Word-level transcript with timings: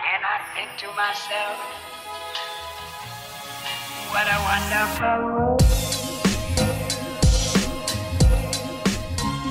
And 0.00 0.24
I 0.24 0.38
think 0.56 0.70
to 0.80 0.88
myself, 0.96 1.60
what 4.08 4.24
a 4.24 4.38
wonderful 4.48 5.18
world. 5.28 5.60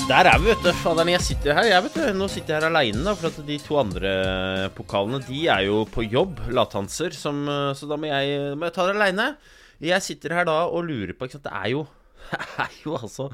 Der 0.09 0.25
er 0.25 0.39
vi, 0.41 0.49
vet 0.49 0.63
du. 0.65 0.71
Faderen, 0.81 1.11
jeg 1.13 1.21
sitter 1.21 1.53
her. 1.53 1.67
Jeg 1.69 1.85
vet 1.85 1.99
du, 1.99 2.05
Nå 2.17 2.27
sitter 2.33 2.55
jeg 2.55 2.63
her 2.63 2.69
aleine. 2.71 3.13
For 3.13 3.29
at 3.29 3.37
de 3.45 3.59
to 3.61 3.77
andre 3.77 4.13
pokalene, 4.73 5.21
de 5.27 5.43
er 5.53 5.67
jo 5.67 5.83
på 5.85 6.07
jobb. 6.09 6.41
Lathanser. 6.49 7.13
Som, 7.13 7.43
eh, 7.45 7.75
så 7.77 7.85
da 7.85 7.99
må 8.01 8.09
jeg, 8.09 8.55
må 8.57 8.65
jeg 8.65 8.73
ta 8.73 8.87
det 8.89 8.97
aleine. 8.97 9.27
Jeg 9.85 10.01
sitter 10.01 10.33
her 10.39 10.49
da 10.49 10.63
og 10.65 10.89
lurer 10.89 11.13
på 11.13 11.29
ikke 11.29 11.37
sant? 11.37 11.45
Det 11.45 11.53
er 11.61 11.75
jo, 11.75 11.85
det 12.33 12.65
er 12.65 12.79
jo 12.87 12.97
altså 12.97 13.29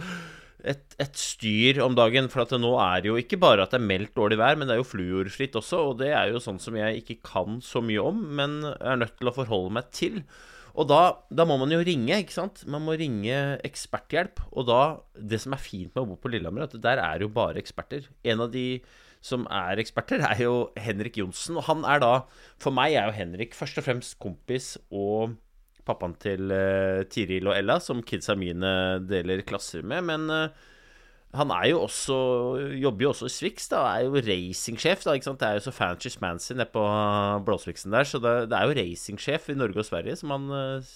et, 0.64 0.96
et 1.02 1.20
styr 1.20 1.82
om 1.84 1.96
dagen. 1.98 2.30
For 2.32 2.46
at 2.46 2.54
det 2.54 2.62
nå 2.64 2.74
er 2.82 3.10
jo 3.10 3.20
ikke 3.20 3.40
bare 3.42 3.66
at 3.66 3.76
det 3.76 3.82
er 3.82 3.88
meldt 3.92 4.16
dårlig 4.18 4.40
vær, 4.42 4.58
men 4.58 4.70
det 4.70 4.76
er 4.76 4.82
jo 4.82 4.90
fluorfritt 4.90 5.58
også. 5.60 5.84
Og 5.92 6.02
det 6.02 6.12
er 6.16 6.34
jo 6.34 6.44
sånn 6.44 6.62
som 6.62 6.78
jeg 6.80 7.04
ikke 7.04 7.22
kan 7.28 7.62
så 7.66 7.84
mye 7.86 8.04
om, 8.04 8.26
men 8.40 8.60
er 8.76 9.02
nødt 9.02 9.18
til 9.20 9.32
å 9.32 9.36
forholde 9.36 9.76
meg 9.78 9.90
til. 9.96 10.22
Og 10.76 10.90
da, 10.92 11.02
da 11.32 11.46
må 11.48 11.56
man 11.62 11.72
jo 11.72 11.80
ringe, 11.88 12.18
ikke 12.20 12.36
sant? 12.36 12.66
Man 12.68 12.84
må 12.84 12.98
ringe 13.00 13.56
eksperthjelp. 13.68 14.42
Og 14.52 14.68
da, 14.68 14.82
det 15.16 15.40
som 15.44 15.56
er 15.56 15.64
fint 15.64 15.94
med 15.94 16.04
å 16.04 16.10
bo 16.12 16.20
på 16.20 16.32
Lillehammer, 16.34 16.66
er 16.66 16.72
at 16.72 16.84
der 16.84 17.02
er 17.04 17.24
jo 17.24 17.32
bare 17.32 17.62
eksperter. 17.62 18.10
En 18.28 18.44
av 18.44 18.52
de 18.52 18.82
som 19.26 19.48
er 19.50 19.80
eksperter, 19.82 20.22
er 20.28 20.44
jo 20.44 20.68
Henrik 20.78 21.18
Johnsen. 21.22 21.58
Og 21.58 21.66
han 21.70 21.88
er 21.88 22.04
da 22.04 22.14
For 22.62 22.76
meg 22.76 22.94
er 22.94 23.10
jo 23.10 23.18
Henrik 23.18 23.56
først 23.58 23.80
og 23.82 23.88
fremst 23.88 24.20
kompis 24.22 24.76
og 24.92 25.38
pappaen 25.86 26.16
til 26.22 26.54
eh, 26.54 27.04
Tiril 27.12 27.50
og 27.50 27.58
Ella, 27.58 27.80
som 27.84 28.04
kidsa 28.06 28.36
mine 28.40 28.72
deler 29.06 29.44
klasser 29.48 29.86
med. 29.86 30.06
Men 30.10 30.30
eh, 30.34 30.64
han 31.36 31.52
er 31.52 31.70
jo 31.72 31.82
også 31.86 32.18
jobber 32.80 33.08
jo 33.08 33.12
også 33.12 33.30
i 33.30 33.34
Swix, 33.36 33.68
da. 33.72 33.84
Er 33.92 34.08
jo 34.08 34.24
racingsjef, 34.30 35.04
da. 35.06 35.16
ikke 35.16 35.30
sant? 35.30 35.42
Det 35.42 35.50
er 35.50 35.60
jo 35.60 35.66
så 35.68 35.76
fancy 35.76 36.14
smancy 36.14 36.56
nede 36.56 36.70
på 36.74 36.86
Blåsviksen 37.48 37.96
der. 37.96 38.08
Så 38.08 38.22
det, 38.24 38.38
det 38.52 38.60
er 38.60 38.70
jo 38.70 38.80
racingsjef 38.80 39.52
i 39.52 39.60
Norge 39.60 39.84
og 39.84 39.90
Sverige 39.90 40.18
som 40.22 40.34
han, 40.36 40.50
eh, 40.62 40.96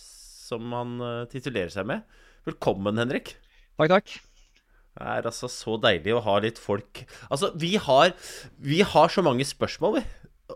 som 0.50 0.73
han 0.77 0.97
titulerer 1.29 1.73
seg 1.73 1.88
med. 1.89 2.17
Velkommen, 2.47 2.97
Henrik. 2.97 3.35
Takk, 3.77 3.94
takk. 3.94 4.17
Det 5.00 5.07
er 5.07 5.27
altså 5.29 5.47
så 5.51 5.77
deilig 5.79 6.11
å 6.17 6.23
ha 6.25 6.33
litt 6.44 6.57
folk 6.59 7.03
Altså, 7.29 7.53
vi 7.56 7.75
har, 7.79 8.09
vi 8.59 8.81
har 8.83 9.11
så 9.13 9.23
mange 9.23 9.45
spørsmål, 9.47 10.00
vi. 10.00 10.01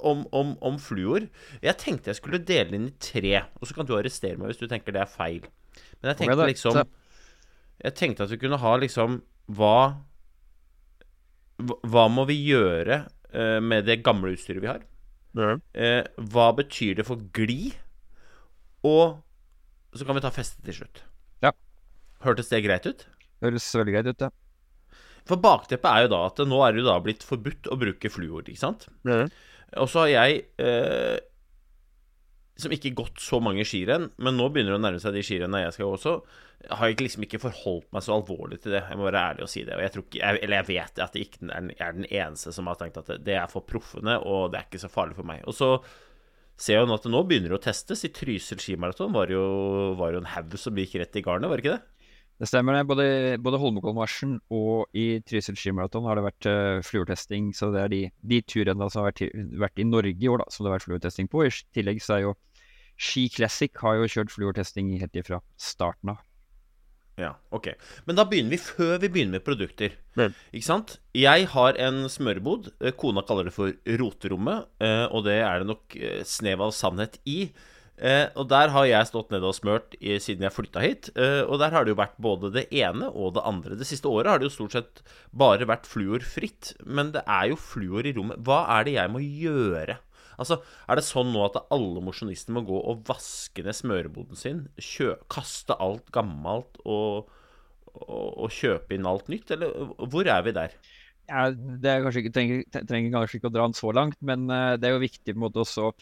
Om, 0.04 0.26
om, 0.36 0.50
om 0.62 0.78
fluor. 0.84 1.26
Jeg 1.64 1.78
tenkte 1.80 2.12
jeg 2.12 2.20
skulle 2.20 2.42
dele 2.44 2.76
inn 2.76 2.90
i 2.90 2.96
tre. 3.00 3.38
Og 3.60 3.70
så 3.70 3.78
kan 3.78 3.88
du 3.88 3.94
arrestere 3.96 4.36
meg 4.40 4.52
hvis 4.52 4.60
du 4.60 4.68
tenker 4.68 4.96
det 4.96 5.04
er 5.06 5.12
feil. 5.12 5.46
Men 6.02 6.12
jeg 6.12 6.18
tenkte 6.20 6.50
liksom 6.52 6.76
Jeg 7.84 7.96
tenkte 7.98 8.26
at 8.28 8.34
vi 8.34 8.38
kunne 8.42 8.60
ha 8.62 8.74
liksom 8.78 9.22
Hva 9.58 9.78
hva- 11.64 12.10
må 12.12 12.26
vi 12.28 12.36
gjøre 12.50 13.04
uh, 13.34 13.60
med 13.64 13.86
det 13.88 14.02
gamle 14.04 14.34
utstyret 14.36 14.64
vi 14.64 14.68
har? 14.72 14.82
Uh, 15.78 16.04
hva 16.34 16.50
betyr 16.58 16.98
det 17.00 17.06
for 17.08 17.22
glid? 17.36 17.78
Og 18.84 19.22
så 19.96 20.06
kan 20.06 20.18
vi 20.18 20.24
ta 20.26 20.32
festet 20.34 20.66
til 20.66 20.82
slutt. 20.82 21.04
Ja. 21.46 21.54
Hørtes 22.26 22.50
det 22.52 22.64
greit 22.66 22.88
ut? 22.90 23.06
Høres 23.44 23.70
veldig 23.78 23.94
greit 23.96 24.10
ut, 24.12 24.26
ja. 24.28 24.32
For 25.30 25.40
bakteppet 25.40 25.88
er 25.88 26.06
jo 26.06 26.12
da 26.12 26.22
at 26.28 26.42
nå 26.50 26.60
er 26.66 26.74
det 26.76 26.82
jo 26.84 26.90
da 26.90 26.98
blitt 27.04 27.24
forbudt 27.24 27.70
å 27.72 27.78
bruke 27.80 28.12
fluor, 28.12 28.44
ikke 28.44 28.60
sant? 28.60 28.90
Og 29.82 29.90
så 29.90 30.04
har 30.04 30.12
jeg, 30.12 30.42
eh, 30.62 31.18
som 32.60 32.74
ikke 32.76 32.94
gått 32.98 33.22
så 33.24 33.40
mange 33.44 33.66
skirenn, 33.66 34.12
men 34.22 34.38
nå 34.38 34.50
begynner 34.54 34.76
det 34.76 34.80
å 34.80 34.84
nærme 34.84 35.02
seg 35.02 35.16
de 35.16 35.24
skirennene 35.26 35.66
jeg 35.66 35.76
skal 35.78 35.90
gå 35.90 35.96
også, 35.98 36.16
har 36.72 36.92
jeg 36.92 37.02
liksom 37.02 37.26
ikke 37.26 37.42
forholdt 37.44 37.90
meg 37.92 38.06
så 38.06 38.16
alvorlig 38.16 38.62
til 38.64 38.76
det. 38.76 38.84
Jeg 38.88 39.00
må 39.00 39.08
være 39.10 39.24
ærlig 39.34 39.44
og 39.44 39.52
si 39.52 39.66
det. 39.68 39.76
Og 39.76 39.84
jeg 39.84 39.92
ikke, 39.92 40.20
jeg, 40.22 40.40
eller 40.46 40.60
jeg 40.62 40.70
vet 40.70 41.02
at 41.04 41.18
jeg 41.18 41.28
ikke 41.28 41.50
er, 41.52 41.98
den 41.98 42.08
eneste 42.08 42.54
som 42.56 42.70
har 42.72 42.80
tenkt 42.80 43.02
at 43.02 43.12
det, 43.20 43.36
er 43.36 43.52
for 43.52 43.68
proffene, 43.68 44.20
og 44.22 44.54
det 44.54 44.62
er 44.62 44.70
ikke 44.70 44.84
så 44.86 44.92
farlig 44.92 45.18
for 45.18 45.28
meg. 45.28 45.42
Og 45.50 45.58
så 45.58 45.74
ser 46.56 46.78
jeg 46.78 46.86
jo 46.86 46.92
nå 46.92 47.00
at 47.00 47.08
det 47.08 47.12
nå 47.12 47.24
begynner 47.28 47.58
å 47.58 47.62
testes. 47.64 48.06
I 48.08 48.14
Trysil 48.16 48.62
skimaraton 48.64 49.12
var 49.16 49.34
jo, 49.34 49.44
var 50.00 50.16
jo 50.16 50.22
en 50.24 50.32
haug 50.36 50.56
som 50.62 50.78
gikk 50.80 50.96
rett 51.02 51.20
i 51.20 51.26
garnet, 51.26 51.50
var 51.52 51.60
det 51.60 51.66
ikke 51.66 51.76
det? 51.76 51.93
Det 52.44 52.50
stemmer 52.50 52.76
det. 52.76 52.84
Både, 52.90 53.04
både 53.40 53.60
Holmenkollmarsjen 53.62 54.34
og 54.52 54.92
i 55.00 55.22
Trysil 55.24 55.56
skimaraton 55.56 56.04
har 56.10 56.20
det 56.20 56.26
vært 56.26 56.48
uh, 56.52 56.82
fluortesting. 56.84 57.54
Så 57.56 57.70
det 57.72 57.80
er 57.86 57.94
de, 57.94 58.00
de 58.20 58.40
turene 58.44 58.90
som 58.92 59.00
har 59.00 59.14
vært, 59.14 59.38
vært 59.62 59.80
i 59.80 59.86
Norge 59.88 60.12
i 60.20 60.28
år, 60.28 60.44
da, 60.44 60.52
som 60.52 60.66
det 60.66 60.74
har 60.74 60.76
vært 60.76 60.88
fluortesting 60.90 61.32
på. 61.32 61.46
I 61.48 61.54
tillegg 61.78 62.04
så 62.04 62.18
er 62.18 62.26
jo 62.26 62.36
Ski 63.00 63.30
Classic 63.32 63.72
har 63.80 63.96
jo 64.02 64.12
kjørt 64.12 64.36
fluortesting 64.36 64.92
helt 65.00 65.16
ifra 65.18 65.40
starten 65.56 66.12
av. 66.18 66.20
Ja, 67.22 67.32
ok. 67.56 67.70
Men 68.10 68.20
da 68.20 68.26
begynner 68.28 68.58
vi 68.58 68.60
før 68.60 68.98
vi 69.00 69.14
begynner 69.14 69.38
med 69.38 69.46
produkter. 69.48 69.96
Vel. 70.20 70.36
Ikke 70.52 70.68
sant? 70.68 70.98
Jeg 71.16 71.48
har 71.54 71.80
en 71.80 72.10
smørebod. 72.12 72.74
Eh, 72.84 72.92
Kona 73.00 73.24
kaller 73.24 73.48
det 73.48 73.56
for 73.56 73.72
roterommet, 74.02 74.68
eh, 74.84 75.06
og 75.08 75.24
det 75.30 75.40
er 75.46 75.64
det 75.64 75.72
nok 75.72 75.96
snev 76.28 76.68
av 76.68 76.76
sannhet 76.76 77.22
i. 77.24 77.54
Eh, 78.04 78.28
Og 78.36 78.50
der 78.52 78.68
har 78.74 78.86
jeg 78.90 79.08
stått 79.08 79.30
nede 79.32 79.48
og 79.48 79.56
smørt 79.56 79.94
i, 80.02 80.18
siden 80.20 80.44
jeg 80.44 80.52
flytta 80.52 80.82
hit. 80.84 81.10
eh, 81.16 81.42
Og 81.48 81.58
der 81.62 81.72
har 81.72 81.86
det 81.86 81.94
jo 81.94 82.02
vært 82.02 82.18
både 82.20 82.52
det 82.52 82.66
ene 82.76 83.08
og 83.10 83.36
det 83.38 83.44
andre. 83.48 83.78
Det 83.80 83.88
siste 83.88 84.10
året 84.12 84.28
har 84.28 84.40
det 84.42 84.50
jo 84.50 84.56
stort 84.58 84.76
sett 84.76 85.04
bare 85.32 85.66
vært 85.70 85.88
fluorfritt. 85.88 86.74
Men 86.86 87.14
det 87.16 87.24
er 87.26 87.54
jo 87.54 87.56
fluor 87.60 88.04
i 88.06 88.12
rommet. 88.14 88.44
Hva 88.44 88.66
er 88.80 88.84
det 88.90 88.98
jeg 88.98 89.14
må 89.14 89.22
gjøre? 89.24 89.98
Altså, 90.38 90.62
Er 90.90 90.96
det 90.98 91.06
sånn 91.06 91.32
nå 91.32 91.46
at 91.46 91.62
alle 91.72 92.02
mosjonistene 92.04 92.58
må 92.58 92.66
gå 92.68 92.80
og 92.92 93.06
vaske 93.08 93.64
ned 93.64 93.78
smøreboden 93.78 94.36
sin? 94.36 94.68
Kjø, 94.82 95.16
kaste 95.30 95.78
alt 95.80 96.10
gammelt 96.12 96.82
og, 96.84 97.30
og, 97.94 98.30
og 98.44 98.50
kjøpe 98.52 98.98
inn 98.98 99.06
alt 99.08 99.30
nytt? 99.30 99.54
Eller 99.54 99.72
hvor 100.10 100.28
er 100.28 100.42
vi 100.44 100.52
der? 100.58 100.74
Ja, 101.30 101.46
det 101.54 101.94
ikke, 102.18 102.34
trenger, 102.36 102.66
trenger 102.90 103.14
kanskje 103.14 103.40
ikke 103.40 103.48
å 103.48 103.54
dra 103.56 103.64
den 103.70 103.78
så 103.78 103.94
langt, 103.96 104.18
men 104.20 104.50
eh, 104.52 104.74
det 104.76 104.90
er 104.90 104.98
jo 104.98 105.04
viktig 105.06 105.32
på 105.32 105.38
en 105.38 105.46
måte 105.46 105.62
også 105.64 105.94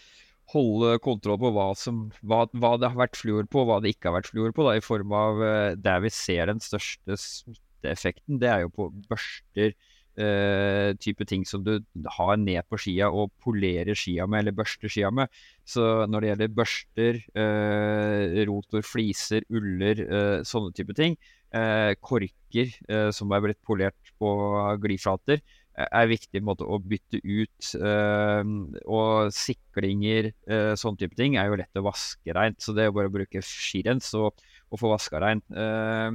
holde 0.51 0.97
kontroll 1.03 1.39
på 1.41 1.51
hva, 1.56 1.69
som, 1.79 2.03
hva, 2.28 2.44
hva 2.51 2.75
det 2.81 2.91
har 2.91 3.00
vært 3.00 3.19
fluor 3.19 3.47
på, 3.47 3.63
og 3.63 3.69
hva 3.72 3.79
det 3.84 3.95
ikke 3.95 4.09
har 4.09 4.19
vært 4.19 4.31
fluor 4.34 4.53
på. 4.56 4.67
Da, 4.67 4.75
I 4.78 4.84
form 4.85 5.16
av 5.16 5.41
eh, 5.45 5.79
der 5.79 6.03
vi 6.03 6.12
ser 6.13 6.51
den 6.51 6.62
største 6.63 7.17
smitteeffekten, 7.19 8.39
det 8.42 8.51
er 8.51 8.65
jo 8.65 8.75
på 8.75 8.92
børster. 9.09 9.75
eh, 10.19 10.92
type 11.00 11.25
ting 11.25 11.45
som 11.48 11.63
du 11.63 11.77
har 12.18 12.36
ned 12.38 12.65
på 12.69 12.80
skia 12.83 13.07
og 13.09 13.31
polerer 13.44 13.95
skia 13.95 14.27
med, 14.27 14.44
eller 14.44 14.57
børster 14.57 14.92
skia 14.92 15.12
med. 15.12 15.31
Så 15.63 16.06
når 16.12 16.21
det 16.21 16.31
gjelder 16.31 16.56
børster, 16.57 17.21
eh, 17.44 18.42
rotor, 18.50 18.83
fliser, 18.86 19.47
uller, 19.50 20.04
eh, 20.04 20.44
sånne 20.47 20.74
type 20.75 20.95
ting, 20.97 21.18
eh, 21.54 21.95
korker 22.01 22.75
eh, 22.89 23.09
som 23.15 23.31
er 23.31 23.42
blitt 23.47 23.62
polert 23.63 24.13
på 24.19 24.36
gliflater, 24.83 25.42
er 25.75 26.09
viktig 26.12 26.41
måte 26.44 26.68
å 26.68 26.79
bytte 26.83 27.21
ut. 27.23 27.71
eh, 27.75 28.44
og 28.85 29.31
siklinger, 29.35 30.31
eh, 30.47 30.73
sånne 30.75 30.97
type 31.00 31.15
ting, 31.15 31.38
er 31.38 31.47
jo 31.47 31.59
lett 31.62 31.79
å 31.79 31.85
vaske 31.85 32.35
reint. 32.35 32.59
Så 32.62 32.75
det 32.75 32.83
er 32.83 32.91
jo 32.91 32.97
bare 33.00 33.12
å 33.12 33.18
bruke 33.18 33.44
skirens 33.45 34.13
og, 34.19 34.35
og 34.69 34.81
få 34.81 34.91
vaska 34.91 35.21
reint. 35.23 35.45
Eh, 35.51 36.12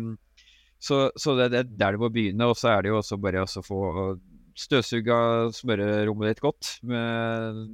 så, 0.79 1.11
så 1.17 1.37
det, 1.39 1.53
er 1.55 1.65
der 1.65 1.97
du 1.97 2.05
må 2.05 2.13
begynne. 2.13 2.51
Og 2.51 2.57
så 2.59 2.75
er 2.75 2.83
det 2.83 2.93
jo 2.93 3.01
også 3.01 3.21
bare 3.21 3.47
å 3.47 3.65
få 3.65 3.81
støvsuga 4.57 5.17
smørerommet 5.53 6.33
ditt 6.33 6.45
godt 6.45 6.77
med 6.89 7.65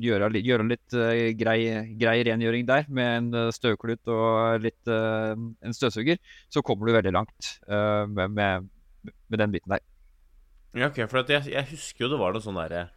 gjøre, 0.00 0.30
gjøre 0.40 0.66
litt 0.68 0.96
eh, 0.96 1.32
grei, 1.38 1.58
grei 2.00 2.18
rengjøring 2.26 2.66
der, 2.68 2.88
med 2.88 3.10
en 3.18 3.52
støvklut 3.54 4.10
og 4.12 4.64
litt 4.64 4.90
eh, 4.90 5.34
en 5.34 5.76
støvsuger, 5.76 6.20
så 6.50 6.64
kommer 6.66 6.88
du 6.88 6.96
veldig 6.96 7.14
langt 7.14 7.56
eh, 7.68 8.04
med, 8.10 8.34
med, 8.34 8.70
med 9.04 9.44
den 9.44 9.54
biten 9.54 9.76
der. 9.76 9.84
Ja, 10.74 10.88
ok, 10.90 11.04
for 11.06 11.22
jeg, 11.30 11.46
jeg 11.52 11.70
husker 11.70 12.04
jo 12.04 12.10
det 12.10 12.18
var 12.18 12.34
noe 12.34 12.42
sånn 12.42 12.58
derre 12.58 12.88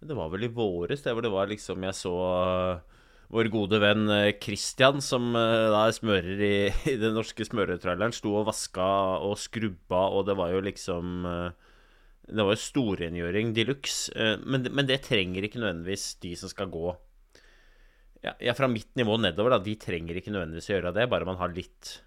Det 0.00 0.16
var 0.16 0.30
vel 0.32 0.46
i 0.46 0.52
våres, 0.52 1.02
det 1.04 1.12
hvor 1.12 1.24
det 1.24 1.32
var 1.32 1.50
liksom 1.50 1.84
Jeg 1.84 1.96
så 1.98 2.12
uh, 2.16 2.98
vår 3.28 3.50
gode 3.52 3.80
venn 3.82 4.06
uh, 4.08 4.32
Christian, 4.40 5.02
som 5.04 5.34
uh, 5.36 5.68
da 5.74 5.82
smører 5.92 6.40
i, 6.40 6.52
i 6.94 6.96
den 7.00 7.12
norske 7.18 7.44
smøretraileren, 7.44 8.16
sto 8.16 8.32
og 8.40 8.46
vaska 8.48 8.86
og 9.26 9.36
skrubba, 9.40 10.06
og 10.16 10.24
det 10.30 10.38
var 10.40 10.54
jo 10.54 10.62
liksom 10.64 11.26
Det 12.28 12.44
var 12.44 12.56
jo 12.56 12.62
storrengjøring 12.64 13.52
de 13.56 13.66
luxe. 13.68 14.08
Men, 14.44 14.64
men 14.72 14.88
det 14.88 15.02
trenger 15.04 15.44
ikke 15.44 15.60
nødvendigvis 15.60 16.14
de 16.24 16.32
som 16.36 16.48
skal 16.52 16.72
gå 16.72 16.90
ja, 18.24 18.34
ja, 18.40 18.54
fra 18.56 18.68
mitt 18.68 18.90
nivå 18.98 19.16
nedover, 19.20 19.54
da. 19.54 19.62
De 19.64 19.76
trenger 19.80 20.18
ikke 20.18 20.32
nødvendigvis 20.34 20.68
å 20.70 20.74
gjøre 20.74 20.94
det, 20.96 21.06
bare 21.12 21.28
man 21.28 21.38
har 21.40 21.52
litt, 21.54 21.98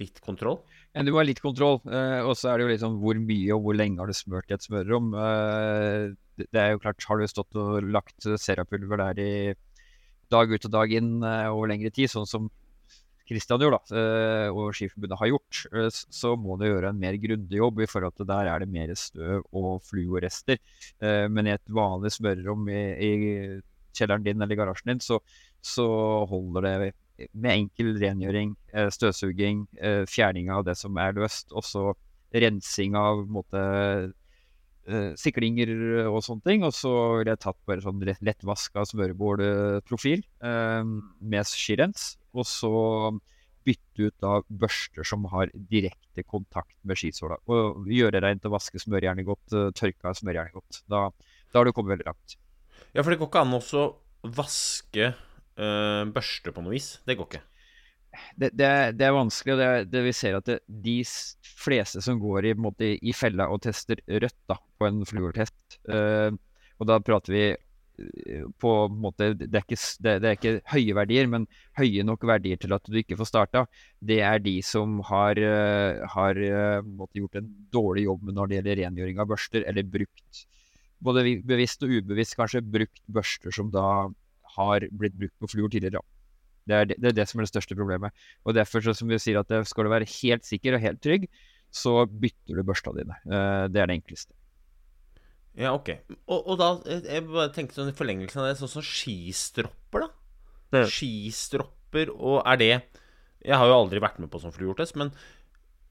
litt 0.00 0.20
kontroll. 0.24 0.60
Ja, 0.92 1.00
du 1.00 1.08
må 1.08 1.22
ha 1.22 1.24
litt 1.24 1.40
kontroll, 1.40 1.78
eh, 1.88 2.20
og 2.20 2.34
så 2.36 2.50
er 2.52 2.60
det 2.60 2.66
jo 2.66 2.72
liksom 2.74 2.96
hvor 3.00 3.16
mye 3.16 3.54
og 3.54 3.62
hvor 3.64 3.76
lenge 3.78 4.02
har 4.02 4.10
du 4.10 4.16
smørt 4.16 4.50
i 4.52 4.56
et 4.58 4.64
smørerom. 4.66 5.14
Eh, 5.16 6.10
det, 6.42 6.58
er 6.60 6.74
jo 6.74 6.82
klart, 6.82 7.04
har 7.08 7.20
du 7.20 7.28
stått 7.30 7.56
og 7.56 7.86
lagt 7.88 8.26
serapulver 8.40 9.00
der 9.00 9.22
i 9.22 9.32
dag 10.32 10.52
ut 10.52 10.68
og 10.68 10.74
dag 10.74 10.92
inn 10.96 11.14
eh, 11.24 11.48
over 11.52 11.70
lengre 11.72 11.92
tid, 11.94 12.10
sånn 12.12 12.28
som 12.28 12.50
Kristian 13.28 13.62
gjorde, 13.62 13.78
da, 13.78 14.00
eh, 14.02 14.48
og 14.52 14.74
Skiforbundet 14.76 15.20
har 15.20 15.30
gjort, 15.30 15.60
eh, 15.72 15.88
så 15.92 16.34
må 16.36 16.58
du 16.60 16.66
gjøre 16.66 16.90
en 16.92 17.00
mer 17.00 17.16
grundig 17.22 17.60
jobb 17.60 17.80
i 17.84 17.88
forhold 17.88 18.16
til 18.18 18.28
der 18.28 18.50
er 18.50 18.64
det 18.64 18.72
mer 18.72 18.92
støv 18.98 19.46
og 19.48 19.84
fluorester. 19.86 20.60
Men 21.00 21.48
i 21.48 21.54
et 21.54 21.72
vanlig 21.72 22.12
smørerom 22.14 22.68
i, 22.72 22.82
i 23.08 23.12
kjelleren 23.96 24.26
din 24.26 24.44
eller 24.44 24.58
garasjen 24.58 24.92
din, 24.92 25.04
så, 25.04 25.20
så 25.64 25.86
holder 26.28 26.68
det 26.68 26.92
med 27.32 27.52
enkel 27.54 27.94
rengjøring, 28.00 28.56
eh, 28.72 28.88
støvsuging, 28.92 29.66
eh, 29.78 30.02
fjerning 30.08 30.50
av 30.50 30.64
det 30.64 30.76
som 30.80 30.96
er 30.98 31.14
løst, 31.16 31.52
og 31.52 31.64
så 31.66 31.92
rensing 32.32 32.96
av 32.96 33.26
måte, 33.28 34.12
eh, 34.86 35.12
siklinger 35.14 36.06
og 36.08 36.22
sånne 36.22 36.44
ting. 36.44 36.64
Og 36.64 36.72
så 36.72 36.92
ville 37.18 37.34
jeg 37.34 37.42
tatt 37.44 37.58
bare 37.66 37.84
sånn 37.84 38.00
lett- 38.02 38.22
lettvaska 38.22 38.86
smørebordprofil 38.88 40.24
eh, 40.42 40.82
med 41.20 41.44
skirens, 41.44 42.16
og 42.34 42.48
så 42.48 43.20
bytte 43.62 44.08
ut 44.08 44.14
da 44.18 44.40
børster 44.50 45.06
som 45.06 45.24
har 45.30 45.52
direkte 45.54 46.24
kontakt 46.26 46.74
med 46.82 46.98
skisåla. 46.98 47.36
Og 47.46 47.86
gjøre 47.86 48.22
reint 48.24 48.44
og 48.48 48.56
vaske 48.56 48.80
smørjernet 48.82 49.28
godt, 49.28 49.74
tørka 49.78 50.14
smørjernet 50.18 50.56
godt. 50.56 50.80
Da, 50.90 51.10
da 51.52 51.60
har 51.60 51.68
du 51.68 51.72
kommet 51.72 51.94
veldig 51.94 52.08
langt. 52.10 52.36
Ja, 52.92 53.02
for 53.02 53.12
det 53.12 53.20
går 53.20 53.30
ikke 53.30 53.44
an 53.44 53.54
å 53.54 53.84
vaske 54.34 55.12
uh, 55.60 56.04
børste 56.14 56.52
på 56.54 56.62
noe 56.64 56.74
vis. 56.76 56.94
Det 57.08 57.16
går 57.18 57.28
ikke. 57.30 57.42
det, 58.36 58.50
det, 58.58 58.66
er- 58.68 58.92
det 58.96 59.06
er 59.08 59.16
vanskelig, 59.16 59.54
og 59.54 59.60
det, 59.62 59.68
det 59.92 60.04
vi 60.06 60.12
ser 60.16 60.38
at 60.38 60.50
de 60.84 60.96
fleste 61.64 62.02
som 62.04 62.20
går 62.20 62.50
i, 62.50 62.54
måte, 62.54 62.94
i 63.00 63.12
fella 63.16 63.48
og 63.52 63.62
tester 63.64 64.00
rødt 64.08 64.38
da, 64.50 64.58
på 64.78 64.88
en 64.88 65.02
fluortest, 65.08 65.78
uh, 65.88 66.30
og 66.82 66.88
da 66.90 66.96
prater 67.04 67.32
vi 67.36 67.42
eh, 67.52 68.46
på 68.58 68.70
en 68.88 68.96
måte, 69.04 69.28
det 69.38 69.48
er, 69.54 69.62
ikke, 69.62 69.76
det, 70.02 70.14
det 70.24 70.28
er 70.32 70.38
ikke 70.38 70.54
høye 70.72 70.96
verdier, 70.98 71.28
men 71.30 71.44
høye 71.78 72.02
nok 72.08 72.24
verdier 72.26 72.58
til 72.58 72.74
at 72.74 72.88
du 72.90 72.96
ikke 72.98 73.16
får 73.20 73.28
starta. 73.30 73.62
Det 74.02 74.18
er 74.26 74.40
de 74.42 74.56
som 74.66 74.96
har, 75.06 75.38
har 76.16 76.40
gjort 76.42 77.38
en 77.38 77.52
dårlig 77.70 78.08
jobb 78.08 78.32
når 78.34 78.50
det 78.50 78.58
gjelder 78.58 78.80
rengjøring 78.82 79.22
av 79.22 79.30
børster, 79.30 79.62
eller 79.70 79.86
brukt 79.86 80.42
både 81.02 81.22
bevisst 81.46 81.82
og 81.86 81.90
ubevisst 82.00 82.36
kanskje 82.38 82.60
brukt 82.62 83.00
børster 83.10 83.54
som 83.54 83.70
da 83.74 83.84
har 84.56 84.86
blitt 84.92 85.16
brukt 85.18 85.36
på 85.40 85.50
fluor 85.54 85.72
tidligere. 85.72 86.02
Det 86.68 86.76
er 86.78 86.84
det, 86.90 86.96
det 87.02 87.08
er 87.10 87.16
det 87.20 87.26
som 87.30 87.40
er 87.40 87.46
det 87.48 87.52
største 87.52 87.74
problemet. 87.78 88.12
Og 88.46 88.54
derfor, 88.54 88.84
så 88.84 88.94
som 88.94 89.10
vi 89.10 89.18
sier, 89.18 89.40
at 89.40 89.50
skal 89.66 89.88
du 89.88 89.90
være 89.90 90.06
helt 90.20 90.46
sikker 90.46 90.76
og 90.76 90.84
helt 90.84 91.00
trygg, 91.02 91.26
så 91.72 92.04
bytter 92.06 92.58
du 92.60 92.62
børsta 92.68 92.92
dine. 92.94 93.16
Eh, 93.26 93.64
det 93.72 93.80
er 93.82 93.88
det 93.90 93.96
enkleste. 93.98 94.34
Ja, 95.58 95.74
ok. 95.74 95.90
Og, 96.32 96.38
og 96.48 96.56
da 96.60 96.68
eh, 96.88 97.02
Jeg 97.18 97.26
bare 97.28 97.50
tenkte 97.52 97.76
sånn 97.76 97.90
i 97.90 97.96
forlengelsen 97.96 98.40
av 98.40 98.46
det, 98.48 98.58
sånn 98.60 98.70
som 98.72 98.84
skistropper, 98.86 100.06
da. 100.06 100.10
Det- 100.72 100.86
Skistropper, 100.92 102.12
og 102.16 102.38
er 102.48 102.56
det 102.60 102.70
Jeg 103.42 103.58
har 103.58 103.66
jo 103.68 103.74
aldri 103.82 104.00
vært 104.00 104.20
med 104.22 104.30
på 104.32 104.38
sånn 104.40 104.54
fluortest, 104.54 104.94
men 104.96 105.10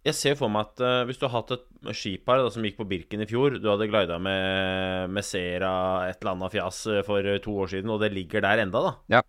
jeg 0.02 0.18
ser 0.18 0.38
for 0.38 0.50
meg 0.50 0.66
at 0.66 0.82
uh, 0.82 1.04
hvis 1.06 1.20
du 1.22 1.28
har 1.28 1.36
hatt 1.36 1.54
et 1.54 1.94
skipar 1.98 2.42
da, 2.42 2.50
som 2.54 2.66
gikk 2.66 2.80
på 2.80 2.88
Birken 2.90 3.22
i 3.22 3.28
fjor, 3.30 3.60
du 3.62 3.68
hadde 3.70 3.90
glida 3.90 4.18
med, 4.22 5.12
med 5.14 5.26
Sera 5.26 5.74
et 6.10 6.18
eller 6.22 6.34
annet 6.34 6.56
fjas 6.56 6.80
eh, 6.90 7.04
for 7.06 7.26
eh, 7.26 7.40
to 7.42 7.54
år 7.64 7.72
siden, 7.76 7.90
og 7.94 8.02
det 8.02 8.12
ligger 8.14 8.44
der 8.46 8.64
enda, 8.64 8.82
da. 8.86 8.94
Ja. 9.18 9.22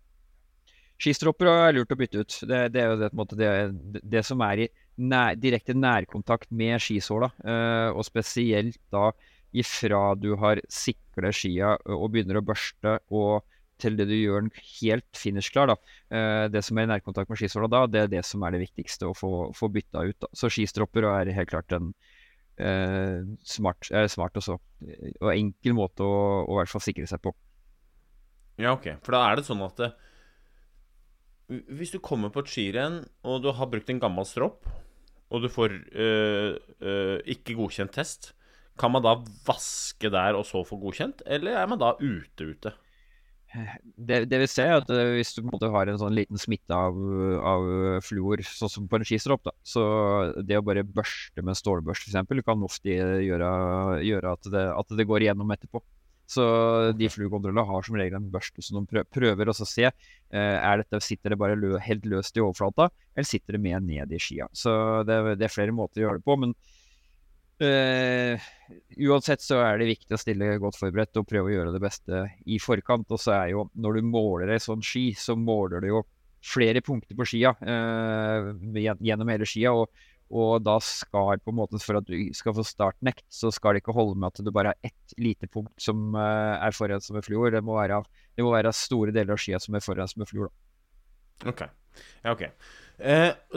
Skistropper 1.01 1.49
er 1.49 1.75
lurt 1.75 1.93
å 1.93 1.97
bytte 1.99 2.23
ut. 2.23 2.39
Det, 2.49 2.59
det 2.73 2.81
er 2.81 2.91
jo 2.91 2.99
det, 3.01 3.09
måte, 3.17 3.37
det, 3.37 4.01
det 4.15 4.21
som 4.25 4.41
er 4.45 4.65
i 4.65 4.67
nær, 5.01 5.37
direkte 5.37 5.75
nærkontakt 5.77 6.49
med 6.53 6.81
skisåla, 6.81 7.29
uh, 7.45 7.89
og 7.93 8.05
spesielt 8.09 8.81
da 8.93 9.11
ifra 9.53 10.15
du 10.17 10.31
har 10.41 10.61
sikla 10.73 11.29
skia 11.33 11.75
og 11.85 12.07
begynner 12.13 12.41
å 12.41 12.45
børste, 12.45 12.97
og 13.13 13.45
til 13.83 13.97
det 13.99 14.07
du 14.09 14.15
gjør 14.15 14.45
den 14.45 14.51
helt 14.79 15.19
finishklar. 15.19 15.73
da. 15.73 15.77
Eh, 16.09 16.45
det 16.53 16.63
som 16.65 16.79
er 16.79 16.87
i 16.87 16.91
nærkontakt 16.93 17.31
med 17.31 17.39
skisåla 17.39 17.69
da, 17.71 17.85
det 17.87 18.01
er 18.01 18.11
det 18.17 18.25
som 18.27 18.43
er 18.43 18.55
det 18.55 18.63
viktigste 18.65 19.09
å 19.09 19.15
få, 19.17 19.51
få 19.55 19.69
bytta 19.73 20.05
ut. 20.07 20.19
da. 20.23 20.31
Så 20.33 20.51
skistropper 20.53 21.07
er 21.11 21.33
helt 21.35 21.51
klart 21.51 21.75
en 21.75 21.91
eh, 22.57 23.23
smart, 23.47 23.89
eh, 23.91 24.07
smart 24.11 24.39
også, 24.39 24.59
og 25.21 25.33
enkel 25.33 25.77
måte 25.77 26.05
å, 26.05 26.43
å 26.47 26.55
i 26.55 26.61
hvert 26.61 26.73
fall 26.73 26.85
sikre 26.85 27.09
seg 27.09 27.23
på. 27.23 27.35
Ja, 28.61 28.75
ok. 28.75 28.95
For 29.05 29.17
da 29.17 29.25
er 29.27 29.39
det 29.39 29.47
sånn 29.47 29.63
at 29.65 29.81
det, 29.81 29.91
hvis 31.73 31.91
du 31.93 31.99
kommer 31.99 32.31
på 32.33 32.43
et 32.43 32.51
skirenn, 32.51 33.01
og 33.27 33.43
du 33.43 33.51
har 33.53 33.69
brukt 33.69 33.89
en 33.91 34.01
gammel 34.01 34.25
stropp, 34.29 34.69
og 35.33 35.41
du 35.41 35.47
får 35.49 35.73
ikke 37.25 37.55
godkjent 37.57 37.95
test, 37.95 38.29
kan 38.77 38.93
man 38.93 39.03
da 39.05 39.15
vaske 39.45 40.09
der 40.13 40.37
og 40.37 40.45
så 40.45 40.63
få 40.65 40.77
godkjent, 40.81 41.23
eller 41.25 41.57
er 41.57 41.69
man 41.69 41.81
da 41.81 41.93
ute 42.01 42.53
ute? 42.53 42.73
Det, 43.53 44.23
det 44.31 44.39
vi 44.41 44.47
ser 44.49 44.71
er 44.71 44.79
at 44.81 44.89
eh, 44.89 45.11
hvis 45.17 45.35
du 45.35 45.43
på 45.43 45.45
en 45.45 45.51
måte 45.51 45.69
har 45.73 45.89
en 45.89 45.99
sånn 46.01 46.15
liten 46.17 46.39
smitte 46.41 46.73
av, 46.73 46.97
av 47.45 47.67
fluor, 48.05 48.41
sånn 48.47 48.71
som 48.71 48.87
på 48.89 48.97
en 48.97 49.05
skistropp, 49.05 49.43
da, 49.45 49.53
så 49.61 49.83
det 50.41 50.57
å 50.57 50.65
bare 50.65 50.85
børste 50.85 51.43
med 51.43 51.53
en 51.53 51.59
stålbørste 51.59 52.09
f.eks. 52.09 52.45
kan 52.47 52.65
ofte 52.65 52.95
gjøre, 53.27 53.51
gjøre 54.05 54.33
at, 54.33 54.49
det, 54.53 54.65
at 54.73 54.95
det 54.97 55.07
går 55.09 55.27
igjennom 55.27 55.53
etterpå. 55.53 55.83
Så 56.33 56.43
de 56.97 57.09
fluorkontrollene 57.11 57.65
har 57.67 57.85
som 57.85 57.97
regel 57.99 58.17
en 58.17 58.29
børste 58.33 58.63
som 58.63 58.79
de 58.79 59.03
prøver 59.11 59.49
å 59.51 59.55
se. 59.57 59.85
eh, 59.85 59.91
er 60.57 60.81
dette, 60.81 61.01
Sitter 61.03 61.33
det 61.33 61.39
bare 61.41 61.57
lø, 61.59 61.75
helt 61.83 62.05
løst 62.09 62.37
i 62.37 62.41
overflata, 62.41 62.89
eller 63.13 63.27
sitter 63.27 63.57
det 63.57 63.61
mer 63.61 63.83
ned 63.83 64.13
i 64.13 64.21
skia? 64.21 64.47
Så 64.55 65.03
det, 65.05 65.37
det 65.37 65.49
er 65.49 65.53
flere 65.53 65.75
måter 65.75 66.01
å 66.01 66.07
gjøre 66.07 66.21
det 66.21 66.25
på. 66.25 66.39
men 66.39 66.55
Eh, 67.61 68.41
uansett 69.05 69.43
så 69.43 69.59
er 69.61 69.77
det 69.77 69.91
viktig 69.91 70.15
å 70.15 70.19
stille 70.19 70.55
godt 70.61 70.79
forberedt 70.79 71.19
og 71.21 71.27
prøve 71.29 71.51
å 71.51 71.53
gjøre 71.53 71.73
det 71.75 71.81
beste 71.83 72.23
i 72.49 72.57
forkant. 72.61 73.11
Og 73.13 73.21
så 73.21 73.35
er 73.37 73.53
jo, 73.53 73.67
når 73.73 73.99
du 73.99 74.09
måler 74.09 74.55
ei 74.55 74.63
sånn 74.63 74.83
ski, 74.85 75.11
så 75.17 75.37
måler 75.39 75.83
du 75.83 75.91
jo 75.91 76.01
flere 76.43 76.81
punkter 76.83 77.15
på 77.15 77.27
skia 77.29 77.53
uh, 77.55 78.49
gjennom 78.75 79.29
hele 79.31 79.47
skia. 79.47 79.71
Og, 79.77 79.93
og 80.33 80.63
da 80.65 80.79
skal 80.83 81.39
på 81.43 81.53
en 81.53 81.59
måte, 81.61 81.79
for 81.83 82.01
at 82.01 82.09
du 82.09 82.17
skal 82.35 82.55
få 82.57 82.65
startnekt, 82.67 83.25
så 83.31 83.51
skal 83.53 83.75
det 83.75 83.83
ikke 83.83 83.95
holde 83.95 84.17
med 84.19 84.33
at 84.33 84.43
du 84.43 84.51
bare 84.51 84.73
har 84.73 84.89
ett 84.89 85.17
lite 85.21 85.47
punkt 85.51 85.75
som 85.81 86.17
uh, 86.17 86.57
er 86.57 86.75
foran 86.75 87.03
som 87.05 87.19
en 87.19 87.25
fluor. 87.25 87.53
Det 87.53 87.63
må, 87.63 87.77
være, 87.77 88.01
det 88.35 88.45
må 88.45 88.55
være 88.55 88.73
store 88.75 89.13
deler 89.15 89.37
av 89.37 89.43
skia 89.43 89.61
som 89.61 89.77
er 89.77 89.85
foran 89.85 90.09
som 90.09 90.25
en 90.25 90.31
fluor. 90.31 90.49
Da. 90.49 91.53
Ok. 91.53 91.67
Ja, 92.23 92.33
ok. 92.33 92.47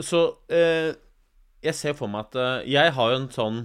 Så 0.03 0.19
jeg 0.51 1.73
ser 1.77 1.93
for 1.97 2.09
meg 2.11 2.27
at 2.27 2.65
Jeg 2.69 2.91
har 2.93 3.11
jo 3.13 3.17
en 3.17 3.27
sånn 3.33 3.59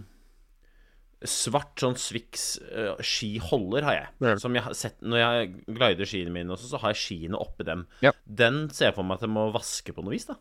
svart 1.28 1.82
sånn 1.82 1.98
Swix 2.00 2.46
uh, 2.66 2.94
skiholder, 2.98 3.86
har 3.86 3.98
jeg. 3.98 4.08
Ja. 4.24 4.36
Som 4.42 4.56
jeg 4.58 4.64
har 4.66 4.76
sett 4.76 4.96
Når 5.04 5.20
jeg 5.20 5.50
glider 5.66 6.08
skiene 6.08 6.34
mine 6.34 6.54
også, 6.54 6.70
så 6.72 6.80
har 6.82 6.94
jeg 6.94 7.02
skiene 7.02 7.40
oppi 7.40 7.66
dem. 7.68 7.84
Ja. 8.04 8.14
Den 8.24 8.64
ser 8.74 8.90
jeg 8.90 8.96
for 8.98 9.06
meg 9.06 9.20
at 9.20 9.26
jeg 9.28 9.34
må 9.34 9.48
vaske 9.54 9.94
på 9.94 10.04
noe 10.04 10.16
vis, 10.16 10.28
da. 10.30 10.38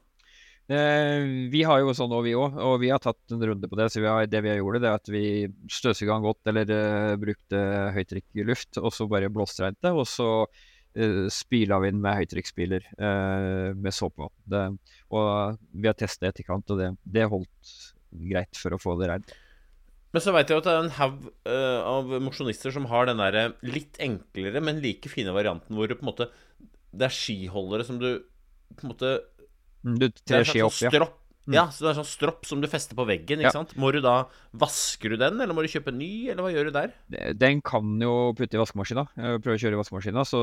Eh, 0.71 1.49
vi 1.51 1.63
har 1.67 1.81
jo 1.81 1.93
sånn 1.95 2.13
òg, 2.15 2.23
vi 2.29 2.33
òg, 2.37 2.55
og 2.63 2.77
vi 2.79 2.91
har 2.93 3.01
tatt 3.03 3.33
en 3.33 3.43
runde 3.49 3.67
på 3.67 3.79
det. 3.79 3.89
Så 3.91 4.03
vi 4.03 4.07
har, 4.07 4.27
det 4.29 4.43
vi 4.45 4.51
har 4.53 4.59
gjort, 4.61 4.79
det 4.79 4.89
er 4.89 4.99
at 4.99 5.11
vi 5.11 5.23
støvsuga 5.71 6.15
den 6.15 6.27
godt, 6.27 6.51
eller 6.51 6.75
uh, 6.75 7.15
brukte 7.19 7.63
høytrykkluft, 7.97 8.79
og 8.79 8.93
så 8.95 9.07
bare 9.11 9.31
blåsreinte, 9.33 9.91
og 9.91 10.05
så 10.07 10.29
uh, 10.45 11.25
spyla 11.33 11.81
vi 11.83 11.91
den 11.91 12.03
med 12.03 12.21
høytrykksspyler 12.21 12.87
uh, 12.93 13.71
med 13.75 13.95
såpe. 13.95 14.29
Det, 14.47 14.67
og 15.11 15.59
vi 15.73 15.91
har 15.91 15.97
testa 15.99 16.29
etterkant, 16.29 16.71
og 16.71 16.79
det, 16.79 16.91
det 17.03 17.27
holdt 17.31 17.75
greit 18.31 18.59
for 18.59 18.75
å 18.75 18.81
få 18.81 18.95
det 19.01 19.11
reint. 19.11 19.35
Men 20.11 20.21
så 20.25 20.33
veit 20.35 20.49
jeg 20.49 20.57
jo 20.57 20.61
at 20.61 20.67
det 20.67 20.73
er 20.75 20.83
en 20.83 20.95
haug 20.97 21.19
uh, 21.47 21.81
av 21.87 22.09
mosjonister 22.25 22.73
som 22.75 22.85
har 22.91 23.05
den 23.07 23.21
derre 23.21 23.53
litt 23.63 23.95
enklere, 24.03 24.59
men 24.63 24.81
like 24.83 25.07
fine 25.11 25.31
varianten 25.31 25.77
hvor 25.77 25.87
du 25.87 25.95
på 25.95 26.03
en 26.03 26.11
måte 26.11 26.27
Det 26.91 27.07
er 27.07 27.15
skiholdere 27.15 27.85
som 27.87 27.99
du 28.01 28.09
på 28.75 28.83
en 28.87 28.91
måte 28.95 29.13
Mm, 29.81 29.95
Du 29.97 30.05
er 30.05 30.11
trer 30.29 30.43
skia 30.45 30.67
slags 30.67 30.75
opp, 30.75 30.81
ja. 30.83 30.89
stropp, 30.91 31.17
Ja, 31.49 31.63
så 31.73 31.81
det 31.87 31.89
er 31.89 31.95
sånn 31.97 32.05
stropp 32.11 32.43
som 32.45 32.59
du 32.61 32.67
fester 32.69 32.93
på 32.93 33.01
veggen, 33.09 33.39
ikke 33.41 33.47
Ja. 33.49 33.53
sant? 33.55 33.71
Må 33.81 33.89
du 33.91 33.97
da 33.99 34.27
Vasker 34.53 35.09
du 35.09 35.17
den, 35.17 35.39
eller 35.41 35.55
må 35.57 35.63
du 35.65 35.71
kjøpe 35.73 35.89
en 35.89 35.97
ny, 35.97 36.29
eller 36.29 36.43
hva 36.45 36.51
gjør 36.53 36.67
du 36.69 36.71
der? 36.75 36.91
Den 37.33 37.63
kan 37.65 37.95
jo 37.99 38.11
putte 38.37 38.53
i 38.53 38.61
vaskemaskina. 38.61 39.07
eh, 39.17 39.39
Prøve 39.41 39.57
å 39.57 39.63
kjøre 39.63 39.73
i 39.73 39.81
vaskemaskina. 39.81 40.21
Så 40.21 40.37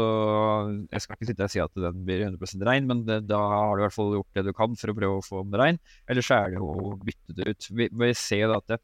jeg 0.90 1.00
skal 1.04 1.14
ikke 1.16 1.28
sitte 1.30 1.44
og 1.46 1.50
si 1.54 1.60
at 1.62 1.70
den 1.78 2.02
blir 2.04 2.24
100% 2.26 2.66
rein, 2.66 2.86
men 2.90 3.04
det, 3.06 3.20
da 3.30 3.38
har 3.38 3.76
du 3.76 3.82
i 3.84 3.86
hvert 3.86 3.94
fall 3.94 4.12
gjort 4.18 4.34
det 4.34 4.44
du 4.48 4.52
kan 4.56 4.74
for 4.74 4.90
å 4.90 4.96
prøve 4.98 5.20
å 5.20 5.24
få 5.28 5.44
den 5.46 5.60
rein. 5.60 5.78
Eller 6.08 6.22
så 6.26 6.40
er 6.42 6.50
det 6.50 6.58
jo 6.58 6.66
å 6.66 6.98
bytte 6.98 7.36
det 7.38 7.46
ut. 7.52 7.68
Vi, 7.70 7.88
vi 7.92 8.10
ser 8.18 8.42
jo 8.48 8.56
at 8.58 8.66
det, 8.74 8.80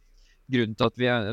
grunnen 0.50 0.76
til 0.76 0.90
at 0.90 1.00
vi 1.00 1.08
er- 1.10 1.30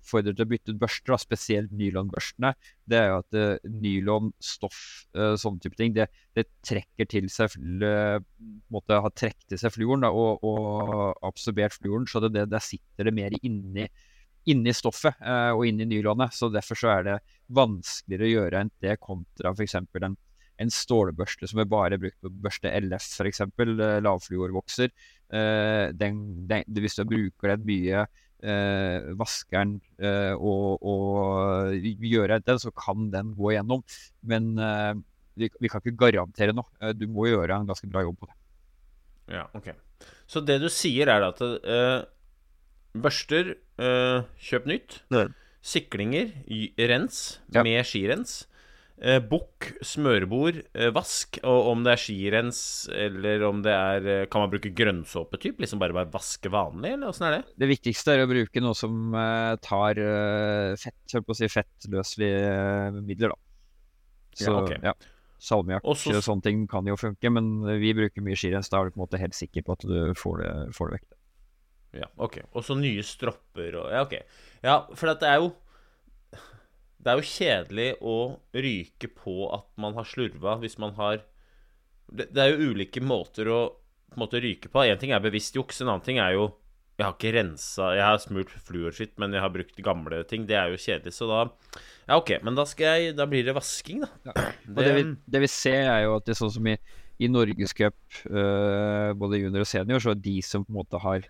oppfordrer 0.00 0.34
til 0.36 0.44
å 0.44 0.50
bytte 0.50 0.74
ut 0.74 0.80
børster, 0.80 1.12
da, 1.12 1.18
spesielt 1.22 1.72
nylonbørstene, 1.76 2.52
det 2.90 2.98
er 2.98 3.08
jo 3.10 3.18
at 3.20 3.38
uh, 3.38 3.70
nylonstoff, 3.84 4.80
uh, 5.16 5.34
sånne 5.40 5.62
type 5.62 5.78
ting, 5.78 5.94
det, 5.96 6.08
det 6.36 6.48
trekker 6.66 7.08
til 7.10 7.28
seg 7.32 7.54
måtte 8.70 9.00
ha 9.04 9.10
trukket 9.14 9.52
til 9.52 9.60
seg 9.60 9.74
fluoren 9.74 10.06
da, 10.06 10.10
og, 10.10 10.42
og 10.46 11.20
absorbert 11.26 11.76
fluoren, 11.76 12.08
så 12.10 12.22
det, 12.24 12.34
det, 12.36 12.48
der 12.50 12.64
sitter 12.64 13.08
det 13.08 13.16
mer 13.16 13.36
inni 13.42 13.88
inni 14.48 14.72
stoffet 14.74 15.20
uh, 15.20 15.52
og 15.52 15.66
inni 15.68 15.86
nylonet. 15.88 16.34
Så 16.34 16.48
derfor 16.52 16.78
så 16.78 16.94
er 16.94 17.06
det 17.06 17.18
vanskeligere 17.56 18.26
å 18.26 18.34
gjøre 18.34 18.64
enn 18.64 18.74
det 18.82 18.96
kontra 19.02 19.52
f.eks. 19.52 19.76
En, 20.00 20.16
en 20.60 20.72
stålbørste 20.74 21.48
som 21.50 21.62
er 21.62 21.70
bare 21.70 21.98
brukt 22.00 22.18
på 22.24 22.32
børste 22.46 22.72
LF, 22.80 23.06
f.eks. 23.20 23.42
Lavfluorvokser. 24.04 24.92
Eh, 25.30 25.86
den, 25.96 26.24
hvis 26.76 26.98
du 26.98 27.04
bruker 27.08 27.54
den 27.54 27.66
mye, 27.68 28.04
eh, 28.42 29.10
vaskeren 29.18 29.76
eh, 29.98 30.32
og, 30.34 30.80
og 30.82 31.74
gjøre 32.00 32.40
den, 32.46 32.60
så 32.62 32.72
kan 32.76 33.10
den 33.12 33.34
gå 33.38 33.52
igjennom. 33.54 33.84
Men 34.26 34.50
eh, 34.58 34.94
vi, 35.40 35.50
vi 35.60 35.70
kan 35.72 35.82
ikke 35.82 35.96
garantere 36.00 36.54
noe. 36.56 36.68
Eh, 36.80 36.94
du 36.96 37.06
må 37.10 37.28
gjøre 37.30 37.60
en 37.60 37.68
ganske 37.70 37.88
bra 37.90 38.04
jobb 38.06 38.18
på 38.20 38.30
det. 38.30 38.36
Ja, 39.36 39.46
ok. 39.54 39.70
Så 40.30 40.42
det 40.46 40.60
du 40.62 40.68
sier, 40.72 41.10
er 41.12 41.26
at 41.28 41.40
eh, 41.44 42.00
børster 42.98 43.54
eh, 43.78 44.22
Kjøp 44.40 44.66
nytt. 44.70 45.00
Siklinger 45.60 46.30
rens 46.88 47.38
Ja. 47.52 47.62
med 47.62 47.84
skirens. 47.84 48.46
Eh, 49.00 49.16
Bukk, 49.24 49.70
smørebord, 49.86 50.58
eh, 50.76 50.90
vask. 50.92 51.38
Og 51.48 51.70
om 51.70 51.84
det 51.86 51.94
er 51.94 52.00
skirens, 52.02 52.58
eller 52.92 53.44
om 53.48 53.62
det 53.64 53.72
er 53.72 54.08
eh, 54.12 54.26
Kan 54.28 54.42
man 54.44 54.50
bruke 54.52 54.72
grønnsåpetyp? 54.76 55.62
Liksom 55.62 55.80
bare, 55.80 55.96
bare 55.96 56.10
vaske 56.12 56.50
vanlig, 56.52 56.92
eller 56.98 57.08
åssen 57.08 57.24
er 57.30 57.38
det? 57.38 57.54
Det 57.62 57.68
viktigste 57.70 58.12
er 58.12 58.26
å 58.26 58.28
bruke 58.28 58.60
noe 58.60 58.76
som 58.76 59.14
eh, 59.16 59.54
tar 59.64 60.00
eh, 60.04 60.74
fett, 60.80 60.98
holdt 61.14 61.28
på 61.30 61.32
å 61.32 61.38
si 61.38 61.48
fettløselige 61.48 63.00
midler, 63.00 63.32
da. 63.32 63.40
Så 64.36 64.50
Ja, 64.52 64.58
okay. 64.60 64.78
ja. 64.84 64.94
Salmiakk 65.40 65.86
Og 65.88 65.96
så- 65.96 66.20
sånne 66.20 66.42
ting 66.44 66.66
kan 66.68 66.84
jo 66.84 66.98
funke, 67.00 67.32
men 67.32 67.64
vi 67.80 67.94
bruker 67.96 68.20
mye 68.20 68.36
skirens. 68.36 68.68
Da 68.68 68.80
er 68.82 68.84
du 68.84 68.90
på 68.90 69.00
en 69.00 69.06
måte 69.08 69.18
helt 69.18 69.32
sikker 69.32 69.64
på 69.64 69.72
at 69.72 69.88
du 69.88 70.12
får 70.12 70.42
det, 70.42 70.52
får 70.76 70.90
det 70.90 70.98
vekk. 71.00 71.16
Ja, 72.02 72.06
ok. 72.18 72.36
Og 72.54 72.62
så 72.62 72.76
nye 72.78 73.02
stropper 73.02 73.74
og 73.80 73.90
Ja, 73.90 74.02
ok. 74.04 74.14
Ja, 74.62 74.76
for 74.94 75.06
dette 75.08 75.24
det 75.24 75.30
er 75.32 75.40
jo 75.40 75.54
Det 77.00 77.10
er 77.10 77.20
jo 77.20 77.30
kjedelig 77.30 77.90
å 78.04 78.16
ryke 78.52 79.08
på 79.16 79.48
at 79.56 79.68
man 79.80 79.96
har 79.96 80.08
slurva 80.08 80.58
hvis 80.60 80.76
man 80.82 80.92
har 80.98 81.22
Det, 82.10 82.26
det 82.34 82.42
er 82.42 82.50
jo 82.52 82.72
ulike 82.74 83.00
måter 83.00 83.48
å 83.48 83.60
på 84.10 84.18
en 84.18 84.24
måte 84.24 84.40
ryke 84.42 84.70
på. 84.70 84.82
Én 84.82 84.98
ting 84.98 85.12
er 85.14 85.22
bevisst 85.22 85.54
juks, 85.54 85.80
en 85.80 85.92
annen 85.92 86.04
ting 86.04 86.18
er 86.18 86.34
jo 86.34 86.50
Jeg 86.98 87.06
har 87.06 87.14
ikke 87.14 87.32
rensa 87.36 87.92
Jeg 87.96 88.04
har 88.04 88.18
smurt 88.20 88.50
fluorskitt, 88.66 89.14
men 89.22 89.32
jeg 89.32 89.44
har 89.44 89.52
brukt 89.54 89.78
gamle 89.86 90.24
ting. 90.28 90.48
Det 90.48 90.56
er 90.58 90.72
jo 90.72 90.80
kjedelig, 90.80 91.14
så 91.16 91.28
da 91.30 91.42
Ja, 92.08 92.18
ok, 92.18 92.40
men 92.42 92.58
da 92.58 92.66
jeg 92.66 93.14
Da 93.16 93.28
blir 93.30 93.46
det 93.46 93.54
vasking, 93.56 94.02
da. 94.02 94.34
Og 94.74 94.82
det, 94.82 94.94
vi, 94.98 95.04
det 95.26 95.44
vi 95.46 95.50
ser, 95.50 95.86
er 95.94 96.04
jo 96.08 96.16
at 96.18 96.26
det 96.26 96.34
er 96.34 96.40
sånn 96.42 96.56
som 96.58 96.66
i, 96.66 96.76
i 97.20 97.30
Norgescup, 97.30 97.98
uh, 98.26 99.12
både 99.14 99.40
junior 99.44 99.64
og 99.64 99.70
senior, 99.70 100.02
så 100.02 100.12
er 100.14 100.20
de 100.26 100.36
som 100.42 100.66
på 100.66 100.72
en 100.72 100.80
måte 100.80 101.00
har 101.00 101.24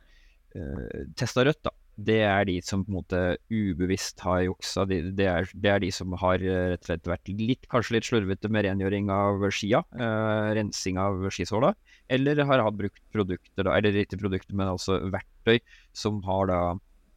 uh, 0.56 1.04
testa 1.18 1.44
rødt, 1.46 1.62
da. 1.66 1.74
Det 1.96 2.20
er 2.24 2.44
de 2.48 2.56
som 2.64 2.84
på 2.84 2.92
en 2.92 2.98
måte 3.00 3.20
ubevisst 3.52 4.22
har 4.24 4.44
juksa. 4.46 4.86
De, 4.88 5.00
det, 5.16 5.26
er, 5.28 5.48
det 5.52 5.70
er 5.72 5.82
de 5.82 5.90
som 5.92 6.14
har 6.20 6.40
eh, 6.40 6.70
rett 6.72 6.84
og 6.84 6.90
slett 6.90 7.10
vært 7.10 7.32
litt, 7.36 7.66
kanskje 7.72 7.96
litt 7.96 8.08
slurvete 8.08 8.50
med 8.52 8.64
rengjøring 8.64 9.10
av 9.12 9.44
skia. 9.52 9.82
eh, 9.98 10.52
rensing 10.56 11.00
av 11.00 11.26
skisåla. 11.28 11.74
Eller 12.08 12.40
har 12.46 12.64
hatt 12.64 12.78
brukt 12.78 13.02
produkter, 13.12 13.66
da, 13.66 13.76
eller 13.76 14.00
ikke 14.02 14.20
produkter, 14.20 14.56
men 14.56 14.72
altså 14.72 15.00
verktøy 15.12 15.60
som 15.92 16.22
har 16.26 16.48
da 16.50 16.60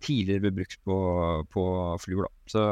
tidligere 0.04 0.44
blitt 0.44 0.58
brukt 0.60 0.80
på, 0.84 0.98
på 1.54 1.66
fluer. 2.04 2.30
Så 2.52 2.64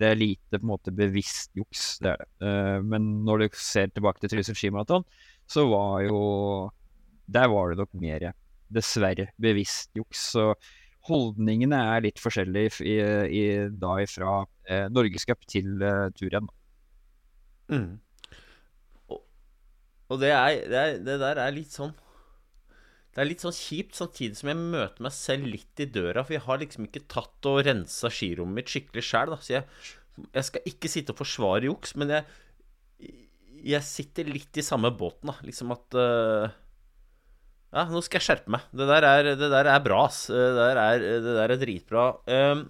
det 0.00 0.10
er 0.10 0.18
lite 0.18 0.58
på 0.58 0.64
en 0.64 0.72
måte 0.72 0.94
bevisst 0.94 1.52
juks, 1.54 1.98
det 2.02 2.14
er 2.14 2.22
det. 2.22 2.30
Eh, 2.48 2.78
men 2.82 3.10
når 3.26 3.44
du 3.44 3.58
ser 3.58 3.92
tilbake 3.94 4.22
til 4.22 4.34
Trysil 4.34 4.58
skimaraton, 4.58 5.06
så 5.46 5.66
var 5.68 6.00
jo 6.06 6.70
Der 7.26 7.48
var 7.48 7.70
det 7.70 7.78
nok 7.78 7.94
mer, 7.96 8.32
dessverre, 8.68 9.30
bevisst 9.40 9.90
juks. 9.96 10.32
Så 10.34 10.50
holdningene 11.08 11.78
er 11.94 12.04
litt 12.06 12.20
forskjellige 12.22 12.84
i, 12.86 12.94
i, 13.28 13.42
da 13.80 13.96
fra 14.10 14.36
eh, 14.68 14.86
Norgescup 14.92 15.44
til 15.50 15.82
eh, 15.84 16.06
turrenn. 16.16 16.48
Mm. 17.72 17.98
Og, 19.12 19.20
og 20.12 20.22
det, 20.22 20.32
er, 20.32 20.62
det, 20.70 20.80
er, 20.80 20.96
det 21.04 21.18
der 21.22 21.40
er 21.40 21.54
litt 21.56 21.72
sånn 21.72 21.94
Det 23.14 23.22
er 23.22 23.28
litt 23.30 23.44
sånn 23.44 23.56
kjipt, 23.56 23.94
samtidig 23.96 24.36
som 24.36 24.50
jeg 24.52 24.60
møter 24.60 25.04
meg 25.06 25.14
selv 25.16 25.48
litt 25.48 25.80
i 25.84 25.88
døra. 25.88 26.24
For 26.24 26.36
jeg 26.36 26.46
har 26.48 26.62
liksom 26.62 26.88
ikke 26.88 27.06
tatt 27.12 27.50
og 27.50 27.60
rensa 27.68 28.10
skirommet 28.12 28.62
mitt 28.62 28.72
skikkelig 28.72 29.04
sjæl. 29.06 29.36
Så 29.40 29.58
jeg, 29.58 29.68
jeg 30.26 30.48
skal 30.50 30.72
ikke 30.72 30.90
sitte 30.90 31.14
og 31.14 31.20
forsvare 31.20 31.68
juks, 31.68 31.94
men 32.00 32.16
jeg, 32.16 33.14
jeg 33.64 33.86
sitter 33.86 34.28
litt 34.28 34.60
i 34.60 34.66
samme 34.66 34.90
båten, 34.92 35.30
da. 35.30 35.38
Liksom 35.46 35.72
at 35.76 36.00
øh, 36.00 36.48
Ja, 37.74 37.88
nå 37.90 38.00
skal 38.06 38.20
jeg 38.20 38.28
skjerpe 38.28 38.52
meg. 38.54 38.66
Det 38.70 38.86
der 38.86 39.04
er, 39.08 39.28
det 39.34 39.50
der 39.50 39.66
er 39.66 39.82
bra, 39.82 40.04
ass. 40.06 40.28
Det 40.30 40.50
der 40.54 40.78
er, 40.78 41.04
det 41.24 41.36
der 41.40 41.54
er 41.54 41.58
dritbra. 41.58 42.04
Um, 42.30 42.68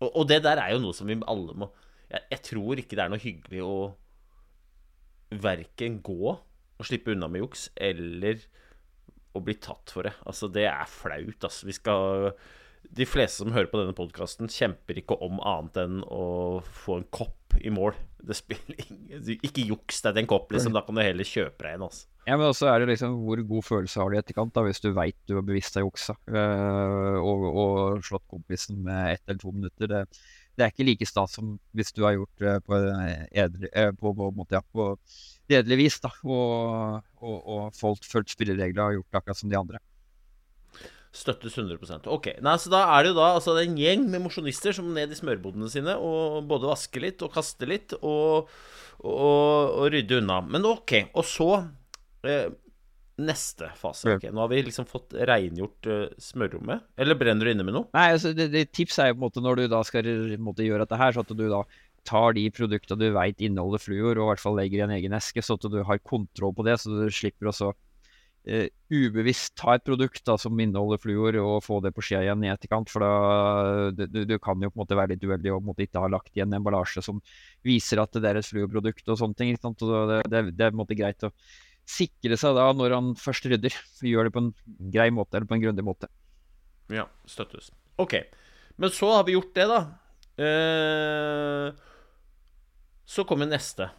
og, 0.00 0.08
og 0.08 0.28
det 0.30 0.40
der 0.46 0.60
er 0.62 0.72
jo 0.72 0.80
noe 0.86 0.96
som 0.96 1.08
vi 1.08 1.18
alle 1.30 1.54
må 1.56 1.68
jeg, 2.14 2.24
jeg 2.30 2.42
tror 2.48 2.80
ikke 2.80 2.96
det 2.96 3.04
er 3.04 3.12
noe 3.12 3.22
hyggelig 3.22 3.62
å 3.64 3.76
verken 5.44 6.00
gå 6.04 6.34
og 6.34 6.86
slippe 6.86 7.14
unna 7.14 7.28
med 7.30 7.44
juks, 7.44 7.68
eller 7.74 8.42
å 9.34 9.42
bli 9.42 9.56
tatt 9.62 9.92
for 9.94 10.06
det. 10.06 10.14
Altså, 10.26 10.50
det 10.52 10.66
er 10.70 10.90
flaut, 10.90 11.46
altså. 11.46 11.66
Vi 11.68 11.74
skal 11.76 12.34
De 12.84 13.06
fleste 13.08 13.40
som 13.40 13.54
hører 13.54 13.70
på 13.72 13.78
denne 13.80 13.96
podkasten, 13.96 14.50
kjemper 14.52 14.98
ikke 15.00 15.16
om 15.24 15.38
annet 15.40 15.78
enn 15.80 16.02
å 16.04 16.60
få 16.60 16.98
en 17.00 17.06
kopp 17.14 17.43
i 17.60 17.72
mål. 17.74 17.94
Ikke 19.46 19.64
juks 19.68 20.00
deg 20.04 20.14
til 20.14 20.22
en 20.24 20.30
kopp, 20.30 20.52
liksom. 20.54 20.74
Da 20.74 20.84
kan 20.86 20.96
du 20.96 21.04
heller 21.04 21.28
kjøpe 21.28 21.66
deg 21.66 21.76
en, 21.76 21.86
altså. 21.88 22.08
Ja, 22.24 22.38
men 22.38 22.48
også 22.48 22.70
er 22.70 22.80
det 22.80 22.94
liksom 22.94 23.18
hvor 23.26 23.40
god 23.44 23.66
følelse 23.66 24.00
har 24.00 24.08
du 24.08 24.16
i 24.16 24.20
etterkant, 24.22 24.54
da, 24.56 24.62
hvis 24.64 24.80
du 24.80 24.88
veit 24.96 25.16
du 25.28 25.34
har 25.36 25.44
bevisst 25.44 25.74
deg 25.76 25.84
juksa 25.84 26.14
øh, 26.32 27.18
og, 27.20 27.42
og 27.50 28.06
slått 28.06 28.24
kompisen 28.32 28.78
med 28.86 29.10
ett 29.12 29.22
eller 29.26 29.42
to 29.42 29.52
minutter. 29.52 29.90
Det, 29.90 30.00
det 30.56 30.64
er 30.64 30.72
ikke 30.72 30.86
like 30.88 31.08
stas 31.08 31.36
som 31.36 31.58
hvis 31.76 31.92
du 31.92 32.00
har 32.06 32.16
gjort 32.16 32.40
det 32.40 32.54
på, 32.64 32.78
edre, 33.44 33.68
eh, 33.74 33.90
på, 33.92 34.14
på, 34.16 34.30
måte, 34.38 34.56
ja, 34.56 34.64
på 34.64 34.94
redelig 35.52 35.80
vis, 35.82 35.98
da, 36.00 36.14
og, 36.24 37.04
og, 37.20 37.36
og 37.44 37.76
fulgt 37.76 38.32
spilleregler 38.32 38.86
og 38.86 39.00
gjort 39.00 39.10
det 39.10 39.20
akkurat 39.20 39.42
som 39.42 39.52
de 39.52 39.60
andre. 39.60 39.82
Støttes 41.14 41.54
100 41.54 42.08
Ok, 42.10 42.32
nei, 42.42 42.56
så 42.58 42.72
da 42.72 42.80
er 42.96 43.04
det 43.04 43.12
jo 43.12 43.18
da 43.20 43.28
altså, 43.36 43.54
det 43.54 43.68
en 43.68 43.78
gjeng 43.78 44.08
med 44.10 44.24
mosjonister 44.24 44.74
som 44.74 44.88
ned 44.96 45.12
i 45.14 45.18
smørbodene 45.18 45.68
sine 45.70 45.94
og 45.94 46.42
både 46.50 46.72
vaske 46.72 47.02
litt 47.02 47.22
og 47.22 47.30
kaste 47.36 47.68
litt 47.70 47.94
og, 48.00 48.50
og, 48.98 49.70
og 49.78 49.86
rydde 49.94 50.18
unna. 50.18 50.40
Men 50.42 50.66
ok, 50.66 50.96
og 51.14 51.26
så 51.28 51.50
eh, 52.26 52.50
Neste 53.14 53.68
fase. 53.78 54.16
Okay. 54.16 54.32
Nå 54.34 54.42
har 54.42 54.48
vi 54.50 54.64
liksom 54.66 54.88
fått 54.90 55.14
rengjort 55.14 55.86
eh, 55.86 56.14
smørrommet. 56.18 56.82
Eller 56.98 57.14
brenner 57.14 57.46
du 57.46 57.52
inne 57.52 57.62
med 57.66 57.76
noe? 57.76 57.86
Nei, 57.94 58.08
altså, 58.16 58.32
det, 58.34 58.48
det 58.50 58.64
tipset 58.74 59.04
er 59.04 59.12
jo 59.12 59.14
på 59.14 59.20
en 59.20 59.26
måte 59.28 59.42
når 59.44 59.60
du 59.60 59.68
da 59.70 59.82
skal 59.86 60.08
måte, 60.42 60.66
gjøre 60.66 60.82
dette 60.82 60.98
her, 60.98 61.14
så 61.14 61.22
at 61.22 61.30
du 61.30 61.44
da 61.46 61.60
tar 62.04 62.34
de 62.34 62.48
produktene 62.50 62.98
du 62.98 63.14
veit 63.14 63.38
inneholder 63.38 63.84
fluor, 63.84 64.18
og 64.18 64.24
i 64.24 64.30
hvert 64.32 64.42
fall 64.42 64.58
legger 64.58 64.82
i 64.82 64.86
en 64.88 64.96
egen 64.96 65.14
eske, 65.14 65.46
så 65.46 65.54
at 65.54 65.68
du 65.70 65.78
har 65.86 66.02
kontroll 66.02 66.56
på 66.58 66.66
det, 66.66 66.74
så 66.82 66.90
du 66.90 67.06
slipper 67.06 67.52
også 67.52 67.70
eh, 68.46 68.68
ubevisst 68.92 69.54
ta 69.58 69.74
et 69.78 69.84
produkt 69.86 70.22
da, 70.28 70.36
som 70.40 70.58
inneholder 70.60 71.00
fluor, 71.02 71.36
og 71.42 71.62
få 71.64 71.80
det 71.84 71.92
på 71.96 72.04
skia 72.04 72.20
igjen 72.24 72.44
i 72.44 72.50
etterkant. 72.52 72.90
For 72.92 73.04
da 73.04 73.90
du, 73.96 74.24
du- 74.24 74.38
kan 74.38 74.60
jo 74.62 74.70
på 74.70 74.76
en 74.78 74.82
måte 74.84 74.98
være 74.98 75.14
litt 75.14 75.24
uheldig 75.24 75.52
og 75.54 75.64
måte 75.70 75.86
ikke 75.86 76.02
ha 76.04 76.10
lagt 76.12 76.32
igjen 76.36 76.52
emballasje 76.56 77.02
som 77.04 77.20
viser 77.64 78.02
at 78.02 78.12
det 78.20 78.28
er 78.30 78.40
et 78.42 78.48
fluorprodukt 78.48 79.08
og 79.08 79.18
sånne 79.20 79.38
ting. 79.40 79.54
Og 79.64 79.76
det, 80.10 80.20
det, 80.30 80.44
det 80.58 80.66
er 80.66 80.70
på 80.72 80.76
en 80.78 80.82
måte 80.84 80.98
greit 80.98 81.24
å 81.26 81.32
sikre 81.84 82.36
seg 82.40 82.54
da 82.56 82.70
når 82.76 82.94
han 82.96 83.10
først 83.20 83.48
rydder. 83.50 83.74
Gjør 84.04 84.28
det 84.30 84.34
på 84.36 84.44
en 84.44 84.52
grei 84.92 85.10
måte, 85.12 85.36
eller 85.36 85.48
på 85.50 85.58
en 85.58 85.64
grundig 85.66 85.84
måte. 85.84 86.08
Ja, 86.92 87.06
støttes. 87.28 87.70
Ok. 88.00 88.18
Men 88.76 88.90
så 88.90 89.10
har 89.16 89.24
vi 89.28 89.36
gjort 89.36 89.52
det, 89.56 89.66
da. 89.70 89.82
Eh, 90.44 91.68
så 93.06 93.24
kommer 93.28 93.46
neste. 93.48 93.90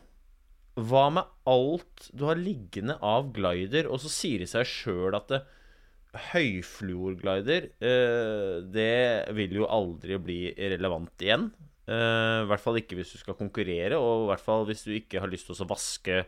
Hva 0.76 1.06
med 1.16 1.30
alt 1.48 2.10
du 2.12 2.26
har 2.28 2.40
liggende 2.40 2.98
av 3.00 3.30
glider, 3.36 3.88
og 3.88 4.02
så 4.04 4.12
sier 4.12 4.44
det 4.44 4.50
seg 4.52 4.68
sjøl 4.68 5.16
at 5.16 5.30
det, 5.32 5.44
høyfluorglider 6.32 7.70
eh, 7.84 8.58
Det 8.72 9.34
vil 9.36 9.58
jo 9.60 9.70
aldri 9.72 10.20
bli 10.22 10.40
relevant 10.56 11.24
igjen. 11.24 11.50
Eh, 11.86 12.42
I 12.44 12.50
hvert 12.50 12.64
fall 12.64 12.80
ikke 12.80 12.98
hvis 13.00 13.14
du 13.16 13.22
skal 13.22 13.38
konkurrere, 13.40 14.00
og 14.00 14.26
i 14.26 14.30
hvert 14.32 14.46
fall 14.46 14.68
hvis 14.70 14.86
du 14.88 14.94
ikke 14.96 15.22
har 15.24 15.32
lyst 15.32 15.50
til 15.50 15.58
å 15.60 15.70
vaske 15.70 16.24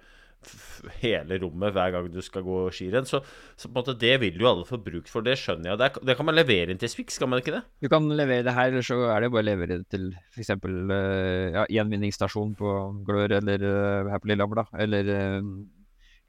hele 1.02 1.38
rommet 1.42 1.74
hver 1.76 1.94
gang 1.94 2.10
du 2.12 2.20
skal 2.24 2.46
gå 2.46 2.60
skirenn. 2.74 3.08
Så, 3.10 3.22
så 3.58 3.68
på 3.68 3.74
en 3.74 3.80
måte 3.80 3.98
det 4.00 4.14
vil 4.22 4.40
jo 4.40 4.50
alle 4.50 4.68
få 4.68 4.80
bruk 4.84 5.10
for, 5.12 5.26
det 5.26 5.38
skjønner 5.42 5.72
jeg. 5.72 5.80
Det, 5.82 5.90
er, 5.90 6.08
det 6.10 6.18
kan 6.20 6.28
man 6.30 6.38
levere 6.38 6.74
inn 6.74 6.82
til 6.82 6.92
Swix, 6.92 7.18
skal 7.18 7.32
man 7.32 7.42
ikke 7.44 7.56
det? 7.58 7.64
Du 7.84 7.90
kan 7.92 8.08
levere 8.10 8.46
det 8.48 8.56
her, 8.56 8.72
eller 8.72 8.86
så 8.86 9.00
er 9.12 9.24
det 9.24 9.32
bare 9.34 9.46
å 9.46 9.50
levere 9.50 9.80
det 9.82 9.90
til 9.94 10.10
f.eks. 10.36 10.54
Uh, 10.64 11.50
ja, 11.56 11.66
gjenvinningsstasjon 11.80 12.56
på 12.60 12.76
Glør 13.08 13.38
eller 13.40 13.66
eh, 13.68 14.12
her 14.12 14.22
på 14.24 14.32
Lillehammer, 14.32 14.64
da. 14.64 14.82
Eller, 14.86 15.12
eh, 15.14 15.52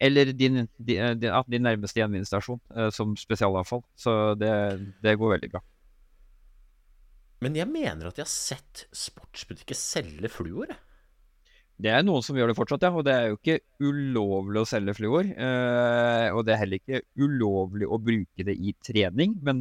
eller 0.08 0.32
din, 0.32 0.66
din, 0.76 1.02
eh, 1.02 1.42
din, 1.48 1.64
nærmeste 1.66 2.00
gjenvinningsstasjon 2.00 2.60
eh, 2.76 2.90
som 2.94 3.16
spesialavfall. 3.18 3.84
Så 3.98 4.34
det, 4.40 4.52
det 5.04 5.18
går 5.18 5.36
veldig 5.36 5.52
bra. 5.56 5.62
Men 7.44 7.54
jeg 7.54 7.70
mener 7.70 8.08
at 8.08 8.18
jeg 8.18 8.26
har 8.26 8.34
sett 8.34 8.86
sportsbutikker 8.90 9.78
selge 9.78 10.30
fluor. 10.32 10.72
jeg. 10.72 10.78
Det 11.78 11.92
er 11.94 12.02
noen 12.02 12.24
som 12.26 12.34
gjør 12.34 12.50
det 12.50 12.56
fortsatt, 12.58 12.82
ja. 12.82 12.90
Og 12.90 13.04
det 13.06 13.12
er 13.14 13.28
jo 13.30 13.36
ikke 13.38 13.60
ulovlig 13.86 14.64
å 14.64 14.66
selge 14.66 14.96
fluor. 14.98 15.28
Eh, 15.30 16.26
og 16.34 16.42
det 16.48 16.56
er 16.56 16.60
heller 16.64 16.80
ikke 16.80 17.02
ulovlig 17.22 17.86
å 17.86 18.00
bruke 18.02 18.46
det 18.48 18.56
i 18.58 18.72
trening. 18.82 19.36
Men 19.46 19.60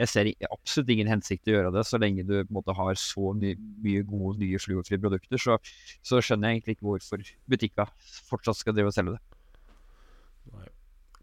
jeg 0.00 0.08
ser 0.10 0.30
absolutt 0.48 0.90
ingen 0.94 1.10
hensikt 1.12 1.44
til 1.46 1.54
å 1.54 1.58
gjøre 1.60 1.72
det 1.76 1.84
så 1.86 2.00
lenge 2.02 2.24
du 2.26 2.32
på 2.40 2.48
en 2.48 2.56
måte 2.56 2.74
har 2.74 2.98
så 2.98 3.30
ny, 3.38 3.52
mye 3.84 4.02
gode, 4.08 4.40
nye 4.42 4.58
fluorfrie 4.58 4.98
produkter. 5.02 5.38
Så, 5.38 5.58
så 6.02 6.18
skjønner 6.24 6.50
jeg 6.50 6.60
egentlig 6.62 6.78
ikke 6.78 6.88
hvorfor 6.88 7.22
butikka 7.52 7.86
fortsatt 8.30 8.58
skal 8.58 8.74
drive 8.78 8.90
og 8.90 8.96
selge 8.96 9.14
det. 9.18 9.22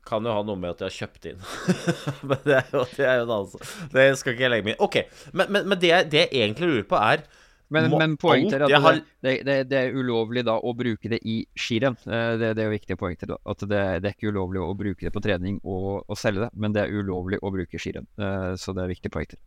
Kan 0.08 0.24
jo 0.24 0.32
ha 0.32 0.44
noe 0.48 0.56
med 0.56 0.72
at 0.72 0.86
jeg 0.86 0.88
har 0.88 0.98
kjøpt 1.02 1.26
inn. 1.34 1.42
men 2.30 2.40
det 2.46 2.54
er 2.62 2.70
jo, 2.72 2.86
det 2.96 3.08
er 3.10 3.18
jo 3.20 3.26
en 3.26 3.34
annen 3.42 3.50
sak. 3.52 3.66
Det 3.92 4.06
skal 4.22 4.38
ikke 4.38 4.46
jeg 4.46 4.54
legge 4.54 4.68
meg 4.70 4.78
i. 4.78 4.80
Ok, 4.88 4.96
men, 5.36 5.50
men, 5.52 5.68
men 5.74 5.82
det, 5.82 5.90
jeg- 5.92 6.08
det 6.14 6.22
jeg 6.24 6.32
egentlig 6.46 6.70
lurer 6.72 6.88
på, 6.94 7.02
er 7.02 7.26
Men, 7.70 7.90
men 8.00 8.14
poenget 8.16 8.54
er 8.56 8.64
at 8.64 8.72
har- 8.82 9.00
det, 9.26 9.32
det, 9.44 9.56
det, 9.68 9.80
er 9.90 9.96
ulovlig 10.00 10.46
da 10.48 10.54
å 10.56 10.72
bruke 10.78 11.10
det 11.12 11.20
i 11.28 11.42
skirenn. 11.60 11.98
Eh, 12.08 12.38
Det, 12.40 12.54
det 12.56 12.64
er 12.64 12.70
viktige 12.72 12.96
poeng 13.00 13.18
til. 13.20 13.34
At 13.44 13.60
det, 13.60 13.82
det 14.04 14.08
er 14.08 14.16
ikke 14.16 14.32
ulovlig 14.32 14.62
å 14.64 14.70
bruke 14.78 15.04
det 15.04 15.12
på 15.12 15.24
trening 15.26 15.58
og, 15.64 16.06
og 16.08 16.18
selge 16.18 16.46
det, 16.46 16.52
men 16.56 16.72
det 16.72 16.86
er 16.86 16.96
ulovlig 16.96 17.42
å 17.44 17.52
bruke 17.52 17.82
skirenn. 17.82 18.08
Eh, 18.18 18.54
Så 18.56 18.72
det 18.78 18.86
er 18.86 18.94
viktige 18.94 19.12
poeng 19.12 19.28
til. 19.34 19.40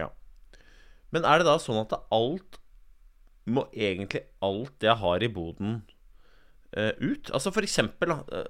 Ja. 0.00 0.08
Men 1.14 1.24
er 1.24 1.38
det 1.38 1.46
da 1.46 1.54
sånn 1.62 1.78
at 1.84 1.94
alt 2.12 2.58
Må 3.48 3.64
egentlig 3.72 4.26
alt 4.44 4.82
jeg 4.84 4.98
har 5.00 5.22
i 5.24 5.28
boden 5.32 5.78
eh, 6.76 6.90
ut? 7.00 7.30
Altså 7.32 7.48
for 7.54 7.62
eksempel 7.64 8.12
da, 8.12 8.42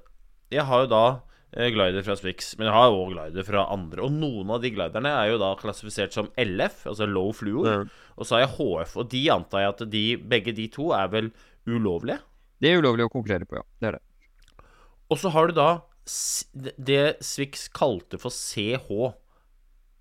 Jeg 0.50 0.64
har 0.66 0.86
jo 0.86 0.88
da 0.90 1.02
glider 1.52 2.04
fra 2.04 2.16
Swix, 2.18 2.50
men 2.58 2.68
jeg 2.68 2.74
har 2.76 2.92
òg 2.92 3.12
glider 3.14 3.46
fra 3.46 3.62
andre. 3.72 4.02
Og 4.04 4.12
noen 4.12 4.50
av 4.52 4.60
de 4.62 4.70
gliderne 4.74 5.12
er 5.22 5.30
jo 5.32 5.38
da 5.40 5.54
klassifisert 5.60 6.12
som 6.12 6.28
LF, 6.38 6.82
altså 6.92 7.08
low 7.08 7.30
fluor. 7.32 7.86
Og 8.18 8.26
så 8.28 8.36
har 8.36 8.44
jeg 8.44 8.54
HF, 8.58 8.96
og 9.00 9.08
de 9.14 9.22
antar 9.32 9.64
jeg 9.64 9.74
at 9.74 9.84
de, 9.94 10.04
begge 10.34 10.52
de 10.56 10.68
to 10.74 10.90
er 10.96 11.08
vel 11.12 11.30
ulovlige? 11.68 12.20
Det 12.60 12.72
er 12.72 12.80
ulovlig 12.82 13.06
å 13.06 13.12
konkurrere 13.12 13.46
på, 13.48 13.60
ja. 13.60 13.64
Det 13.80 13.90
er 13.92 13.98
det. 13.98 14.04
Og 15.08 15.20
så 15.22 15.32
har 15.32 15.48
du 15.48 15.56
da 15.56 15.68
det 16.76 17.02
Swix 17.24 17.68
kalte 17.72 18.20
for 18.20 18.32
CH. 18.34 18.88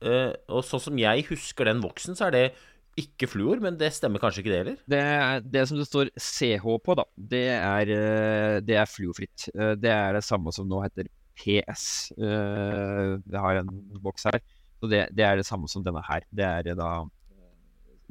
Eh, 0.04 0.34
og 0.52 0.66
sånn 0.68 0.84
som 0.84 1.00
jeg 1.00 1.26
husker 1.32 1.68
den 1.70 1.80
voksen, 1.84 2.18
så 2.18 2.28
er 2.28 2.36
det 2.36 2.48
ikke 2.98 3.28
fluor, 3.30 3.60
men 3.62 3.76
det 3.78 3.92
stemmer 3.94 4.22
kanskje 4.22 4.42
ikke 4.42 4.52
det 4.52 4.60
heller? 4.64 4.78
Det, 4.90 5.02
det 5.54 5.64
som 5.70 5.78
det 5.78 5.86
står 5.86 6.10
CH 6.18 6.66
på, 6.84 6.96
da, 6.98 7.06
det 7.34 7.44
er, 7.54 7.92
eh, 7.94 8.56
det 8.66 8.80
er 8.82 8.90
fluorfritt. 8.90 9.48
Eh, 9.54 9.76
Det 9.78 9.92
er 9.94 10.18
det 10.18 10.26
samme 10.26 10.54
som 10.56 10.68
nå 10.70 10.82
heter 10.84 11.08
PS. 11.38 12.12
Eh, 12.18 13.18
Jeg 13.22 13.42
har 13.44 13.62
en 13.62 13.70
boks 14.04 14.26
her. 14.30 14.40
Så 14.82 14.90
det, 14.92 15.08
det 15.18 15.26
er 15.26 15.38
det 15.40 15.46
samme 15.48 15.70
som 15.72 15.84
denne 15.86 16.04
her. 16.06 16.26
Det 16.34 16.46
er 16.46 16.76
da 16.78 16.90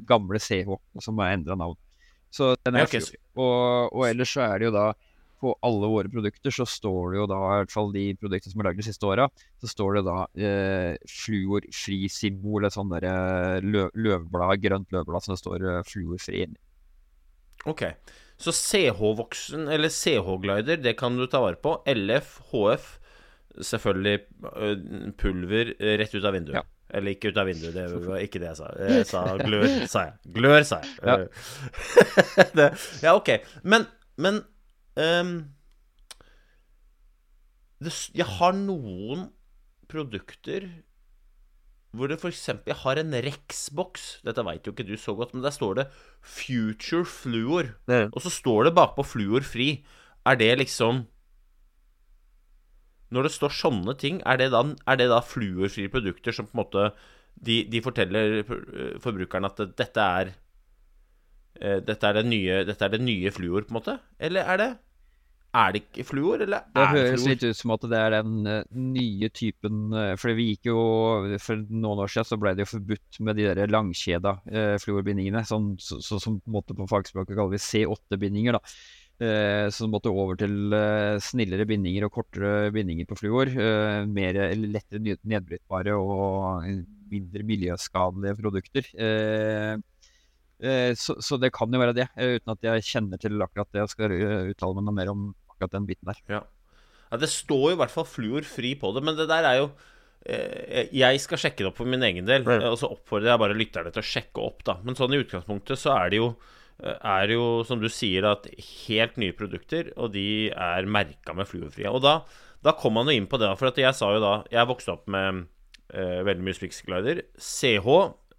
gamle 0.07 0.39
CH 0.39 0.67
som 1.01 1.19
har 1.23 1.33
endra 1.35 1.55
navn. 1.57 1.77
Så 2.31 2.55
den 2.65 2.75
er 2.75 2.79
Ja, 2.83 2.85
ok, 2.89 2.97
så- 2.99 3.11
fluorfri. 3.11 3.21
Og, 3.37 3.93
og 3.95 4.07
ellers 4.09 4.33
så 4.35 4.41
er 4.47 4.59
det 4.59 4.65
jo 4.67 4.75
da 4.75 4.87
på 5.37 5.51
alle 5.61 5.85
våre 5.87 6.09
produkter 6.09 6.49
så 6.49 6.65
står 6.65 7.11
det 7.13 7.17
jo 7.19 7.25
da, 7.29 7.37
i 7.37 7.57
hvert 7.61 7.71
fall 7.71 7.91
de 7.93 8.05
produktene 8.17 8.51
som 8.51 8.61
er 8.63 8.65
lagd 8.71 8.79
de 8.81 8.85
siste 8.87 9.05
åra, 9.05 9.27
så 9.61 9.67
står 9.69 9.99
det 9.99 10.03
da 10.07 10.15
eh, 10.33 10.95
fluorfri 11.05 12.09
symbol, 12.09 12.65
et 12.65 12.73
sånn 12.73 12.89
derre 12.89 13.59
lø, 13.61 13.83
løvblad, 13.93 14.57
grønt 14.63 14.89
løvblad 14.95 15.21
som 15.21 15.35
det 15.35 15.41
står 15.43 15.61
eh, 15.75 15.83
fluorfri 15.85 16.41
inni. 16.47 16.57
Ok. 17.69 17.83
Så 18.41 18.49
CH-voksen, 18.53 19.67
eller 19.73 19.89
CH-glider, 19.93 20.81
det 20.81 20.95
kan 20.97 21.15
du 21.17 21.27
ta 21.29 21.39
vare 21.45 21.57
på. 21.61 21.75
LF, 21.89 22.39
HF, 22.51 22.89
selvfølgelig 23.61 24.19
øh, 24.55 25.13
pulver 25.17 25.73
øh, 25.79 25.93
rett 25.99 26.15
ut 26.15 26.25
av 26.25 26.33
vinduet. 26.33 26.59
Ja. 26.59 26.65
Eller 26.97 27.15
ikke 27.15 27.33
ut 27.33 27.37
av 27.41 27.49
vinduet, 27.49 27.75
det 27.75 27.85
var 28.07 28.23
ikke 28.23 28.39
det 28.39 28.47
jeg 28.53 28.59
sa. 28.61 28.71
Jeg 28.79 29.07
sa 29.09 29.23
glør, 29.41 29.67
sa 29.91 30.05
jeg. 30.07 30.33
Glør, 30.37 30.61
sa 30.67 30.79
jeg. 30.83 30.93
Ja. 31.03 31.15
det, 32.59 32.67
ja, 33.03 33.15
ok. 33.15 33.33
Men, 33.67 33.87
men 34.15 34.39
um, 34.95 35.33
det, 37.83 37.93
Jeg 38.15 38.29
har 38.37 38.55
noen 38.55 39.27
produkter 39.91 40.69
hvor 41.97 42.11
det 42.11 42.19
f.eks. 42.21 42.45
Jeg 42.67 42.77
har 42.83 42.99
en 43.01 43.15
Rex-boks. 43.25 44.07
Dette 44.27 44.43
veit 44.45 44.67
jo 44.67 44.73
ikke 44.75 44.85
du 44.85 44.95
så 44.99 45.15
godt, 45.17 45.33
men 45.33 45.43
der 45.43 45.53
står 45.55 45.79
det 45.79 45.85
'Future 46.21 47.07
Fluor'. 47.07 47.73
Og 48.13 48.21
så 48.21 48.29
står 48.29 48.67
det 48.67 48.75
bakpå 48.75 49.03
'Fluor 49.03 49.41
fri'. 49.41 49.83
Er 50.25 50.35
det 50.35 50.57
liksom 50.59 51.07
Når 53.11 53.23
det 53.23 53.31
står 53.37 53.53
sånne 53.55 53.93
ting, 53.99 54.21
er 54.27 54.37
det 54.41 54.49
da, 54.51 54.63
er 54.87 54.97
det 54.99 55.07
da 55.11 55.21
fluorfrie 55.23 55.89
produkter 55.93 56.35
som 56.35 56.45
på 56.49 56.57
en 56.57 56.63
måte 56.65 56.89
De, 57.37 57.63
de 57.69 57.79
forteller 57.85 58.39
eh, 58.41 58.97
forbrukeren 58.99 59.45
at 59.45 59.57
det- 59.61 59.75
dette 59.77 60.01
er 60.01 60.31
eh, 61.61 61.79
dette 61.85 62.07
er, 62.09 62.13
det 62.19 62.25
nye, 62.27 62.63
dette 62.67 62.85
er 62.85 62.89
det 62.95 63.01
nye 63.03 63.31
fluor, 63.33 63.61
på 63.67 63.73
en 63.73 63.79
måte? 63.81 63.97
Eller 64.19 64.41
er 64.53 64.57
det 64.63 64.69
Er 65.57 65.71
det 65.73 65.79
ikke 65.85 66.03
fluor, 66.05 66.41
eller 66.43 66.65
Det 66.75 66.81
er 66.83 66.93
det 66.93 66.99
høres 66.99 67.21
fluor? 67.21 67.29
litt 67.31 67.43
ut 67.47 67.57
som 67.57 67.71
at 67.73 67.85
det 67.89 67.97
er 67.97 68.09
den 68.17 68.47
eh, 68.51 68.63
nye 68.73 69.29
typen 69.29 69.77
For 70.19 70.33
vi 70.37 70.49
gikk 70.51 70.67
jo 70.69 70.81
For 71.39 71.55
noen 71.69 72.01
år 72.03 72.11
siden 72.11 72.27
så 72.29 72.37
ble 72.41 72.53
det 72.57 72.65
jo 72.65 72.71
forbudt 72.73 73.19
med 73.21 73.39
de 73.39 73.47
der 73.55 73.71
langkjeda 73.71 74.33
uh, 74.43 74.75
fluorbindingene. 74.83 75.45
Sånn 75.47 75.75
så, 75.79 76.01
så, 76.03 76.19
som 76.19 76.39
på 76.41 76.61
på 76.67 76.89
fagspråket 76.91 77.35
kaller 77.37 77.55
vi 77.55 77.63
C8-bindinger. 77.63 78.57
da. 78.59 78.59
Eh, 79.17 79.65
så 79.73 79.87
måtte 79.89 80.11
over 80.13 80.37
til 80.37 80.73
eh, 80.77 81.17
snillere 81.25 81.65
bindinger 81.65 82.05
og 82.05 82.13
kortere 82.19 82.69
bindinger 82.75 83.07
på 83.09 83.17
fluor. 83.17 83.49
eh, 83.49 84.03
mer 84.05 84.37
lettere 84.53 85.17
nedbrytbare 85.25 85.95
og 85.97 86.67
mindre 87.09 87.45
miljøskadelige 87.47 88.37
produkter. 88.37 88.89
Eh, 88.93 89.73
eh, 90.61 90.91
så, 90.93 91.17
så 91.17 91.39
det 91.41 91.49
kan 91.55 91.73
jo 91.73 91.81
være 91.81 91.95
det, 91.97 92.07
eh, 92.13 92.37
uten 92.37 92.53
at 92.53 92.69
jeg 92.69 92.85
kjenner 92.91 93.21
til 93.21 93.41
akkurat 93.41 93.71
det. 93.73 93.81
Jeg 93.85 93.93
skal 93.95 94.13
uttale 94.53 94.77
meg 94.77 94.85
noe 94.85 94.97
mer 94.99 95.11
om 95.13 95.27
akkurat 95.49 95.73
den 95.79 95.87
biten 95.89 96.11
der. 96.11 96.21
Ja. 96.29 96.43
ja, 97.09 97.19
det 97.23 97.31
står 97.33 97.71
jo 97.71 97.75
i 97.75 97.79
hvert 97.81 97.93
fall 97.93 98.05
fluor 98.05 98.45
fri 98.45 98.75
på 98.77 98.93
det, 98.93 99.01
men 99.07 99.17
det 99.17 99.25
der 99.31 99.49
er 99.49 99.63
jo 99.63 99.71
eh, 100.29 100.93
Jeg 100.93 101.23
skal 101.23 101.41
sjekke 101.41 101.63
det 101.63 101.71
opp 101.71 101.81
for 101.81 101.89
min 101.89 102.05
egen 102.05 102.29
del, 102.29 102.45
eh, 102.45 102.69
og 102.69 102.77
så 102.77 102.91
oppfordrer 102.93 103.33
jeg 103.33 103.43
bare 103.47 103.57
lytterne 103.57 103.95
til 103.95 104.05
å 104.05 104.11
sjekke 104.13 104.45
opp, 104.45 104.61
da. 104.67 104.77
Men 104.85 104.99
sånn 104.99 105.17
i 105.17 105.23
utgangspunktet 105.25 105.81
så 105.81 105.97
er 105.97 106.13
det 106.13 106.21
jo 106.21 106.35
er 106.83 107.31
jo, 107.33 107.63
som 107.65 107.79
du 107.81 107.87
sier, 107.89 108.25
at 108.29 108.45
helt 108.87 109.17
nye 109.17 109.33
produkter, 109.33 109.89
og 109.97 110.11
de 110.13 110.49
er 110.53 110.85
merka 110.85 111.33
med 111.33 111.47
fluorfrie. 111.49 111.89
Og 111.89 112.03
da, 112.05 112.19
da 112.63 112.73
kom 112.77 112.93
man 112.99 113.09
jo 113.09 113.15
inn 113.17 113.25
på 113.29 113.39
det, 113.41 113.49
for 113.57 113.71
at 113.71 113.79
jeg 113.81 113.95
sa 113.97 114.11
jo 114.13 114.21
da 114.21 114.33
Jeg 114.53 114.69
vokste 114.69 114.93
opp 114.93 115.07
med 115.09 115.45
eh, 115.93 116.21
veldig 116.27 116.45
mye 116.45 116.57
Spix 116.57 116.83
glider. 116.85 117.23
CH, 117.41 117.87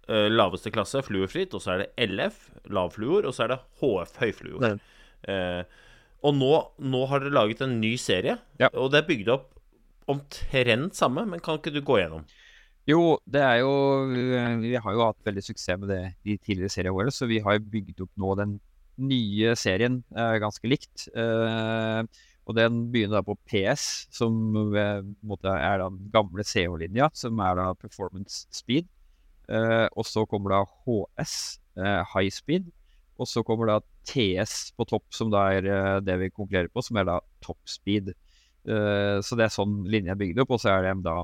eh, 0.07 0.29
laveste 0.31 0.71
klasse, 0.71 1.03
fluorfritt, 1.03 1.53
og 1.57 1.63
så 1.65 1.75
er 1.75 1.83
det 1.85 2.09
LF, 2.13 2.39
lavfluor, 2.71 3.27
og 3.27 3.35
så 3.35 3.43
er 3.47 3.55
det 3.55 3.59
HF, 3.83 4.15
høyfluor. 4.23 4.79
Eh, 5.27 5.63
og 6.23 6.35
nå, 6.35 6.51
nå 6.83 7.05
har 7.11 7.23
dere 7.23 7.35
laget 7.35 7.61
en 7.63 7.77
ny 7.79 7.93
serie, 7.99 8.37
Ja. 8.59 8.67
og 8.73 8.91
det 8.91 9.03
er 9.03 9.07
bygd 9.07 9.29
opp 9.35 9.49
omtrent 10.09 10.95
samme, 10.97 11.25
men 11.29 11.39
kan 11.43 11.59
ikke 11.59 11.71
du 11.75 11.81
gå 11.85 11.99
gjennom? 12.01 12.23
Jo, 12.89 13.19
det 13.29 13.41
er 13.43 13.59
jo 13.61 13.71
Vi 14.63 14.73
har 14.81 14.95
jo 14.95 15.03
hatt 15.03 15.27
veldig 15.27 15.43
suksess 15.45 15.77
med 15.77 15.91
det 15.91 16.01
de 16.25 16.37
tidligere 16.41 16.73
seriene 16.73 16.95
våre, 16.95 17.13
så 17.13 17.27
vi 17.29 17.37
har 17.43 17.61
bygd 17.61 18.01
opp 18.05 18.11
nå 18.17 18.33
den 18.39 18.55
nye 18.99 19.53
serien 19.59 20.01
eh, 20.15 20.35
ganske 20.41 20.67
likt. 20.67 21.05
Eh, 21.13 22.01
og 22.49 22.55
den 22.57 22.79
begynner 22.91 23.19
da 23.19 23.25
på 23.27 23.37
PS, 23.47 24.07
som 24.15 24.73
eh, 24.73 25.03
er 25.53 25.83
den 25.83 25.99
gamle 26.13 26.43
CH-linja, 26.43 27.11
som 27.13 27.39
er 27.45 27.59
da 27.59 27.67
performance 27.77 28.47
speed. 28.51 28.89
Og 29.49 30.05
så 30.05 30.25
kommer 30.29 30.53
da 30.53 30.59
HS, 30.85 31.35
high 32.11 32.29
speed. 32.33 32.67
Og 33.17 33.25
så 33.29 33.41
kommer 33.45 33.69
da 33.69 33.77
TS 34.05 34.71
på 34.77 34.85
topp, 34.89 35.07
som 35.13 35.31
da 35.33 35.47
er 35.55 36.01
det 36.05 36.17
vi 36.21 36.29
konkurrerer 36.29 36.69
på, 36.69 36.83
som 36.85 36.99
er 37.01 37.07
da 37.09 37.15
top 37.45 37.57
speed. 37.69 38.11
Så 38.61 39.37
det 39.39 39.47
er 39.47 39.53
sånn 39.53 39.79
linja 39.89 40.13
er 40.13 40.21
bygd 40.21 40.43
opp, 40.43 40.53
og 40.53 40.61
så 40.61 40.75
er 40.75 40.85
det 40.85 40.93
da 41.07 41.23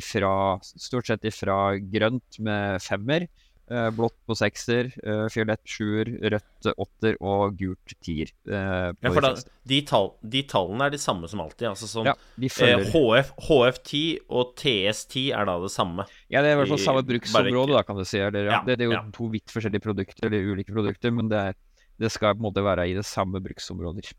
ifra, 0.00 0.34
stort 0.62 1.06
sett 1.10 1.24
ifra 1.28 1.76
grønt 1.78 2.38
med 2.44 2.82
femmer, 2.84 3.26
eh, 3.70 3.86
blått 3.96 4.16
på 4.28 4.36
sekser, 4.36 4.90
eh, 5.02 5.22
fiolett 5.32 5.62
sjuer, 5.64 6.10
rødt 6.34 6.68
åtter 6.74 7.16
og 7.24 7.56
gult 7.60 7.94
tier. 8.04 8.28
eh, 8.46 8.90
Ja, 8.92 8.92
de 9.00 9.12
for 9.14 9.24
da, 9.24 9.30
de, 9.72 9.78
tall, 9.88 10.10
de 10.20 10.42
tallene 10.50 10.88
er 10.88 10.90
de 10.96 11.00
samme 11.00 11.28
som 11.32 11.40
alltid. 11.40 11.68
Altså 11.70 11.88
sånn 11.88 12.10
ja, 12.10 12.14
de 12.36 12.50
eh, 12.52 12.84
HF, 12.92 13.32
HF10 13.48 14.02
og 14.28 14.54
TS10 14.60 15.24
er 15.38 15.48
da 15.48 15.56
det 15.64 15.72
samme. 15.72 16.04
Ja, 16.28 16.42
det 16.44 16.50
er 16.52 16.58
i 16.58 16.60
hvert 16.62 16.74
fall 16.74 16.84
samme 16.84 17.06
bruksområde, 17.08 17.72
da, 17.78 17.82
kan 17.88 17.96
du 17.96 18.04
si. 18.04 18.18
Eller, 18.20 18.50
ja. 18.50 18.58
Ja, 18.58 18.62
det, 18.68 18.78
det 18.78 18.84
er 18.88 18.92
jo 18.92 18.98
ja. 18.98 19.04
to 19.16 19.30
vidt 19.32 19.48
forskjellige 19.54 19.86
produkter, 19.88 20.28
eller 20.28 20.52
ulike 20.54 20.72
produkter, 20.76 21.10
men 21.16 21.32
det, 21.32 21.40
er, 21.52 21.58
det 22.04 22.12
skal 22.12 22.34
på 22.36 22.42
en 22.44 22.48
måte 22.50 22.64
være 22.64 22.88
i 22.90 22.94
det 23.00 23.06
samme 23.08 23.40
bruksområder. 23.44 24.12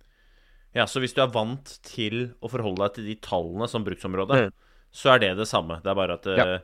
Ja, 0.76 0.84
Så 0.92 1.00
hvis 1.00 1.14
du 1.16 1.22
er 1.24 1.30
vant 1.32 1.78
til 1.88 2.34
å 2.44 2.50
forholde 2.52 2.82
deg 2.84 2.98
til 2.98 3.06
de 3.08 3.14
tallene 3.24 3.70
som 3.72 3.86
bruksområde, 3.86 4.42
Mm. 4.50 4.62
Så 4.96 5.14
er 5.16 5.22
det 5.26 5.34
det 5.42 5.48
samme. 5.50 5.82
Det 5.84 5.92
er 5.92 5.98
bare 6.00 6.16
at 6.20 6.26
Ja. 6.32 6.46
eh, 6.56 6.60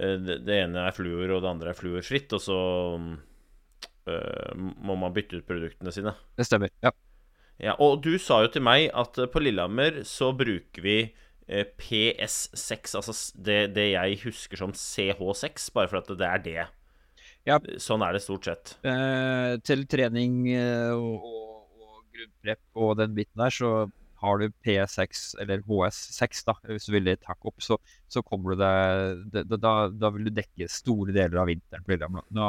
eh, 0.00 0.16
det, 0.24 0.38
det 0.46 0.56
ene 0.64 0.86
er 0.88 0.96
fluor, 0.96 1.28
og 1.36 1.42
det 1.44 1.50
andre 1.50 1.72
er 1.74 1.78
fluorfritt, 1.78 2.32
og 2.36 2.40
så 2.42 2.58
øh, 4.08 4.54
må 4.56 4.96
man 5.00 5.12
bytte 5.16 5.38
ut 5.40 5.46
produktene 5.48 5.92
sine. 5.94 6.14
Det 6.38 6.46
stemmer. 6.48 6.72
Ja. 6.84 6.92
Ja, 7.62 7.76
og 7.78 8.00
du 8.02 8.16
sa 8.18 8.40
jo 8.42 8.48
til 8.50 8.64
meg 8.66 8.88
at 8.98 9.14
på 9.30 9.40
Lillehammer 9.44 10.00
så 10.08 10.32
bruker 10.34 10.82
vi 10.82 10.96
eh, 11.46 11.68
PS6, 11.78 12.96
altså 12.98 13.14
det, 13.46 13.60
det 13.76 13.92
jeg 13.92 14.18
husker 14.24 14.58
som 14.58 14.72
CH6, 14.74 15.68
bare 15.76 15.92
for 15.92 16.00
at 16.02 16.10
det 16.18 16.26
er 16.26 16.42
det. 16.42 16.64
Ja. 17.46 17.60
Sånn 17.78 18.02
er 18.02 18.16
det 18.16 18.24
stort 18.24 18.48
sett. 18.48 18.72
Eh, 18.88 19.54
til 19.68 19.84
trening 19.86 20.40
og, 20.96 21.20
og, 21.28 21.84
og 21.84 22.00
grunnprep 22.16 22.80
og 22.80 22.96
den 23.02 23.14
biten 23.20 23.38
der, 23.44 23.52
så 23.54 23.70
har 24.24 24.40
du 24.40 24.46
P6 24.64 25.24
eller 25.44 25.62
HS6, 25.68 26.44
da, 26.48 26.54
hvis 26.70 26.88
du 26.88 26.94
vil 26.96 27.06
litt 27.08 27.24
hakk 27.28 27.44
opp, 27.50 27.60
så, 27.62 27.78
så 28.10 28.22
kommer 28.26 28.54
du 28.54 28.62
deg 28.64 29.44
da, 29.44 29.58
da, 29.58 29.74
da 29.92 30.10
vil 30.14 30.30
du 30.30 30.34
dekke 30.36 30.68
store 30.72 31.14
deler 31.14 31.42
av 31.42 31.50
vinteren 31.52 31.84
på 31.84 31.94
Lillehammer. 31.94 32.24
Nå, 32.34 32.48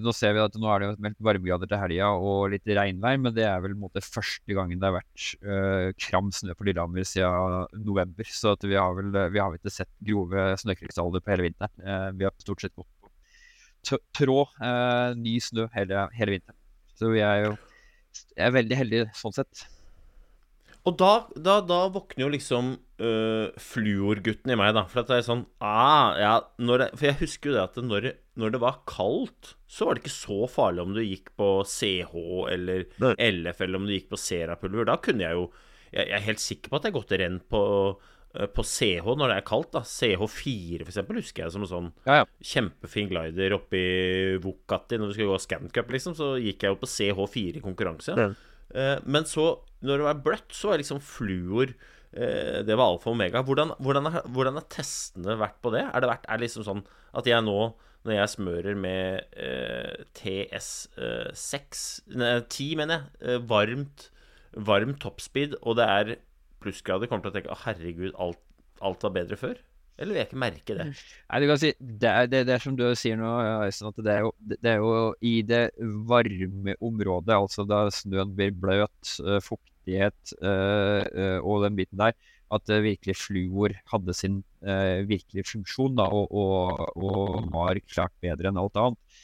nå 0.00 0.12
ser 0.16 0.32
vi 0.32 0.40
at 0.40 0.54
nå 0.56 0.68
er 0.72 0.80
det 0.80 1.02
meldt 1.04 1.18
varmegrader 1.20 1.68
til 1.68 1.80
helga 1.82 2.06
og 2.16 2.46
litt 2.54 2.70
regnvær, 2.78 3.18
men 3.20 3.34
det 3.36 3.44
er 3.44 3.58
vel 3.60 3.74
måte 3.76 4.00
første 4.00 4.56
gangen 4.56 4.80
det 4.80 4.88
har 4.88 4.94
vært 4.96 5.26
eh, 5.44 5.90
kram 6.00 6.30
snø 6.32 6.54
på 6.56 6.64
Lillehammer 6.68 7.04
siden 7.04 7.84
november. 7.84 8.24
Så 8.24 8.54
vi 8.64 8.78
har 8.78 8.94
vel 8.96 9.12
vi 9.34 9.42
har 9.42 9.58
ikke 9.58 9.74
sett 9.74 9.92
grove 10.08 10.46
snøkrystaller 10.62 11.20
på 11.20 11.34
hele 11.34 11.50
vinteren. 11.50 11.84
Eh, 11.84 12.06
vi 12.16 12.28
har 12.28 12.36
stort 12.40 12.64
sett 12.64 12.72
gått 12.78 12.88
på 13.04 13.12
t- 13.90 14.00
tråd, 14.16 14.56
eh, 14.64 15.12
ny 15.20 15.36
snø 15.44 15.68
hele, 15.76 16.06
hele 16.16 16.38
vinteren. 16.38 16.60
Så 16.96 17.12
vi 17.12 17.20
er 17.24 17.44
jo 17.44 17.52
jeg 18.34 18.42
er 18.48 18.56
veldig 18.56 18.76
heldig 18.80 19.00
sånn 19.14 19.36
sett. 19.36 19.66
Og 20.88 20.96
da, 20.96 21.10
da, 21.36 21.58
da 21.60 21.80
våkner 21.92 22.24
jo 22.24 22.30
liksom 22.32 22.70
øh, 23.04 23.50
fluorgutten 23.60 24.52
i 24.52 24.56
meg, 24.56 24.72
da. 24.76 24.86
For 24.88 25.02
at 25.02 25.10
det 25.10 25.18
er 25.20 25.26
sånn 25.26 25.42
ah, 25.60 26.14
ja, 26.16 26.34
det, 26.56 26.86
For 26.96 27.08
jeg 27.10 27.18
husker 27.20 27.50
jo 27.50 27.56
det 27.58 27.64
at 27.66 27.80
når, 27.84 28.06
når 28.40 28.54
det 28.54 28.60
var 28.62 28.78
kaldt, 28.88 29.54
så 29.68 29.86
var 29.86 29.96
det 29.98 30.04
ikke 30.04 30.14
så 30.14 30.38
farlig 30.50 30.84
om 30.86 30.94
du 30.96 31.02
gikk 31.04 31.34
på 31.38 31.50
CH 31.68 32.14
eller 32.54 32.86
Nei. 33.02 33.12
LF, 33.28 33.60
eller 33.66 33.80
om 33.82 33.84
du 33.88 33.92
gikk 33.96 34.08
på 34.12 34.20
Serapulver. 34.20 34.88
Da 34.88 34.96
kunne 35.04 35.26
jeg 35.26 35.36
jo 35.36 35.50
Jeg, 35.90 36.06
jeg 36.06 36.16
er 36.20 36.26
helt 36.28 36.42
sikker 36.42 36.70
på 36.70 36.78
at 36.78 36.84
jeg 36.86 36.94
gått 36.94 37.12
renn 37.18 37.40
på, 37.50 37.60
øh, 38.38 38.48
på 38.54 38.62
CH 38.62 39.04
når 39.10 39.32
det 39.32 39.38
er 39.40 39.48
kaldt. 39.48 39.72
da 39.74 39.80
CH4 39.84 40.84
for 40.84 40.92
eksempel, 40.94 41.18
husker 41.20 41.44
jeg 41.44 41.52
som 41.56 41.66
en 41.66 41.72
sånn 41.74 41.88
Ja, 42.06 42.20
ja. 42.22 42.28
kjempefin 42.40 43.10
glider 43.10 43.56
oppi 43.58 43.80
Wokati 44.44 44.96
når 45.00 45.10
vi 45.10 45.18
skulle 45.18 45.34
gå 45.34 45.40
Scan 45.44 45.68
Cup, 45.74 45.90
liksom. 45.92 46.14
Så 46.16 46.36
gikk 46.40 46.62
jeg 46.64 46.72
jo 46.72 46.80
på 46.80 46.88
CH4 46.88 47.58
i 47.60 47.64
konkurranse. 47.64 48.16
Ja. 48.16 48.30
Eh, 48.74 48.96
men 49.04 49.26
så, 49.28 49.52
når 49.84 50.00
det 50.00 50.08
var 50.08 50.22
bløtt, 50.26 50.50
så 50.54 50.70
var 50.70 50.80
liksom 50.82 51.00
fluor 51.02 51.72
eh, 51.72 52.60
Det 52.66 52.76
var 52.76 52.92
alfa 52.92 53.10
og 53.10 53.16
omega. 53.16 53.42
Hvordan, 53.46 53.74
hvordan, 53.82 54.10
hvordan 54.30 54.60
har 54.60 54.66
testene 54.72 55.38
vært 55.40 55.60
på 55.64 55.72
det? 55.74 55.84
Er 55.88 56.02
det, 56.02 56.10
vært, 56.10 56.28
er 56.28 56.42
liksom 56.44 56.66
sånn 56.66 56.84
at 57.16 57.26
jeg 57.26 57.42
nå, 57.46 57.58
når 58.06 58.16
jeg 58.16 58.32
smører 58.34 58.78
med 58.80 59.36
eh, 59.36 60.04
TS6 60.16 61.82
Nei, 62.16 62.34
10, 62.46 62.76
mener 62.80 62.94
jeg, 62.96 63.24
eh, 63.24 63.42
varmt, 63.50 64.08
varm 64.56 64.94
toppspeed, 65.02 65.58
og 65.60 65.76
det 65.80 65.88
er 65.88 66.14
plussgrader, 66.60 67.08
kommer 67.10 67.26
til 67.26 67.32
å 67.32 67.36
tenke 67.36 67.52
å 67.52 67.60
herregud, 67.64 68.14
alt, 68.20 68.40
alt 68.84 69.04
var 69.04 69.16
bedre 69.16 69.38
før? 69.40 69.60
Eller 70.00 70.14
vil 70.14 70.20
jeg 70.22 70.28
ikke 70.30 70.40
merke 70.40 70.76
det? 70.78 70.86
Nei, 71.28 71.38
du 71.42 71.46
kan 71.50 71.60
si, 71.60 71.70
det 71.78 72.08
er, 72.10 72.28
det, 72.32 72.38
det 72.48 72.54
er 72.56 72.62
som 72.64 72.76
du 72.78 72.86
sier 72.96 73.18
nå, 73.20 73.30
Øystein, 73.66 73.90
at 73.92 74.00
det 74.06 74.14
er, 74.14 74.22
jo, 74.24 74.32
det 74.48 74.70
er 74.72 74.78
jo 74.80 74.92
i 75.20 75.34
det 75.44 75.62
varme 76.08 76.74
området, 76.80 77.36
altså 77.36 77.66
da 77.68 77.82
snøen 77.92 78.32
blir 78.36 78.54
bløt, 78.56 79.12
eh, 79.20 79.40
fuktighet 79.44 80.34
eh, 80.40 81.04
eh, 81.04 81.38
og 81.44 81.66
den 81.66 81.76
biten 81.76 82.00
der, 82.00 82.16
at 82.50 82.72
virkelig 82.82 83.14
fluor 83.20 83.76
hadde 83.92 84.14
sin 84.16 84.40
eh, 84.64 85.04
virkelige 85.06 85.46
funksjon 85.52 86.00
da, 86.00 86.08
og, 86.08 86.32
og, 86.32 86.80
og 86.96 87.50
var 87.52 87.78
klart 87.84 88.16
bedre 88.24 88.50
enn 88.50 88.58
alt 88.58 88.80
annet. 88.80 89.20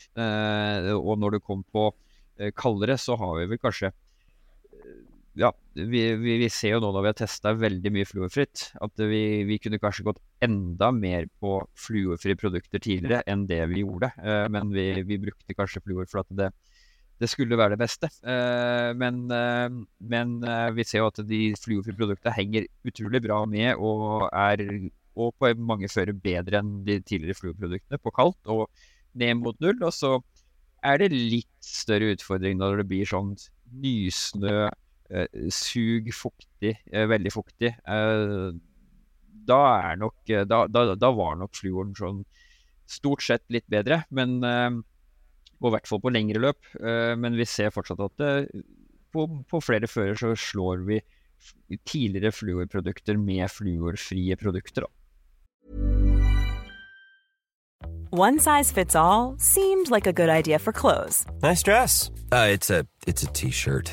Og 0.94 1.16
når 1.18 1.34
det 1.34 1.46
kom 1.48 1.64
på 1.74 1.88
kaldere, 2.54 2.94
så 3.00 3.16
har 3.18 3.32
vi 3.40 3.48
vel 3.50 3.58
kanskje 3.58 3.90
ja, 5.36 5.50
vi, 5.74 6.00
vi, 6.16 6.36
vi 6.40 6.48
ser 6.52 6.76
jo 6.76 6.80
nå 6.80 6.90
når 6.94 7.04
vi 7.04 7.10
har 7.10 7.18
testa 7.18 7.52
veldig 7.56 7.92
mye 7.92 8.08
fluorfritt, 8.08 8.70
at 8.82 9.02
vi, 9.04 9.22
vi 9.48 9.58
kunne 9.60 9.80
kanskje 9.82 10.06
gått 10.08 10.20
enda 10.44 10.88
mer 10.96 11.28
på 11.42 11.58
fluorfrie 11.86 12.38
produkter 12.40 12.80
tidligere 12.82 13.20
enn 13.28 13.44
det 13.50 13.60
vi 13.72 13.82
gjorde. 13.82 14.10
Eh, 14.16 14.46
men 14.52 14.72
vi, 14.72 15.18
brukte 15.20 15.56
kanskje 15.58 15.82
fluor 15.84 16.08
for 16.08 16.22
at 16.22 16.32
det, 16.38 16.48
det 17.20 17.28
skulle 17.28 17.58
være 17.60 17.74
det 17.74 17.82
beste. 17.82 18.10
Eh, 18.24 18.92
men 18.96 19.26
eh, 19.32 19.68
men 20.08 20.38
eh, 20.40 20.70
vi 20.76 20.86
ser 20.88 21.04
jo 21.04 21.10
at 21.12 21.20
de 21.28 21.42
fluorfrie 21.60 21.98
produktene 21.98 22.36
henger 22.36 22.70
utrolig 22.88 23.22
bra 23.28 23.42
med 23.50 23.76
og 23.76 24.30
er 24.32 24.64
og 25.16 25.32
på 25.40 25.52
mange 25.56 25.88
fører 25.88 26.16
bedre 26.16 26.60
enn 26.60 26.80
de 26.84 26.98
tidligere 27.00 27.36
fluorproduktene 27.38 28.00
på 28.00 28.12
kaldt 28.16 28.50
og 28.52 28.66
ned 29.16 29.38
mot 29.40 29.56
null. 29.64 29.78
Og 29.84 29.92
så 29.96 30.16
er 30.84 31.00
det 31.00 31.12
litt 31.12 31.52
større 31.64 32.12
utfordring 32.12 32.60
når 32.60 32.82
det 32.82 32.88
blir 32.90 33.08
sånn 33.08 33.32
nysnø 33.84 34.68
eh, 35.10 35.48
sug 35.54 36.10
fuktig, 36.14 36.76
eh, 36.92 37.06
veldig 37.10 37.32
fuktig, 37.34 37.74
eh, 37.86 38.48
da 39.46 39.60
er 39.78 40.00
nok 40.00 40.34
da, 40.50 40.64
da, 40.66 40.82
da 40.98 41.10
var 41.14 41.36
nok 41.38 41.54
fluoren 41.54 41.94
sånn 41.94 42.24
stort 42.90 43.22
sett 43.22 43.44
litt 43.52 43.66
bedre, 43.70 44.02
men 44.14 44.40
eh, 44.46 44.78
og 45.60 45.70
i 45.70 45.74
hvert 45.74 45.88
fall 45.88 46.02
på 46.04 46.12
lengre 46.12 46.42
løp. 46.42 46.60
Eh, 46.80 47.14
men 47.18 47.36
vi 47.38 47.46
ser 47.48 47.72
fortsatt 47.74 48.02
at 48.04 48.24
eh, 48.24 48.64
på, 49.14 49.26
på 49.48 49.62
flere 49.64 49.88
fører 49.90 50.18
så 50.18 50.34
slår 50.36 50.84
vi 50.88 51.00
tidligere 51.86 52.32
fluorprodukter 52.32 53.18
med 53.20 53.48
fluorfrie 53.52 54.36
produkter. 54.40 54.86
Da. 54.86 54.92
One 58.10 58.38
size 58.38 58.72
fits 58.72 58.94
all 58.94 59.36
seemed 59.38 59.90
like 59.90 60.06
a 60.06 60.12
good 60.12 60.30
idea 60.30 60.58
for 60.58 60.72
clothes 60.72 61.26
Nice 61.42 61.62
dress. 61.62 62.10
Uh, 62.32 62.48
it's 62.50 62.70
a 62.70 62.86
it's 63.06 63.22
a 63.22 63.26
t-shirt. 63.26 63.92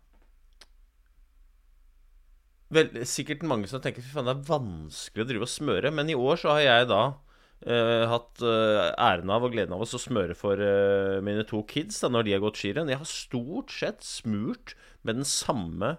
Vel, 2.75 3.01
sikkert 3.09 3.43
mange 3.47 3.69
som 3.69 3.81
tenker 3.83 4.03
fy 4.03 4.13
faen, 4.13 4.27
det 4.29 4.37
er 4.37 4.47
vanskelig 4.49 5.25
å 5.25 5.29
drive 5.29 5.47
og 5.47 5.51
smøre. 5.51 5.91
Men 5.95 6.11
i 6.11 6.17
år 6.17 6.39
så 6.41 6.55
har 6.55 6.63
jeg 6.63 6.89
da 6.91 7.01
uh, 7.11 8.03
hatt 8.11 8.43
uh, 8.45 8.91
æren 8.95 9.33
av 9.33 9.47
og 9.47 9.55
gleden 9.55 9.75
av 9.75 9.83
å 9.85 9.89
smøre 9.89 10.37
for 10.37 10.61
uh, 10.61 11.19
mine 11.25 11.45
to 11.47 11.63
kids 11.69 11.99
da 12.03 12.11
når 12.11 12.27
de 12.27 12.35
har 12.37 12.43
gått 12.43 12.61
skirenn. 12.61 12.91
Jeg 12.91 13.01
har 13.01 13.09
stort 13.09 13.73
sett 13.75 14.05
smurt 14.05 14.75
med 15.01 15.21
den 15.21 15.27
samme 15.27 15.97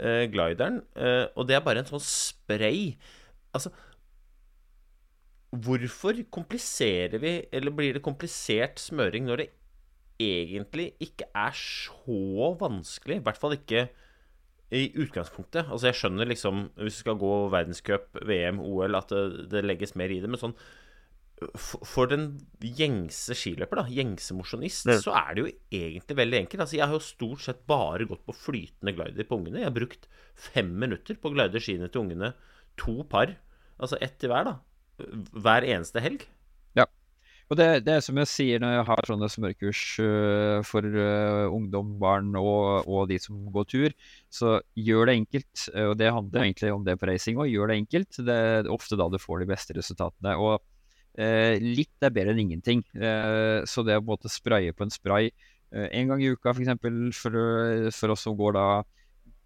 glideren, 0.00 0.78
og 1.36 1.44
det 1.44 1.58
er 1.58 1.60
bare 1.60 1.82
en 1.82 1.88
sånn 1.90 2.00
spray. 2.00 2.94
Altså 3.52 3.68
Hvorfor 5.50 6.16
kompliserer 6.32 7.20
vi, 7.20 7.32
eller 7.52 7.74
blir 7.74 7.98
det 7.98 8.04
komplisert 8.06 8.80
smøring 8.80 9.26
når 9.26 9.42
det 9.42 9.46
egentlig 10.24 10.86
ikke 11.04 11.26
er 11.36 11.52
så 11.58 12.54
vanskelig? 12.62 13.18
I 13.18 13.24
hvert 13.26 13.40
fall 13.42 13.58
ikke 13.58 13.88
i 14.70 14.84
utgangspunktet. 15.02 15.66
Altså 15.66 15.88
Jeg 15.90 15.98
skjønner 15.98 16.28
liksom, 16.30 16.68
hvis 16.78 17.00
du 17.00 17.02
skal 17.04 17.18
gå 17.18 17.32
verdenscup, 17.50 18.20
VM, 18.28 18.60
OL, 18.62 18.94
at 18.98 19.08
det, 19.10 19.48
det 19.50 19.64
legges 19.66 19.96
mer 19.98 20.12
i 20.14 20.20
det. 20.22 20.30
Men 20.30 20.38
sånn 20.38 20.54
for, 21.56 22.04
den 22.10 22.24
gjengse 22.60 23.32
skiløper, 23.38 23.80
da, 23.80 23.84
gjengse 23.88 24.34
mosjonist, 24.36 24.84
Mm. 24.86 24.98
så 25.00 25.14
er 25.16 25.34
det 25.34 25.40
jo 25.40 25.52
egentlig 25.72 26.16
veldig 26.18 26.38
enkelt. 26.42 26.60
Altså, 26.66 26.76
jeg 26.76 26.86
har 26.86 26.92
jo 26.92 27.00
stort 27.00 27.40
sett 27.46 27.62
bare 27.66 28.04
gått 28.04 28.26
på 28.26 28.34
flytende 28.36 28.92
glider 28.92 29.24
på 29.24 29.38
ungene. 29.40 29.62
Jeg 29.62 29.70
har 29.70 29.78
brukt 29.78 30.04
fem 30.36 30.68
minutter 30.78 31.16
på 31.16 31.30
å 31.30 31.34
glide 31.34 31.62
skiene 31.62 31.88
til 31.90 32.02
ungene. 32.04 32.34
To 32.76 33.02
par. 33.08 33.36
Altså 33.80 33.96
ett 34.04 34.18
til 34.20 34.28
hver, 34.28 34.44
da. 34.44 34.58
Hver 35.32 35.64
eneste 35.64 36.02
helg. 36.04 36.26
Og 37.50 37.58
det, 37.58 37.66
det 37.82 37.96
er 37.96 38.02
som 38.04 38.18
jeg 38.20 38.30
sier 38.30 38.60
når 38.62 38.76
jeg 38.76 38.86
har 38.86 39.08
sånne 39.08 39.28
smørkurs 39.32 39.80
uh, 40.04 40.58
for 40.66 40.86
uh, 40.86 41.50
ungdom, 41.50 41.96
barn 41.98 42.28
og, 42.38 42.86
og 42.86 43.08
de 43.10 43.16
som 43.18 43.40
går 43.50 43.64
tur, 43.72 43.94
så 44.30 44.60
gjør 44.78 45.10
det 45.10 45.16
enkelt. 45.18 45.64
Og 45.88 45.96
det 45.98 46.12
handler 46.14 46.44
egentlig 46.46 46.70
om 46.70 46.84
det 46.86 46.94
på 47.00 47.08
racing 47.10 47.40
òg. 47.42 47.50
Gjør 47.50 47.72
det 47.72 47.78
enkelt. 47.82 48.20
Det 48.28 48.36
er 48.52 48.70
ofte 48.70 48.98
da 49.00 49.08
du 49.10 49.18
får 49.18 49.42
de 49.42 49.48
beste 49.50 49.74
resultatene. 49.74 50.36
Og 50.38 50.60
uh, 50.62 51.56
litt 51.64 52.06
er 52.06 52.14
bedre 52.14 52.36
enn 52.36 52.44
ingenting. 52.44 52.84
Så 53.66 53.82
det 53.86 53.98
å 53.98 54.04
på 54.06 54.30
spraye 54.30 54.76
på 54.76 54.86
en 54.86 54.94
spray 54.94 55.32
en 55.70 56.08
gang 56.10 56.22
i 56.22 56.30
uka, 56.30 56.50
f.eks. 56.50 56.70
For, 56.82 57.02
for, 57.14 57.40
for 57.94 58.14
oss 58.14 58.24
som 58.26 58.34
går 58.38 58.54
da 58.56 58.64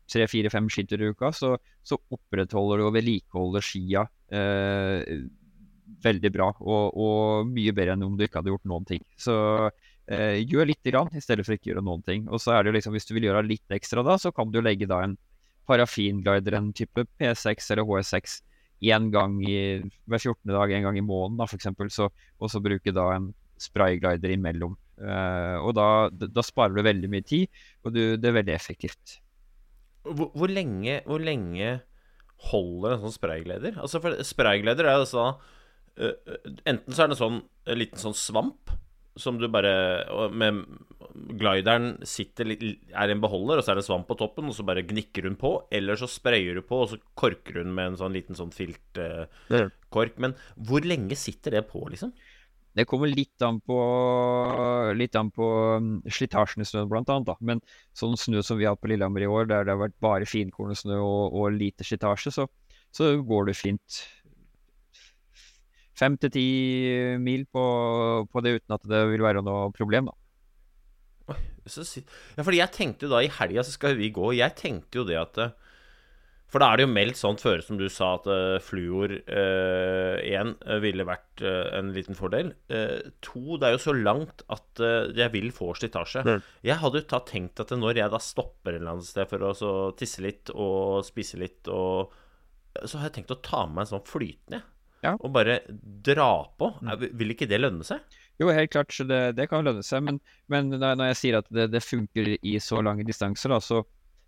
tre, 0.08 0.24
fire, 0.28 0.52
fem 0.52 0.68
skitur 0.72 1.00
i 1.04 1.10
uka, 1.12 1.32
så, 1.36 1.54
så 1.84 1.98
opprettholder 2.12 2.80
du 2.80 2.86
og 2.86 2.94
vedlikeholder 2.96 3.64
skia 3.64 4.04
veldig 6.04 6.30
bra, 6.32 6.48
og, 6.60 6.96
og 6.96 7.50
mye 7.50 7.74
bedre 7.76 7.96
enn 7.96 8.06
om 8.06 8.16
du 8.16 8.24
ikke 8.26 8.40
hadde 8.40 8.52
gjort 8.52 8.68
noen 8.68 8.86
ting. 8.88 9.02
Så 9.20 9.34
eh, 10.06 10.40
gjør 10.42 10.70
lite 10.70 10.92
grann 10.92 11.12
i 11.16 11.22
stedet 11.24 11.44
for 11.46 11.56
ikke 11.56 11.72
gjøre 11.72 11.84
noen 11.84 12.04
ting. 12.06 12.26
Og 12.28 12.42
så 12.42 12.54
er 12.54 12.62
det 12.62 12.72
jo 12.72 12.78
liksom, 12.78 12.96
hvis 12.96 13.08
du 13.08 13.14
vil 13.16 13.28
gjøre 13.28 13.44
litt 13.46 13.76
ekstra 13.76 14.04
da, 14.06 14.16
så 14.20 14.32
kan 14.34 14.52
du 14.52 14.60
legge 14.64 14.88
da 14.90 15.02
en 15.04 15.16
parafinglider, 15.68 16.58
en 16.58 16.72
type 16.76 17.06
P6 17.20 17.70
eller 17.72 17.88
HS6, 17.88 18.40
én 18.84 19.08
gang 19.12 19.38
i, 19.46 19.80
hver 20.10 20.20
14. 20.20 20.52
dag, 20.52 20.72
en 20.72 20.88
gang 20.88 20.98
i 21.00 21.04
måneden 21.04 21.40
da, 21.40 21.48
eksempel, 21.56 21.88
og 21.88 22.50
så 22.52 22.60
bruke 22.64 22.92
da 22.92 23.08
en 23.14 23.30
sprayglider 23.60 24.34
imellom. 24.34 24.74
Eh, 25.00 25.56
og 25.62 25.72
da, 25.78 25.88
da 26.10 26.44
sparer 26.44 26.76
du 26.76 26.84
veldig 26.84 27.10
mye 27.10 27.24
tid, 27.26 27.64
og 27.84 27.94
du, 27.96 28.02
det 28.20 28.30
er 28.30 28.38
veldig 28.40 28.54
effektivt. 28.54 29.18
Hvor, 30.04 30.28
hvor, 30.36 30.52
lenge, 30.52 31.00
hvor 31.08 31.22
lenge 31.22 31.78
holder 32.50 32.96
en 32.96 33.04
sånn 33.06 33.16
spraygleder? 33.16 33.78
Altså, 33.80 34.02
for 34.04 34.20
spraygleder 34.26 34.84
er 34.84 35.00
altså 35.00 35.30
uh, 35.32 35.52
Enten 35.96 36.90
så 36.94 37.04
er 37.04 37.10
det 37.10 37.14
en 37.14 37.20
sånn 37.20 37.42
en 37.70 37.78
liten 37.80 38.00
sånn 38.00 38.16
svamp 38.16 38.72
som 39.16 39.38
du 39.38 39.46
bare 39.52 39.70
Med 40.34 40.64
glideren 41.38 42.00
sitter 42.08 42.50
Er 42.50 43.12
en 43.12 43.22
beholder, 43.22 43.60
og 43.60 43.64
så 43.64 43.72
er 43.72 43.78
det 43.78 43.86
svamp 43.86 44.08
på 44.08 44.16
toppen, 44.18 44.48
og 44.50 44.56
så 44.56 44.66
bare 44.66 44.82
gnikker 44.86 45.28
hun 45.28 45.36
på. 45.38 45.52
Eller 45.70 45.98
så 45.98 46.08
sprayer 46.10 46.58
du 46.58 46.64
på, 46.66 46.80
og 46.82 46.90
så 46.90 46.98
korker 47.18 47.60
hun 47.62 47.74
med 47.76 47.92
en 47.92 48.00
sånn 48.00 48.16
liten 48.16 48.38
sånn 48.38 48.50
filtkork. 48.54 50.16
Men 50.22 50.34
hvor 50.56 50.86
lenge 50.86 51.18
sitter 51.18 51.60
det 51.60 51.68
på, 51.70 51.84
liksom? 51.92 52.10
Det 52.74 52.88
kommer 52.90 53.06
litt 53.06 53.42
an 53.46 53.60
på, 53.62 53.76
litt 54.98 55.14
an 55.14 55.28
på 55.30 55.46
mm, 55.78 55.92
slitasjen 56.10 56.64
i 56.64 56.66
snøen, 56.66 56.88
blant 56.90 57.12
annet. 57.12 57.28
Da. 57.28 57.36
Men 57.38 57.62
sånn 57.94 58.18
snø 58.18 58.42
som 58.42 58.58
vi 58.58 58.66
har 58.66 58.74
hatt 58.74 58.82
på 58.82 58.90
Lillehammer 58.90 59.22
i 59.22 59.30
år, 59.30 59.46
der 59.46 59.68
det 59.68 59.76
har 59.76 59.84
vært 59.84 60.00
bare 60.02 60.26
finkornet 60.26 60.80
snø 60.82 60.98
og, 60.98 61.38
og 61.38 61.54
lite 61.54 61.86
slitasje, 61.86 62.34
så, 62.34 62.48
så 62.90 63.12
går 63.22 63.52
det 63.52 63.56
fint. 63.60 64.00
Fem 65.94 66.18
til 66.18 66.32
ti 66.34 66.48
mil 67.22 67.46
på, 67.46 67.64
på 68.26 68.42
det 68.42 68.56
uten 68.58 68.76
at 68.76 68.86
det 68.90 69.02
vil 69.12 69.22
være 69.22 69.44
noe 69.46 69.68
problem, 69.76 70.10
da. 70.10 70.18
Så, 71.64 71.84
ja, 72.36 72.44
fordi 72.44 72.60
jeg 72.60 72.74
tenkte 72.74 73.06
jo 73.06 73.14
da 73.14 73.22
i 73.24 73.32
helga 73.32 73.64
så 73.64 73.72
skal 73.72 73.96
vi 73.96 74.12
gå, 74.12 74.32
og 74.32 74.36
jeg 74.36 74.56
tenkte 74.58 75.00
jo 75.00 75.04
det 75.08 75.16
at 75.16 75.38
eh, 75.40 75.54
For 76.52 76.60
da 76.60 76.68
er 76.70 76.78
det 76.78 76.84
jo 76.84 76.90
meldt 76.92 77.18
sånn 77.18 77.38
føre 77.40 77.64
som 77.64 77.78
du 77.80 77.86
sa, 77.90 78.12
at 78.18 78.28
uh, 78.28 78.58
fluor 78.62 79.10
uh, 79.10 80.16
én 80.20 80.52
eh, 80.60 80.82
ville 80.84 81.06
vært 81.08 81.42
uh, 81.42 81.72
en 81.80 81.88
liten 81.96 82.14
fordel. 82.14 82.52
Uh, 82.70 83.00
to, 83.24 83.56
det 83.56 83.70
er 83.70 83.74
jo 83.74 83.80
så 83.86 83.94
langt 83.96 84.44
at 84.52 84.84
jeg 85.16 85.32
vil 85.34 85.48
få 85.56 85.72
slitasje. 85.78 86.22
Jeg 86.62 86.78
hadde 86.82 87.00
jo 87.00 87.08
da 87.10 87.22
tenkt 87.26 87.64
at 87.64 87.72
når 87.74 88.02
jeg 88.02 88.12
da 88.12 88.20
stopper 88.22 88.76
et 88.76 88.82
eller 88.82 88.92
annet 88.94 89.08
sted 89.08 89.26
for 89.32 89.48
å 89.48 89.54
så 89.56 89.72
tisse 89.98 90.22
litt 90.22 90.52
og 90.52 91.00
spise 91.08 91.40
litt, 91.40 91.72
og 91.72 92.12
så 92.84 93.00
har 93.00 93.08
jeg 93.08 93.18
tenkt 93.18 93.34
å 93.34 93.42
ta 93.42 93.64
med 93.64 93.80
meg 93.80 93.86
en 93.86 93.92
sånn 93.96 94.08
flytende, 94.12 94.60
jeg. 94.60 94.73
Ja. 95.04 95.14
Og 95.20 95.32
bare 95.34 95.58
dra 96.06 96.30
på. 96.58 96.70
Er- 96.88 97.10
Vil 97.12 97.34
ikke 97.34 97.48
det 97.50 97.58
lønne 97.60 97.84
seg? 97.84 98.00
Jo, 98.40 98.48
helt 98.50 98.72
klart, 98.74 98.90
så 98.96 99.04
det, 99.06 99.18
det 99.38 99.46
kan 99.50 99.62
lønne 99.66 99.84
seg, 99.86 100.02
men, 100.02 100.16
men 100.50 100.72
når 100.74 101.04
jeg 101.12 101.18
sier 101.20 101.36
at 101.38 101.50
det, 101.54 101.68
det 101.70 101.84
funker 101.84 102.32
i 102.40 102.54
så 102.58 102.80
lange 102.82 103.04
distanser, 103.06 103.52
da, 103.52 103.60
så, 103.62 103.82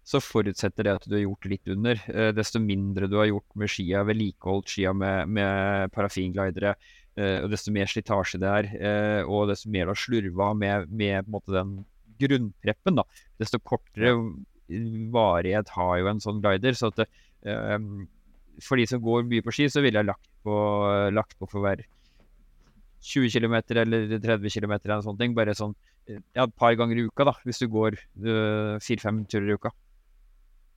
så 0.07 0.21
forutsetter 0.23 0.87
det 0.87 0.93
at 1.01 1.09
du 1.11 1.17
har 1.17 1.25
gjort 1.25 1.49
litt 1.51 1.73
under. 1.75 1.99
Eh, 2.13 2.29
desto 2.37 2.61
mindre 2.63 3.09
du 3.11 3.17
har 3.19 3.27
gjort 3.33 3.57
med 3.59 3.73
skia, 3.73 4.05
vedlikeholdt 4.07 4.71
skia 4.77 4.93
med, 4.95 5.33
med 5.41 5.91
parafinglidere, 5.97 6.77
eh, 7.19 7.41
og 7.43 7.51
desto 7.51 7.75
mer 7.75 7.91
slitasje 7.91 8.39
det 8.45 8.53
er, 8.61 8.71
eh, 8.79 9.23
og 9.27 9.49
desto 9.51 9.73
mer 9.75 9.89
du 9.89 9.95
har 9.97 10.03
slurva 10.05 10.53
med, 10.55 10.93
med 11.03 11.33
måte, 11.33 11.57
den 11.57 11.81
grunnpreppen, 12.23 13.01
da, 13.03 13.09
desto 13.43 13.59
kortere 13.65 14.15
varighet 15.15 15.69
har 15.75 15.99
jo 16.01 16.09
en 16.11 16.23
sånn 16.23 16.41
glider. 16.45 16.75
Så 16.79 16.93
at 16.93 17.03
det, 17.03 17.09
eh, 17.47 17.79
for 18.65 18.81
de 18.81 18.87
som 18.89 19.03
går 19.03 19.27
mye 19.29 19.45
på 19.45 19.55
ski, 19.55 19.69
så 19.73 19.83
ville 19.85 20.01
jeg 20.01 20.09
lagt 20.09 20.29
på, 20.47 20.57
lagt 21.13 21.37
på 21.41 21.49
for 21.51 21.65
hver 21.65 21.85
20 23.07 23.31
km 23.31 23.57
eller 23.77 24.19
30 24.19 24.51
km 24.51 24.77
eller 24.79 24.97
noe 24.97 25.07
sånt. 25.07 25.25
Bare 25.37 25.55
sånn 25.57 25.75
ja, 26.07 26.45
et 26.45 26.55
par 26.59 26.77
ganger 26.79 27.01
i 27.01 27.09
uka, 27.09 27.27
da, 27.27 27.35
hvis 27.47 27.63
du 27.63 27.67
går 27.71 27.99
eh, 27.99 28.77
fire-fem 28.83 29.25
turer 29.31 29.51
i 29.51 29.59
uka. 29.59 29.73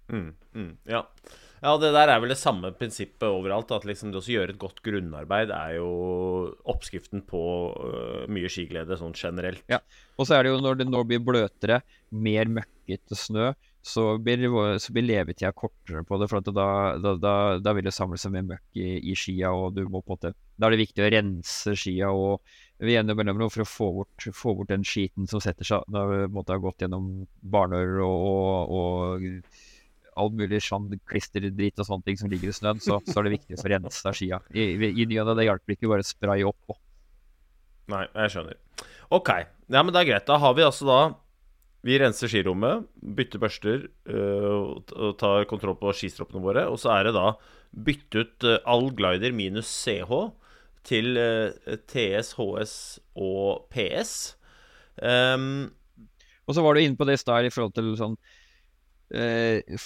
Mm, 0.09 0.31
mm, 0.57 0.69
ja. 0.89 1.03
ja, 1.61 1.73
det 1.77 1.91
der 1.93 2.09
er 2.09 2.21
vel 2.21 2.33
det 2.33 2.39
samme 2.39 2.71
prinsippet 2.77 3.27
overalt. 3.29 3.71
At 3.75 3.85
liksom 3.85 4.13
det 4.13 4.23
å 4.23 4.25
gjøre 4.25 4.55
et 4.55 4.61
godt 4.61 4.81
grunnarbeid 4.85 5.53
er 5.53 5.75
jo 5.77 5.89
oppskriften 6.69 7.21
på 7.29 7.43
uh, 7.77 8.25
mye 8.31 8.49
skiglede 8.49 8.97
sånn 8.97 9.13
generelt. 9.17 9.61
Ja. 9.69 9.81
Og 10.17 10.29
så 10.29 10.37
er 10.37 10.45
det 10.45 10.55
jo 10.55 10.63
når 10.65 10.81
det 10.81 10.89
nå 10.89 11.03
blir 11.07 11.21
bløtere, 11.21 11.83
mer 12.09 12.49
møkkete 12.57 13.17
snø, 13.17 13.51
så 13.81 14.17
blir, 14.19 14.43
så 14.79 14.93
blir 14.93 15.05
levetida 15.07 15.51
kortere 15.55 16.03
på 16.03 16.17
det. 16.19 16.27
For 16.31 16.43
da, 16.43 16.65
da, 16.99 17.13
da, 17.15 17.33
da 17.63 17.73
vil 17.75 17.87
det 17.87 17.95
samle 17.95 18.19
seg 18.19 18.33
mer 18.35 18.47
møkk 18.49 18.79
i, 18.81 18.89
i 19.11 19.15
skia, 19.17 19.53
og 19.55 19.77
du 19.77 19.85
må 19.91 20.03
på 20.05 20.17
en 20.19 20.35
Da 20.59 20.67
er 20.67 20.75
det 20.75 20.83
viktig 20.83 21.05
å 21.05 21.11
rense 21.13 21.75
skia 21.79 22.11
og 22.11 22.43
vi 22.79 22.95
mellom 22.95 23.41
noe 23.41 23.51
for 23.51 23.65
å 23.65 23.67
få 23.67 23.87
bort, 23.97 24.27
få 24.35 24.53
bort 24.55 24.69
den 24.71 24.85
skiten 24.87 25.27
som 25.27 25.41
setter 25.43 25.67
seg 25.67 25.83
Da 25.91 26.05
måtte 26.31 26.55
ha 26.55 26.61
gått 26.63 26.79
gjennom 26.79 27.25
barnører 27.43 27.99
og, 28.05 28.21
og, 28.29 28.71
og 28.71 30.15
all 30.19 30.31
mulig 30.35 30.61
sånn 30.63 30.87
klisterdritt 31.07 31.79
og 31.79 31.87
sånne 31.87 32.07
ting 32.07 32.19
som 32.19 32.31
ligger 32.31 32.51
i 32.51 32.55
snøen, 32.55 32.81
så, 32.83 32.99
så 33.07 33.19
er 33.19 33.27
det 33.27 33.35
viktig 33.37 33.55
å 33.55 33.61
få 33.61 33.71
rensa 33.71 34.13
skia. 34.15 34.41
I, 34.51 34.73
i, 34.75 35.05
ny 35.07 35.19
og 35.21 35.29
ne, 35.29 35.35
det 35.39 35.47
hjelper 35.47 35.75
ikke 35.75 35.91
bare 35.91 36.07
spraye 36.07 36.47
opp. 36.49 36.73
Og. 36.73 36.79
Nei, 37.93 38.03
jeg 38.07 38.33
skjønner. 38.35 38.59
Ok. 39.15 39.31
Ja, 39.71 39.83
men 39.83 39.93
det 39.95 40.01
er 40.01 40.09
greit. 40.11 40.27
Da 40.27 40.39
har 40.41 40.55
vi 40.57 40.65
altså 40.65 40.89
da 40.89 40.99
Vi 41.85 41.95
renser 42.01 42.27
skirommet, 42.27 42.87
bytter 42.99 43.39
børster 43.39 43.85
øh, 44.11 44.75
og 44.79 45.15
tar 45.19 45.47
kontroll 45.47 45.77
på 45.79 45.93
skistroppene 45.95 46.43
våre. 46.43 46.67
Og 46.67 46.79
så 46.81 46.91
er 46.97 47.07
det 47.07 47.15
da 47.15 47.31
bytte 47.71 48.25
ut 48.25 48.47
øh, 48.49 48.57
all 48.67 48.89
glider 48.95 49.31
minus 49.31 49.69
CH 49.71 50.11
til 50.83 51.17
øh, 51.17 51.77
TS, 51.87 52.35
HS 52.35 52.75
og 53.15 53.69
PS. 53.71 54.35
Um, 54.99 55.71
Og 56.49 56.55
så 56.57 56.65
var 56.65 56.73
du 56.73 56.81
inne 56.81 56.97
på 56.97 57.05
det 57.05 57.19
i 57.19 57.21
stad 57.21 57.45
i 57.45 57.51
forhold 57.53 57.75
til 57.77 57.91
sånn 57.99 58.15
eh, 59.15 59.79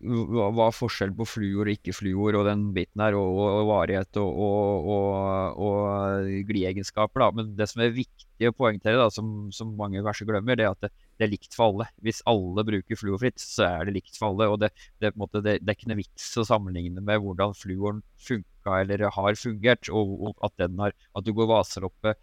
hva 0.00 0.48
hva 0.56 0.66
er 0.70 0.76
forskjell 0.76 1.12
på 1.16 1.26
fluor 1.28 1.68
og 1.68 1.74
ikke-fluor 1.74 2.38
og 2.38 2.46
den 2.48 2.66
biten 2.76 3.02
her, 3.04 3.16
og, 3.18 3.28
og, 3.36 3.48
og 3.60 3.68
varighet 3.70 4.20
og, 4.22 4.90
og, 5.60 6.30
glieegenskaper, 6.48 7.24
da. 7.24 7.30
Men 7.36 7.52
det 7.58 7.68
som 7.70 7.84
er 7.84 7.94
viktig 7.94 8.48
å 8.48 8.56
poengtere, 8.56 8.98
da, 9.00 9.10
som, 9.12 9.50
som 9.54 9.74
mange 9.78 10.02
kanskje 10.04 10.28
glemmer, 10.30 10.58
det 10.58 10.66
er 10.66 10.72
at 10.72 10.86
det, 10.86 10.92
det 11.20 11.26
er 11.26 11.32
likt 11.34 11.56
for 11.56 11.68
alle. 11.68 11.90
Hvis 12.00 12.22
alle 12.30 12.64
bruker 12.64 12.96
fluorfritt, 12.96 13.40
så 13.42 13.66
er 13.68 13.88
det 13.88 13.98
likt 13.98 14.16
for 14.16 14.30
alle. 14.30 14.48
Og 14.54 14.60
det, 14.62 14.72
det, 15.02 15.12
måte, 15.20 15.44
det, 15.44 15.58
er 15.60 15.76
ikke 15.76 15.90
noe 15.92 16.00
vits 16.00 16.30
å 16.40 16.46
sammenligne 16.48 17.04
med 17.04 17.20
hvordan 17.20 17.52
fluoren 17.58 18.00
funka 18.20 18.80
eller 18.82 19.04
har 19.12 19.40
fungert, 19.40 19.92
og, 19.92 20.32
at, 20.46 20.56
den 20.60 20.80
har, 20.80 20.96
at 21.16 21.26
du 21.26 21.34
går 21.36 21.48
vaser 21.50 21.84
eh, 21.84 22.16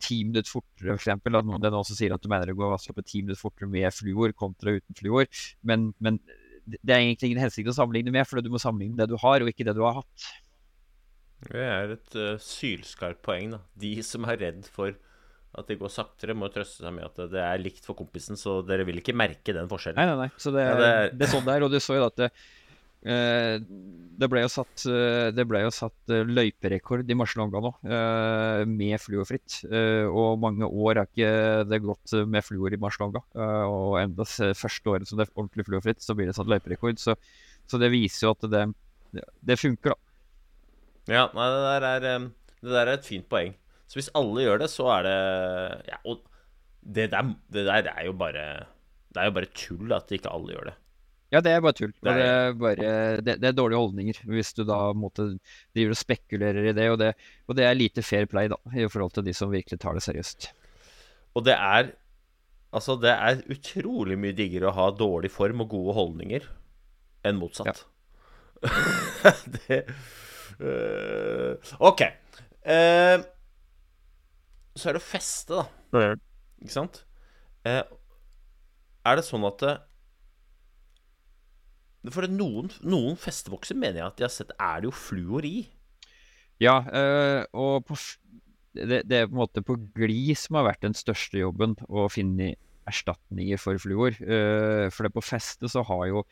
ti 0.00 0.22
minutter 0.24 0.48
fortere, 0.50 0.88
for 0.88 0.96
eksempel. 0.96 1.38
At 1.38 1.46
noen 1.46 1.84
som 1.84 1.98
sier 1.98 2.14
at 2.16 2.24
du 2.24 2.30
mener 2.32 2.50
det 2.50 2.56
går 2.58 2.74
på 2.76 3.06
ti 3.06 3.22
minutter 3.22 3.40
fortere 3.40 3.70
med 3.70 3.92
fluor 3.94 4.34
kontra 4.36 4.76
uten 4.78 4.98
fluor. 4.98 5.28
Men, 5.66 5.90
men 6.00 6.20
det 6.66 6.92
er 6.92 7.04
egentlig 7.04 7.30
ingen 7.30 7.44
hensikt 7.44 7.70
å 7.70 7.76
sammenligne 7.76 8.14
med, 8.14 8.26
for 8.26 8.42
du 8.42 8.50
må 8.52 8.60
sammenligne 8.62 8.98
det 8.98 9.10
du 9.12 9.16
har, 9.22 9.42
og 9.42 9.50
ikke 9.52 9.66
det 9.68 9.76
du 9.76 9.84
har 9.86 10.00
hatt. 10.00 10.28
Det 11.46 11.62
er 11.62 11.92
et 11.94 12.16
uh, 12.16 12.38
sylskarpt 12.42 13.20
poeng, 13.24 13.52
da. 13.54 13.60
De 13.78 13.92
som 14.06 14.24
er 14.26 14.40
redd 14.40 14.66
for 14.72 14.96
at 15.56 15.70
det 15.70 15.78
går 15.80 15.92
saktere, 15.92 16.36
må 16.36 16.50
trøste 16.52 16.84
seg 16.84 16.92
med 16.96 17.06
at 17.06 17.20
det 17.32 17.40
er 17.40 17.62
likt 17.62 17.86
for 17.86 17.96
kompisen, 17.96 18.36
så 18.40 18.58
dere 18.66 18.84
vil 18.88 19.00
ikke 19.00 19.16
merke 19.16 19.54
den 19.56 19.70
forskjellen. 19.70 20.00
Nei, 20.00 20.08
nei, 20.10 20.26
nei. 20.26 20.42
Så 20.42 20.52
det, 20.52 20.64
Ja, 20.66 20.76
det, 20.80 20.92
det 21.16 21.28
er... 21.28 21.32
sånn 21.32 21.46
det 21.46 21.54
er. 21.54 21.64
Og 21.64 21.72
du 21.72 21.78
så 21.80 21.96
jo 21.96 22.08
at 22.08 22.18
det, 22.20 22.28
eh, 22.32 22.65
det 23.06 24.28
ble 24.32 24.42
jo 24.42 24.50
satt, 24.50 24.84
eh, 24.88 25.28
det 25.34 25.44
ble 25.48 25.60
jo 25.64 25.72
satt 25.74 26.12
eh, 26.12 26.24
løyperekord 26.26 27.08
i 27.10 27.16
Marcelonga 27.18 27.60
nå, 27.62 27.72
eh, 27.84 28.62
med 28.68 28.96
fluorfritt. 29.02 29.60
Eh, 29.68 30.06
og 30.08 30.40
mange 30.42 30.66
år 30.66 31.02
har 31.02 31.10
ikke 31.10 31.66
det 31.68 31.82
gått 31.84 32.16
med 32.26 32.46
fluor 32.46 32.74
i 32.74 32.80
Marcelonga. 32.80 33.22
Eh, 33.36 33.66
og 33.68 33.98
enda 34.00 34.26
første 34.26 34.92
året 34.92 35.10
som 35.10 35.20
det 35.20 35.28
er 35.28 35.34
ordentlig 35.36 35.66
fluorfritt, 35.68 36.02
så 36.04 36.16
blir 36.16 36.30
det 36.30 36.36
satt 36.38 36.50
løyperekord. 36.50 37.00
Så, 37.02 37.16
så 37.68 37.80
det 37.82 37.92
viser 37.94 38.28
jo 38.28 38.34
at 38.34 38.48
det, 38.52 38.64
det 39.44 39.58
funker, 39.60 39.94
da. 39.94 40.02
Ja, 41.06 41.26
nei, 41.36 41.50
det 41.52 41.60
der 41.66 41.88
er, 41.90 42.30
det 42.64 42.72
der 42.72 42.88
er 42.88 42.96
et 42.96 43.06
fint 43.06 43.28
poeng. 43.30 43.52
Så 43.86 44.00
hvis 44.00 44.10
alle 44.18 44.42
gjør 44.42 44.64
det, 44.64 44.72
så 44.72 44.88
er 44.96 45.04
det 45.06 45.18
Ja, 45.92 46.00
og 46.10 46.24
det 46.82 47.10
der, 47.12 47.28
det 47.54 47.62
der 47.68 47.86
er 47.92 48.08
jo 48.08 48.14
bare 48.18 48.66
Det 49.14 49.20
er 49.22 49.28
jo 49.28 49.34
bare 49.36 49.52
tull 49.54 49.94
at 49.94 50.10
ikke 50.10 50.32
alle 50.32 50.56
gjør 50.56 50.70
det. 50.72 50.74
Ja, 51.36 51.42
det 51.44 51.52
er 51.52 51.60
bare 51.64 51.76
tull. 51.76 51.92
Det 52.00 52.14
Det 52.16 52.24
er- 52.24 52.54
bare, 52.56 52.90
det, 53.20 53.34
det 53.42 53.50
er 53.50 53.56
dårlige 53.56 53.82
holdninger 53.82 54.20
hvis 54.32 54.54
du 54.56 54.62
da 54.64 54.78
måtte 54.96 55.28
driver 55.76 55.92
og 55.92 56.00
spekulerer 56.00 56.70
i 56.70 56.74
det 56.76 56.88
og, 56.94 56.98
det. 57.02 57.12
og 57.46 57.58
det 57.58 57.66
er 57.68 57.76
lite 57.76 58.04
fair 58.06 58.24
play 58.30 58.48
da, 58.48 58.56
i 58.72 58.88
forhold 58.88 59.12
til 59.18 59.26
de 59.26 59.34
som 59.36 59.52
virkelig 59.52 59.78
tar 59.82 59.98
det 59.98 60.04
seriøst. 60.06 60.50
Og 61.36 61.44
det 61.44 61.56
er 61.58 61.92
Altså, 62.76 62.96
det 63.00 63.08
er 63.08 63.38
utrolig 63.48 64.16
mye 64.20 64.34
diggere 64.36 64.68
å 64.68 64.74
ha 64.76 64.86
dårlig 64.92 65.30
form 65.32 65.62
og 65.64 65.70
gode 65.70 65.94
holdninger 65.96 66.48
enn 67.24 67.38
motsatt. 67.40 67.84
det 69.54 69.78
øh, 70.60 71.54
OK. 71.78 72.02
Uh, 72.66 73.22
så 74.76 74.90
er 74.90 74.98
det 74.98 75.00
å 75.00 75.06
feste, 75.06 75.62
da. 75.62 76.02
Ikke 76.60 76.74
sant? 76.74 77.00
Uh, 77.64 77.80
er 79.06 79.20
det 79.20 79.24
sånn 79.24 79.46
at 79.48 79.62
det, 79.62 79.74
For 82.14 82.28
noen, 82.30 82.70
noen 82.86 83.16
festebokser 83.20 83.78
mener 83.78 84.00
jeg 84.00 84.06
at 84.06 84.20
de 84.20 84.26
har 84.26 84.32
sett 84.34 84.52
Er 84.56 84.82
det 84.82 84.90
jo 84.90 84.94
fluor 84.94 85.46
i? 85.48 85.66
Ja, 86.62 86.78
eh, 86.88 87.42
og 87.56 87.84
på, 87.88 87.96
det, 88.76 89.02
det 89.08 89.18
er 89.18 89.26
på 89.28 89.34
en 89.34 89.42
måte 89.42 89.64
på 89.66 89.76
gli 89.98 90.32
som 90.38 90.56
har 90.60 90.70
vært 90.70 90.86
den 90.86 90.96
største 90.96 91.42
jobben, 91.42 91.74
å 91.88 92.06
finne 92.12 92.54
erstatninger 92.88 93.60
for 93.60 93.80
fluor. 93.82 94.16
Eh, 94.22 94.86
for 94.94 95.06
det 95.06 95.12
på 95.12 95.24
feste 95.24 95.68
så 95.68 95.82
har 95.88 96.06
jo 96.12 96.22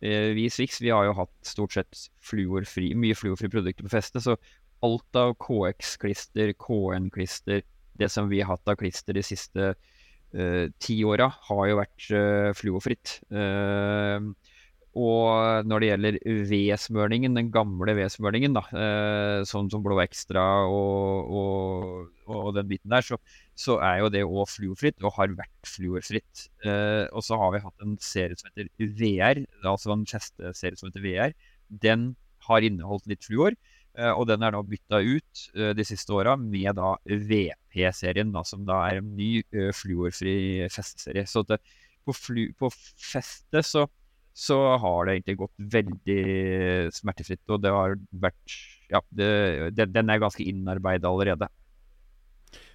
eh, 0.00 0.32
vi 0.36 0.46
i 0.46 0.52
Swix 0.52 0.80
vi 0.80 0.92
har 0.94 1.08
jo 1.08 1.16
hatt 1.18 1.34
stort 1.44 1.76
sett 1.76 2.06
fluorfri, 2.24 2.92
mye 2.96 3.18
fluorfrie 3.18 3.52
produkter 3.52 3.86
på 3.86 3.92
feste. 3.92 4.22
Så 4.24 4.38
alt 4.84 5.18
av 5.18 5.34
KX-klister, 5.40 6.54
KN-klister, 6.60 7.64
det 7.98 8.10
som 8.12 8.28
vi 8.30 8.42
har 8.42 8.54
hatt 8.54 8.68
av 8.68 8.78
klister 8.80 9.16
de 9.16 9.22
siste 9.24 9.72
uh, 9.74 10.66
ti 10.82 10.96
åra, 11.06 11.30
har 11.48 11.68
jo 11.70 11.78
vært 11.78 12.08
uh, 12.10 12.50
fluorfritt. 12.58 13.20
Eh, 13.30 14.26
og 14.94 15.66
når 15.66 15.82
det 15.82 15.88
gjelder 15.88 16.16
V-smørningen, 16.48 17.34
den 17.34 17.48
gamle 17.54 17.96
V-smørningen, 17.98 18.54
da, 18.54 18.62
eh, 18.78 19.38
sånn 19.48 19.66
som 19.72 19.82
Blå 19.82 19.98
Ekstra 20.04 20.44
og, 20.70 21.32
og, 21.34 22.26
og 22.30 22.50
den 22.54 22.68
biten 22.70 22.94
der, 22.94 23.02
så, 23.02 23.18
så 23.58 23.80
er 23.82 24.04
jo 24.04 24.10
det 24.14 24.22
òg 24.22 24.46
fluorfritt, 24.52 25.00
og 25.02 25.16
har 25.16 25.34
vært 25.34 25.70
fluorfritt. 25.70 26.44
Eh, 26.62 27.10
og 27.10 27.26
så 27.26 27.38
har 27.40 27.56
vi 27.56 27.62
hatt 27.64 27.86
en 27.86 27.96
serie 28.02 28.38
som 28.38 28.52
heter 28.52 28.70
VR, 29.00 29.42
altså 29.66 29.96
en 29.96 30.06
festeserie 30.06 30.78
som 30.78 30.92
heter 30.92 31.06
VR. 31.08 31.34
Den 31.82 32.12
har 32.46 32.62
inneholdt 32.62 33.10
litt 33.10 33.26
fluor, 33.26 33.58
eh, 33.98 34.12
og 34.12 34.28
den 34.30 34.46
er 34.46 34.54
nå 34.54 34.62
bytta 34.68 35.02
ut 35.02 35.44
eh, 35.56 35.72
de 35.74 35.88
siste 35.90 36.14
åra 36.14 36.36
med 36.38 36.78
da 36.78 36.94
VP-serien, 37.02 38.30
som 38.46 38.62
da 38.68 38.84
er 38.92 39.02
en 39.02 39.10
ny 39.18 39.32
eh, 39.42 39.74
fluorfri 39.74 40.70
festeserie. 40.70 41.26
Så 41.26 41.42
det, 41.50 41.58
på, 42.06 42.14
flu, 42.14 42.46
på 42.54 42.70
feste 42.70 43.66
så 43.66 43.88
så 44.34 44.58
har 44.82 45.06
det 45.06 45.14
egentlig 45.14 45.36
gått 45.44 45.66
veldig 45.74 46.22
smertefritt. 46.94 47.44
Og 47.54 47.62
det 47.62 47.74
har 47.74 47.98
vært 48.10 48.56
Ja, 48.92 49.00
det, 49.14 49.28
det, 49.78 49.88
den 49.94 50.10
er 50.12 50.20
ganske 50.22 50.44
innarbeida 50.44 51.08
allerede. 51.08 51.48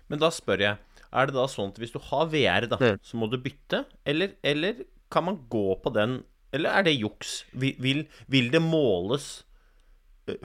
Men 0.10 0.22
da 0.24 0.32
spør 0.34 0.64
jeg, 0.64 0.80
er 1.10 1.30
det 1.30 1.36
da 1.36 1.46
sånn 1.52 1.74
at 1.74 1.78
hvis 1.82 1.94
du 1.94 2.00
har 2.10 2.32
VR, 2.32 2.66
da, 2.72 2.80
så 3.06 3.20
må 3.20 3.30
du 3.30 3.38
bytte? 3.42 3.84
Eller, 4.08 4.34
eller 4.42 4.82
kan 5.14 5.28
man 5.28 5.44
gå 5.50 5.74
på 5.82 5.94
den 5.94 6.22
Eller 6.54 6.80
er 6.80 6.86
det 6.88 6.96
juks? 6.98 7.44
Vil, 7.54 7.76
vil, 7.78 8.04
vil 8.26 8.50
det 8.54 8.62
måles 8.64 9.44
eh, 10.26 10.40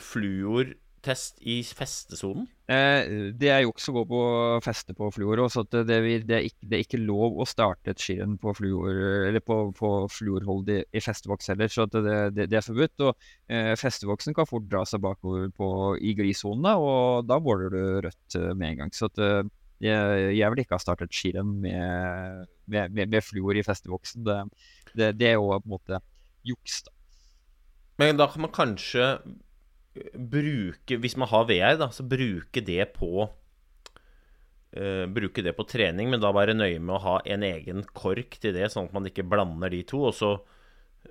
fluortest 1.05 1.39
i 1.41 1.63
festesonen? 1.63 2.47
Eh, 2.67 3.33
det 3.37 3.51
er 3.53 3.65
juks 3.65 3.89
å 3.89 3.93
gå 3.93 4.05
på 4.09 4.21
feste 4.65 4.95
på 4.97 5.11
fluor 5.13 5.43
Også, 5.45 5.65
det, 5.69 5.85
det, 5.87 5.99
er 6.33 6.47
ikke, 6.47 6.65
det 6.65 6.77
er 6.77 6.85
ikke 6.85 7.01
lov 7.03 7.37
å 7.41 7.45
starte 7.45 7.93
et 7.93 8.01
skirenn 8.01 8.39
på 8.41 8.55
fluor 8.57 9.29
Eller 9.29 9.41
på, 9.45 9.73
på 9.77 9.91
fluorholdig 10.09 10.85
i 10.93 11.03
festeboks 11.05 11.51
heller, 11.53 11.69
så 11.69 11.85
at 11.85 11.93
det, 11.93 12.17
det, 12.37 12.49
det 12.49 12.59
er 12.59 12.65
forbudt. 12.65 13.05
Og 13.05 13.29
eh, 13.53 13.75
festeboksen 13.77 14.35
kan 14.35 14.49
fort 14.49 14.69
dra 14.71 14.85
seg 14.89 15.03
bakover 15.05 15.51
på, 15.53 15.69
i 16.01 16.15
glisonen, 16.17 16.71
og 16.79 17.29
da 17.29 17.39
måler 17.43 17.71
du 17.75 17.83
rødt 18.07 18.39
eh, 18.39 18.55
med 18.55 18.73
en 18.73 18.83
gang. 18.85 18.97
Så 18.97 19.11
at 19.13 19.21
eh, 19.21 19.45
jeg, 19.85 20.35
jeg 20.39 20.51
vil 20.51 20.65
ikke 20.65 20.79
ha 20.79 20.83
startet 20.83 21.13
skirenn 21.13 21.59
med, 21.61 22.45
med, 22.71 22.95
med, 22.95 23.13
med 23.13 23.25
fluor 23.25 23.57
i 23.59 23.65
festeboksen. 23.67 24.25
Det, 24.25 24.41
det, 24.95 25.15
det 25.21 25.33
er 25.35 25.37
jo 25.37 25.51
på 25.53 25.61
en 25.61 25.75
måte 25.77 26.05
juks, 26.47 26.85
da. 26.87 26.95
Men 28.01 28.19
da 28.19 28.27
kan 28.27 28.43
man 28.43 28.51
kanskje 28.51 29.05
bruke 30.15 30.99
Hvis 31.01 31.17
man 31.21 31.31
har 31.31 31.47
VR, 31.49 31.79
da, 31.81 31.91
så 31.95 32.07
bruke 32.07 32.63
det 32.65 32.87
på 32.97 33.27
uh, 33.29 35.05
Bruke 35.15 35.45
det 35.45 35.55
på 35.57 35.67
trening, 35.71 36.11
men 36.11 36.23
da 36.23 36.33
være 36.35 36.57
nøye 36.57 36.81
med 36.81 36.97
å 36.97 37.05
ha 37.05 37.15
en 37.25 37.47
egen 37.47 37.85
kork 37.95 38.39
til 38.43 38.57
det, 38.57 38.71
sånn 38.73 38.91
at 38.91 38.97
man 38.97 39.07
ikke 39.11 39.27
blander 39.27 39.73
de 39.75 39.85
to, 39.87 40.03
og 40.11 40.17
så 40.17 40.35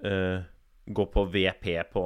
uh, 0.04 0.44
gå 0.84 1.08
på 1.14 1.26
VP 1.32 1.70
på 1.94 2.06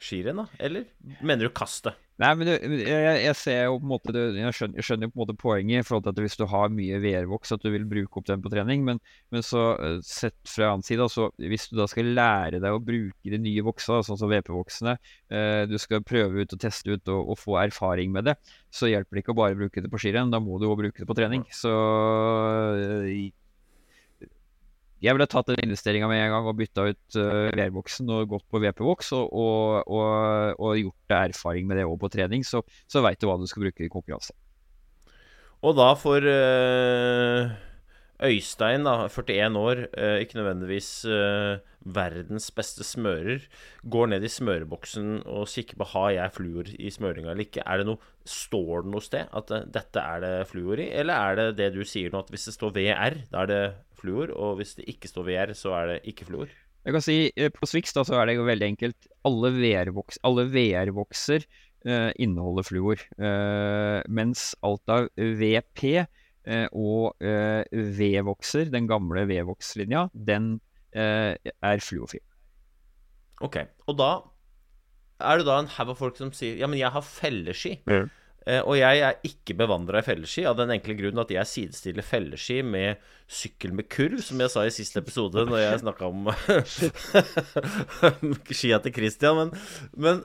skirenn, 0.00 0.44
da? 0.44 0.46
Eller 0.62 0.86
mener 1.20 1.48
du 1.48 1.54
kaste? 1.54 1.92
Nei, 2.20 2.30
men 2.36 2.48
du, 2.50 2.52
jeg, 2.84 3.12
jeg 3.24 3.36
ser 3.40 3.62
jo 3.64 3.78
på 3.80 3.86
en 3.86 3.90
måte 3.94 4.12
du- 4.12 4.36
Jeg 4.36 4.52
skjønner, 4.52 4.76
jeg 4.76 4.84
skjønner 4.84 5.08
på 5.08 5.16
en 5.16 5.20
måte 5.22 5.34
poenget 5.40 5.80
i 5.80 5.86
forhold 5.88 6.04
til 6.04 6.12
at 6.12 6.18
hvis 6.20 6.36
du 6.36 6.44
har 6.52 6.68
mye 6.74 6.98
VR-voks, 7.00 7.54
at 7.56 7.62
du 7.64 7.70
vil 7.72 7.86
bruke 7.88 8.20
opp 8.20 8.26
den 8.28 8.42
på 8.44 8.52
trening. 8.52 8.84
Men, 8.84 9.00
men 9.32 9.44
så 9.46 9.62
eh, 9.80 9.96
sett 10.04 10.36
fra 10.44 10.68
annen 10.74 10.84
side, 10.84 11.00
altså, 11.06 11.30
hvis 11.40 11.64
du 11.70 11.78
da 11.80 11.86
skal 11.88 12.12
lære 12.18 12.60
deg 12.60 12.76
å 12.76 12.82
bruke 12.84 13.32
de 13.32 13.40
nye 13.40 13.64
voksa, 13.64 14.02
sånn 14.04 14.20
som 14.20 14.28
VP-voksene, 14.34 14.98
eh, 15.32 15.62
du 15.70 15.78
skal 15.80 16.04
prøve 16.04 16.44
ut 16.44 16.52
og 16.58 16.60
teste 16.60 16.92
ut 16.92 17.08
og, 17.08 17.32
og 17.32 17.40
få 17.40 17.56
erfaring 17.64 18.12
med 18.12 18.28
det, 18.28 18.36
så 18.68 18.90
hjelper 18.92 19.16
det 19.16 19.24
ikke 19.24 19.32
å 19.32 19.40
bare 19.40 19.56
bruke 19.56 19.80
det 19.80 19.88
på 19.92 20.02
skirenn. 20.04 20.28
Da 20.34 20.42
må 20.44 20.60
du 20.60 20.68
òg 20.68 20.76
bruke 20.84 21.00
det 21.00 21.08
på 21.08 21.16
trening. 21.16 21.48
Så 21.56 21.72
eh, 22.76 23.30
jeg 25.00 25.16
ville 25.16 25.28
tatt 25.30 25.48
den 25.48 25.62
investeringa 25.64 26.08
med 26.10 26.20
en 26.20 26.34
gang 26.34 26.48
og 26.50 26.58
bytta 26.58 26.84
ut 26.92 27.16
uh, 27.16 27.48
VR-boksen 27.56 28.10
og 28.12 28.28
gått 28.34 28.46
på 28.52 28.60
VP-voks 28.60 29.14
og, 29.16 29.32
og, 29.32 29.88
og, 29.88 30.60
og 30.60 30.78
gjort 30.82 31.16
erfaring 31.22 31.68
med 31.68 31.80
det 31.80 31.88
òg 31.88 31.96
på 32.02 32.12
trening, 32.12 32.44
så, 32.44 32.60
så 32.90 33.02
veit 33.04 33.20
du 33.20 33.28
hva 33.30 33.38
du 33.40 33.48
skal 33.48 33.64
bruke 33.66 33.86
i 33.86 33.92
konkurranse. 33.92 34.36
Og 35.60 35.76
da 35.76 35.90
for 36.00 36.24
eh, 36.24 37.50
Øystein, 38.20 38.84
da, 38.84 39.08
41 39.08 39.56
år, 39.56 39.78
eh, 39.96 40.20
ikke 40.20 40.36
nødvendigvis 40.36 41.04
eh, 41.08 41.60
verdens 41.80 42.50
beste 42.52 42.84
smører, 42.84 43.46
går 43.88 44.10
ned 44.12 44.24
i 44.24 44.28
smøreboksen 44.28 45.22
og 45.24 45.48
kikker 45.48 45.78
på 45.80 45.86
har 45.94 46.10
jeg 46.10 46.34
fluor 46.34 46.68
i 46.68 46.90
smøringa 46.92 47.30
eller 47.32 47.46
ikke. 47.46 47.64
Er 47.64 47.80
det 47.80 47.86
noe, 47.88 48.08
Står 48.30 48.84
det 48.84 48.90
noe 48.92 49.02
sted 49.02 49.32
at 49.32 49.50
eh, 49.56 49.64
dette 49.72 50.02
er 50.04 50.20
det 50.20 50.34
fluor 50.50 50.78
i, 50.84 50.90
eller 50.92 51.14
er 51.16 51.38
det 51.38 51.46
det 51.62 51.70
du 51.78 51.80
sier 51.88 52.12
nå, 52.12 52.20
at 52.20 52.28
hvis 52.30 52.44
det 52.50 52.54
står 52.58 52.74
VR, 52.76 53.16
da 53.32 53.46
er 53.46 53.48
det 53.48 53.62
fluor, 54.02 54.34
og 54.36 54.60
hvis 54.60 54.76
det 54.76 54.84
ikke 54.92 55.08
står 55.08 55.24
VR, 55.30 55.54
så 55.56 55.72
er 55.78 55.94
det 55.94 55.98
ikke 56.12 56.28
fluor? 56.28 56.52
Jeg 56.84 56.96
kan 56.96 57.04
si 57.04 57.16
På 57.56 57.66
Swix 57.68 57.92
da, 57.96 58.04
så 58.04 58.20
er 58.20 58.28
det 58.28 58.36
jo 58.36 58.44
veldig 58.44 58.68
enkelt. 58.74 59.08
Alle 59.28 59.50
VR-bokser 60.52 61.42
eh, 61.88 62.12
inneholder 62.20 62.68
fluor. 62.68 63.02
Mens 64.08 64.54
alt 64.64 64.92
av 64.92 65.08
VP 65.16 66.04
og 66.72 67.20
eh, 67.22 67.62
V-vokser, 67.70 68.70
den 68.72 68.88
gamle 68.90 69.26
V-vokslinja, 69.28 70.06
den 70.14 70.54
eh, 70.96 71.36
er 71.36 71.84
fluofil. 71.84 72.24
Ok, 73.44 73.60
og 73.88 73.96
da 74.00 74.10
er 75.20 75.40
det 75.40 75.46
da 75.48 75.58
en 75.60 75.70
haug 75.76 75.92
av 75.92 76.00
folk 76.00 76.16
som 76.16 76.32
sier 76.32 76.56
Ja, 76.60 76.68
men 76.70 76.80
jeg 76.80 76.92
har 76.94 77.04
felleski. 77.04 77.78
Eh, 78.48 78.60
og 78.64 78.78
jeg 78.78 79.02
er 79.04 79.18
ikke 79.26 79.54
bevandra 79.58 80.00
i 80.00 80.06
felleski 80.06 80.46
av 80.48 80.56
den 80.56 80.72
enkle 80.72 80.96
grunn 80.96 81.20
at 81.20 81.32
jeg 81.34 81.48
sidestiller 81.48 82.06
felleski 82.06 82.60
med 82.64 83.00
sykkel 83.28 83.74
med 83.76 83.88
kurv, 83.92 84.22
som 84.24 84.40
jeg 84.40 84.52
sa 84.52 84.64
i 84.64 84.72
siste 84.72 85.02
episode 85.02 85.44
når 85.48 85.60
jeg 85.60 85.82
snakka 85.82 86.08
om 86.08 86.30
skia 88.58 88.80
til 88.80 88.96
Christian. 88.96 89.42
Men, 89.42 89.52
men 89.92 90.24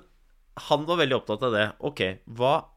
han 0.69 0.87
var 0.87 1.01
veldig 1.01 1.19
opptatt 1.19 1.43
av 1.43 1.55
det. 1.57 1.65
Ok, 1.91 2.01
hva 2.39 2.55
eh, 2.55 2.74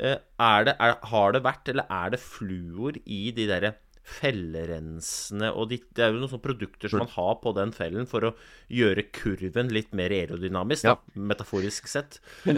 er 0.00 0.66
det 0.66 0.74
er, 0.80 0.96
Har 1.12 1.36
det 1.36 1.44
vært, 1.44 1.70
eller 1.72 1.88
er 1.92 2.12
det 2.14 2.20
fluor 2.22 2.96
i 3.04 3.22
de 3.36 3.46
derre 3.50 3.74
fellerensene 4.10 5.50
og 5.52 5.70
de, 5.70 5.78
Det 5.94 6.04
er 6.04 6.12
jo 6.12 6.20
noen 6.20 6.32
sånne 6.32 6.44
produkter 6.44 6.90
som 6.90 7.02
man 7.04 7.12
har 7.12 7.34
på 7.42 7.52
den 7.56 7.72
fellen 7.76 8.08
for 8.10 8.30
å 8.30 8.34
gjøre 8.72 9.06
kurven 9.14 9.72
litt 9.74 9.92
mer 9.96 10.12
aerodynamisk, 10.14 10.88
da, 10.88 10.96
metaforisk 11.14 11.90
sett. 11.90 12.20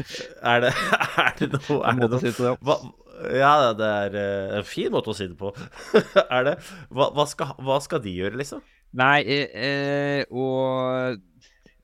Er 0.52 0.64
det, 0.64 0.72
er 0.72 1.34
det 1.38 1.50
noe 1.54 1.80
er 1.88 2.12
det 2.12 2.32
ja. 2.32 2.54
hva, 2.64 2.78
Ja, 3.36 3.72
det 3.76 3.88
er 3.88 4.16
eh, 4.18 4.54
en 4.60 4.66
fin 4.66 4.92
måte 4.94 5.12
å 5.12 5.16
si 5.16 5.28
det 5.30 5.36
på. 5.38 5.52
er 6.36 6.46
det 6.48 6.54
hva, 6.90 7.10
hva, 7.14 7.26
skal, 7.28 7.52
hva 7.62 7.78
skal 7.84 8.02
de 8.04 8.14
gjøre, 8.16 8.38
liksom? 8.40 8.62
Nei, 8.98 9.20
eh, 9.24 9.52
eh, 9.56 10.22
og 10.28 11.20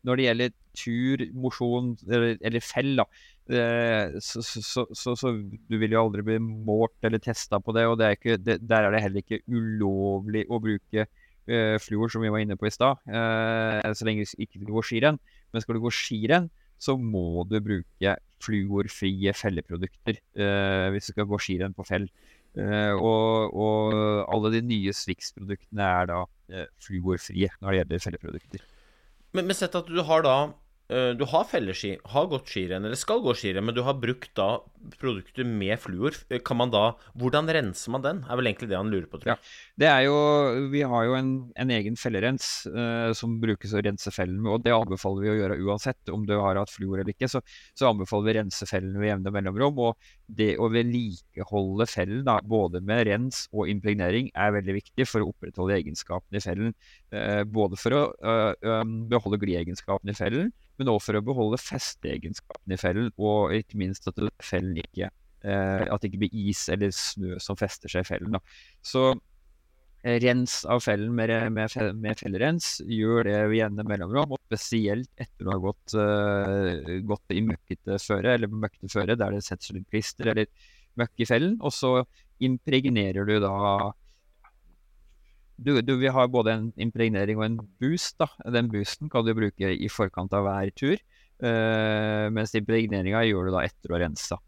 når 0.07 0.19
det 0.19 0.27
gjelder 0.27 0.57
tur, 0.79 1.25
mosjon 1.35 1.93
eller, 2.07 2.37
eller 2.45 2.65
fell, 2.65 2.95
da, 3.01 3.07
eh, 3.07 3.38
så, 3.49 4.43
så, 4.45 4.61
så, 4.61 4.85
så, 4.93 5.15
så 5.17 5.33
du 5.33 5.77
vil 5.81 5.95
jo 5.95 6.03
aldri 6.03 6.25
bli 6.27 6.37
målt 6.43 7.07
eller 7.07 7.23
testa 7.23 7.61
på 7.65 7.73
det. 7.77 7.87
Og 7.89 7.97
det 8.01 8.07
er 8.07 8.19
ikke, 8.19 8.37
det, 8.43 8.59
der 8.69 8.87
er 8.87 8.95
det 8.95 9.03
heller 9.05 9.25
ikke 9.25 9.41
ulovlig 9.49 10.45
å 10.53 10.61
bruke 10.61 11.07
uh, 11.09 11.77
fluor, 11.81 12.13
som 12.13 12.25
vi 12.25 12.33
var 12.35 12.45
inne 12.45 12.59
på 12.61 12.69
i 12.69 12.75
stad, 12.75 13.01
uh, 13.09 13.81
så 13.97 14.09
lenge 14.09 14.29
du 14.29 14.45
ikke 14.45 14.65
går 14.69 14.89
skirenn. 14.91 15.21
Men 15.53 15.65
skal 15.65 15.79
du 15.79 15.85
gå 15.87 15.93
skirenn, 15.95 16.51
så 16.79 16.95
må 17.01 17.47
du 17.51 17.57
bruke 17.65 18.19
fluorfrie 18.45 19.33
felleprodukter 19.35 20.21
uh, 20.39 20.93
hvis 20.95 21.09
du 21.09 21.15
skal 21.17 21.31
gå 21.31 21.41
skirenn 21.43 21.77
på 21.77 21.89
fell. 21.89 22.07
Eh, 22.57 22.95
og, 22.97 23.55
og, 23.55 23.93
alle 24.33 24.51
de 24.57 24.63
nye 24.67 24.95
Swix-produktene 24.97 25.85
er 25.85 26.09
da 26.11 26.23
eh, 26.51 26.71
fluorfrie 26.83 27.51
når 27.61 27.71
det 27.71 27.79
gjelder 27.79 28.03
felleprodukter. 28.07 28.65
Men, 29.37 29.45
men 29.45 29.59
sett 29.59 29.77
at 29.79 29.91
du 29.93 30.01
har 30.09 30.25
da 30.27 30.39
Eh, 30.49 30.68
du 30.89 31.25
har 31.29 31.45
felleski, 31.45 31.99
har 32.15 32.29
gått 32.33 32.49
skirenn, 32.49 32.87
eller 32.89 32.97
skal 32.97 33.21
gå 33.21 33.35
skirenn, 33.37 33.67
men 33.69 33.77
du 33.77 33.83
har 33.85 33.99
brukt 34.01 34.31
da 34.39 34.63
produkter 34.99 35.47
med 35.47 35.79
fluor. 35.81 36.17
Eh, 36.31 36.41
kan 36.45 36.59
man 36.61 36.73
da, 36.73 36.93
Hvordan 37.19 37.49
renser 37.53 37.93
man 37.95 38.05
den? 38.05 38.23
er 38.29 38.39
vel 38.39 38.51
egentlig 38.51 38.69
det 38.71 38.79
han 38.79 38.91
lurer 38.93 39.07
på, 39.11 39.21
tror 39.21 39.33
jeg. 39.33 39.39
Ja, 39.39 39.75
det 39.83 39.89
er 39.91 40.03
jo, 40.07 40.17
Vi 40.73 40.83
har 40.83 41.05
jo 41.07 41.17
en, 41.19 41.31
en 41.57 41.71
egen 41.75 41.97
fellerens 41.97 42.67
uh, 42.67 43.13
som 43.17 43.39
brukes 43.41 43.75
å 43.75 43.83
rense 43.85 44.13
fellen 44.15 44.41
med, 44.43 44.53
og 44.53 44.65
det 44.65 44.75
anbefaler 44.75 45.25
vi 45.25 45.33
å 45.33 45.39
gjøre 45.39 45.59
uansett 45.65 46.13
om 46.15 46.27
du 46.29 46.35
har 46.39 46.61
hatt 46.61 46.73
fluor 46.73 47.01
eller 47.01 47.13
ikke. 47.15 47.31
Så, 47.31 47.43
så 47.79 47.91
anbefaler 47.91 48.29
vi 48.29 48.35
å 48.35 48.39
rense 48.43 48.69
fellen 48.71 48.99
ved 48.99 49.13
jevne 49.13 49.35
mellomrom. 49.35 49.83
Og 49.89 50.11
det 50.27 50.55
å 50.61 50.71
vedlikeholde 50.73 51.89
fellen, 51.91 52.23
da, 52.27 52.39
både 52.45 52.83
med 52.85 53.07
rens 53.09 53.47
og 53.53 53.71
impregnering, 53.73 54.33
er 54.35 54.55
veldig 54.59 54.79
viktig 54.81 55.09
for 55.09 55.25
å 55.25 55.33
opprettholde 55.33 55.79
egenskapene 55.79 56.41
i 56.41 56.45
fellen. 56.45 56.73
Uh, 57.15 57.43
både 57.49 57.79
for 57.81 57.97
å 57.97 58.03
um, 58.63 58.97
beholde 59.11 59.41
glieegenskapene 59.43 60.15
i 60.15 60.19
fellen, 60.19 60.51
men 60.79 60.91
også 60.93 61.11
for 61.11 61.19
å 61.19 61.25
beholde 61.27 61.59
festeegenskapene 61.61 62.77
i 62.77 62.81
fellen, 62.81 63.11
og 63.19 63.55
ikke 63.57 63.81
minst 63.81 64.07
at 64.11 64.21
fellen 64.45 64.68
ikke 64.77 65.11
eh, 65.45 65.87
at 65.87 66.03
det 66.03 66.11
ikke 66.11 66.23
blir 66.25 66.39
is 66.49 66.67
eller 66.73 66.93
snø 66.95 67.39
som 67.43 67.59
fester 67.59 67.93
seg 67.93 68.05
i 68.05 68.09
fellen. 68.09 68.37
Da. 68.37 68.41
Så 68.85 69.05
eh, 69.13 70.19
rens 70.23 70.61
av 70.69 70.83
fellen 70.85 71.15
med, 71.17 71.33
med, 71.55 71.77
med 71.99 72.21
fellerens 72.21 72.79
gjør 72.85 73.29
det 73.29 73.37
gjerne 73.59 73.87
mellomrom, 73.89 74.35
og 74.37 74.43
spesielt 74.49 75.11
etter 75.21 75.47
du 75.47 75.53
har 75.53 75.63
gått, 75.63 75.95
uh, 75.99 76.99
gått 77.09 77.37
i 77.37 77.45
møkkete 77.45 78.01
føre, 78.03 78.35
eller 78.35 78.53
møkkete 78.53 78.93
føre 78.93 79.19
der 79.19 79.39
det 79.39 79.45
setter 79.47 79.71
seg 79.71 79.81
litt 79.81 79.89
klister 79.93 80.33
eller 80.35 80.51
møkk 80.99 81.23
i 81.23 81.29
fellen, 81.31 81.57
og 81.63 81.75
så 81.75 81.95
impregnerer 82.43 83.27
du 83.27 83.39
da 83.43 83.93
du, 85.59 85.73
du, 85.83 85.97
vi 85.99 86.11
har 86.15 86.29
både 86.31 86.53
en 86.55 86.67
impregnering 86.79 87.41
og 87.41 87.45
en 87.49 87.57
boost. 87.83 88.15
da. 88.23 88.29
Den 88.55 88.69
boosten 88.71 89.11
kan 89.11 89.25
du 89.27 89.33
bruke 89.35 89.73
i 89.75 89.89
forkant 89.91 90.31
av 90.39 90.47
hver 90.47 90.71
tur, 90.79 91.01
uh, 91.43 92.31
mens 92.31 92.55
impregneringa 92.55 93.25
gjør 93.27 93.49
du 93.49 93.57
da 93.57 93.65
etter 93.67 93.95
å 93.95 93.99
rense. 93.99 94.39
Uh, 94.39 94.48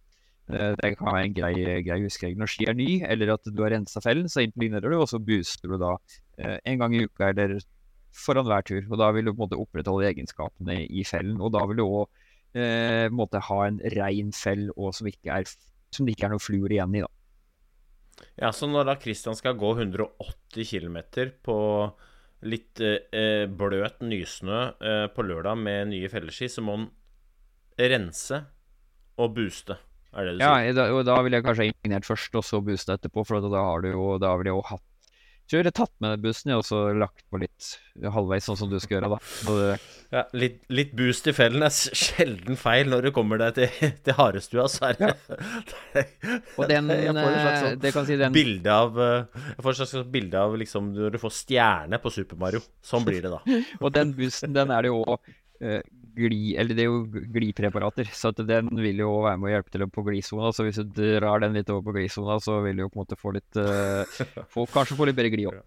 det 0.52 0.94
kan 0.98 1.10
være 1.10 1.26
en 1.28 1.36
grei, 1.36 1.54
grei 1.86 1.98
huskeregel 2.04 2.40
når 2.40 2.50
ski 2.52 2.68
er 2.70 2.78
ny, 2.78 2.88
eller 3.06 3.34
at 3.36 3.50
du 3.50 3.62
har 3.64 3.74
rensa 3.74 4.02
fellen, 4.04 4.28
så 4.30 4.44
impregnerer 4.44 4.92
du, 4.92 4.96
og 5.00 5.08
så 5.10 5.20
booster 5.22 5.70
du 5.70 5.76
da 5.80 5.94
uh, 5.96 6.56
en 6.58 6.82
gang 6.82 6.96
i 6.96 7.04
uka 7.06 7.30
eller 7.32 7.58
foran 8.16 8.48
hver 8.48 8.66
tur. 8.66 8.82
og 8.88 8.98
Da 9.00 9.10
vil 9.14 9.28
du 9.28 9.32
på 9.32 9.38
en 9.38 9.44
måte 9.46 9.60
opprettholde 9.60 10.10
egenskapene 10.10 10.82
i 10.86 11.04
fellen, 11.06 11.38
og 11.40 11.54
da 11.54 11.64
vil 11.70 11.82
du 11.82 11.86
òg 11.86 12.08
ha 12.50 13.58
en 13.62 13.80
rein 13.94 14.32
fell 14.34 14.72
og 14.74 14.94
som, 14.96 15.06
ikke 15.06 15.30
er, 15.30 15.46
som 15.94 16.06
det 16.06 16.16
ikke 16.16 16.26
er 16.26 16.32
noe 16.34 16.42
fluer 16.42 16.72
igjen 16.74 16.96
i. 16.98 17.04
da. 17.06 17.10
Ja, 18.40 18.52
så 18.52 18.66
når 18.68 18.88
da 18.88 18.96
Christian 19.00 19.36
skal 19.38 19.58
gå 19.58 19.70
180 19.78 20.66
km 20.66 20.98
på 21.44 21.58
litt 22.48 22.80
eh, 22.80 23.44
bløt 23.46 24.00
nysnø 24.04 24.60
eh, 24.80 25.06
på 25.12 25.24
lørdag 25.24 25.60
med 25.60 25.92
nye 25.92 26.08
felleski, 26.08 26.48
så 26.48 26.64
må 26.64 26.76
han 26.76 26.88
rense 27.80 28.40
og 29.20 29.34
booste. 29.36 29.76
Er 30.10 30.26
det 30.26 30.36
du 30.36 30.44
ja, 30.44 30.54
sier? 30.58 30.78
Ja, 30.78 30.86
og 30.94 31.04
da 31.06 31.18
ville 31.22 31.38
jeg 31.38 31.46
kanskje 31.46 31.66
ha 31.66 31.72
imponert 31.72 32.08
først, 32.08 32.38
og 32.38 32.46
så 32.46 32.62
booste 32.64 32.96
etterpå. 32.96 33.24
For 33.26 33.42
da 33.44 33.66
har 33.66 33.84
du 33.84 33.92
jo 33.92 34.06
Da 34.22 34.34
ville 34.38 34.52
jeg 34.52 34.58
jo 34.58 34.68
hatt 34.72 34.86
kjøre 35.50 35.72
tatt 35.74 35.92
med 36.02 36.20
bussen 36.22 36.52
og 36.54 36.62
så 36.66 36.82
lagt 36.94 37.24
på 37.30 37.40
litt 37.42 37.72
halvveis, 37.98 38.46
sånn 38.46 38.58
som 38.60 38.70
du 38.70 38.76
skal 38.82 38.98
gjøre, 38.98 39.16
da. 39.16 39.18
Det... 39.48 39.78
Ja, 40.10 40.22
litt, 40.38 40.60
litt, 40.72 40.92
boost 40.98 41.26
i 41.30 41.34
fellen 41.34 41.64
er 41.66 41.74
sjelden 41.74 42.58
feil 42.58 42.90
når 42.90 43.08
du 43.08 43.10
kommer 43.14 43.40
deg 43.40 43.58
til, 43.58 43.90
til 44.06 44.16
harestua, 44.18 44.66
så 44.70 44.90
er 44.90 44.98
det, 45.00 45.10
ja. 45.10 46.04
Og 46.58 46.70
den, 46.70 46.90
jeg 46.94 47.14
får 47.14 47.30
en 47.30 47.40
slags 47.40 47.60
sånn 47.64 47.82
det 47.82 47.94
kan 47.94 48.08
si 48.08 48.18
den... 48.20 48.34
bilde 48.34 48.74
av 48.74 48.98
eh, 49.02 49.42
Jeg 49.56 49.66
får 49.66 49.72
et 49.72 49.80
slags 49.80 50.10
bilde 50.14 50.44
av 50.46 50.56
liksom 50.62 50.92
når 50.94 51.14
du 51.14 51.20
får 51.22 51.36
stjerne 51.40 52.00
på 52.02 52.14
Super 52.14 52.40
Mario. 52.40 52.62
Sånn 52.86 53.06
blir 53.06 53.22
det 53.26 53.34
da. 53.34 53.42
og 53.82 53.94
den 53.94 54.14
boosten, 54.18 54.54
den 54.54 54.74
er 54.74 54.86
det 54.86 54.92
jo 54.92 55.02
uh, 55.02 55.80
gli, 56.16 56.54
eller 56.58 56.76
det 56.76 56.84
er 56.84 56.88
jo 56.90 57.24
glipreparater, 57.34 58.08
så 58.14 58.32
den 58.36 58.70
vil 58.78 59.02
jo 59.02 59.10
være 59.24 59.40
med 59.40 59.50
å 59.50 59.52
hjelpe 59.54 59.74
til 59.74 59.86
på 59.90 60.04
glisona. 60.06 60.52
Så 60.54 60.66
hvis 60.66 60.80
du 60.82 60.90
drar 60.94 61.42
den 61.44 61.56
litt 61.58 61.70
over 61.72 61.86
på 61.88 61.96
glisona, 61.98 62.38
så 62.42 62.60
vil 62.64 62.78
du 62.78 62.84
jo 62.84 62.90
på 62.92 63.00
en 63.00 63.04
måte 63.04 63.20
få 63.20 63.34
litt 63.36 63.60
uh, 63.60 64.02
få, 64.52 64.66
Kanskje 64.70 64.98
få 64.98 65.08
litt 65.08 65.18
bedre 65.18 65.32
gli 65.34 65.46
òg. 65.50 65.60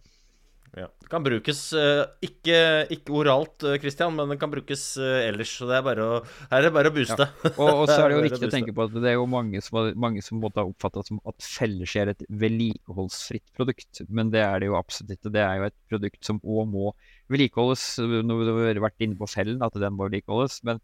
Ja. 0.74 0.88
Det 1.03 1.09
kan 1.11 1.21
brukes 1.21 1.59
uh, 1.78 2.01
ikke, 2.26 2.57
ikke, 2.95 3.13
oralt, 3.13 3.61
Christian, 3.82 4.15
men 4.17 4.32
det 4.32 4.39
kan 4.41 4.49
brukes 4.49 4.86
uh, 4.97 5.19
ellers. 5.28 5.51
Så 5.59 5.67
det 5.69 5.76
er 5.78 5.84
bare 5.86 6.05
å, 6.05 6.15
her 6.49 6.57
er 6.57 6.65
det 6.65 6.71
bare 6.74 6.89
å 6.89 6.95
booste. 6.95 7.28
Ja. 7.28 7.51
Og, 7.51 7.69
og, 7.69 7.84
så 7.91 7.99
er 7.99 8.09
det 8.09 8.17
jo 8.17 8.24
viktig 8.26 8.49
å 8.49 8.53
tenke 8.55 8.74
på 8.74 8.88
at 8.88 8.95
det 8.97 9.11
er 9.11 9.19
jo 9.19 9.28
mange 9.30 9.61
som, 9.61 9.78
har, 9.80 9.91
mange 9.99 10.24
som 10.26 10.41
måtte 10.41 10.63
ha 10.63 10.71
oppfatta 10.71 11.05
som 11.05 11.21
at 11.30 11.45
felleski 11.45 12.01
er 12.01 12.13
et 12.15 12.26
vedlikeholdsfritt 12.43 13.53
produkt. 13.53 14.01
Men 14.09 14.34
det 14.34 14.41
er 14.47 14.63
det 14.63 14.71
jo 14.71 14.80
absolutt 14.80 15.13
ikke. 15.19 15.36
Det 15.38 15.45
er 15.45 15.61
jo 15.61 15.69
et 15.69 15.78
produkt 15.93 16.32
som 16.32 16.41
òg 16.41 16.65
må 16.74 16.89
vedlikeholdes. 17.34 17.86
Nå 18.26 18.41
har 18.41 18.59
vi 18.74 18.86
vært 18.88 19.05
inne 19.05 19.21
på 19.21 19.30
fellen, 19.30 19.61
at 19.61 19.78
den 19.78 19.93
må 19.93 20.09
vedlikeholdes. 20.09 20.63
Men 20.65 20.82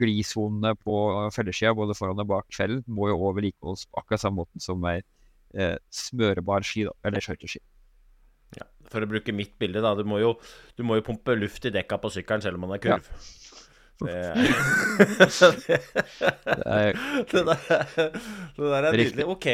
glisonene 0.00 0.72
på 0.80 0.96
felleskia, 1.36 1.76
både 1.76 1.94
foran 1.98 2.24
og 2.24 2.32
bak 2.32 2.48
fellen, 2.56 2.80
må 2.88 3.12
jo 3.12 3.20
òg 3.20 3.36
vedlikeholdes 3.42 3.84
på 3.90 4.00
akkurat 4.00 4.24
samme 4.24 4.46
måten 4.46 4.64
som 4.64 4.84
ei 4.88 5.02
eh, 5.52 5.76
smørebar 5.92 6.64
ski, 6.64 6.88
da, 6.88 6.96
eller 7.04 7.24
skøyteski. 7.24 7.60
For 8.96 9.04
å 9.04 9.10
bruke 9.10 9.34
mitt 9.36 9.54
bilde, 9.60 9.84
da. 9.84 9.92
Du 9.98 10.06
må, 10.08 10.20
jo, 10.22 10.36
du 10.76 10.86
må 10.88 10.96
jo 10.96 11.04
pumpe 11.04 11.36
luft 11.36 11.68
i 11.68 11.74
dekka 11.74 12.00
på 12.00 12.12
sykkelen 12.16 12.44
selv 12.44 12.56
om 12.56 12.66
man 12.66 12.78
er 12.78 12.82
kurv. 12.82 13.04
Ja. 13.04 13.56
Det 13.96 14.12
er 14.12 14.34
Det, 15.66 15.76
er... 16.68 16.96
det, 17.30 17.42
der, 17.48 17.60
det 18.56 18.72
der 18.72 18.88
er 18.88 18.96
nydelig. 18.96 19.26
OK. 19.32 19.46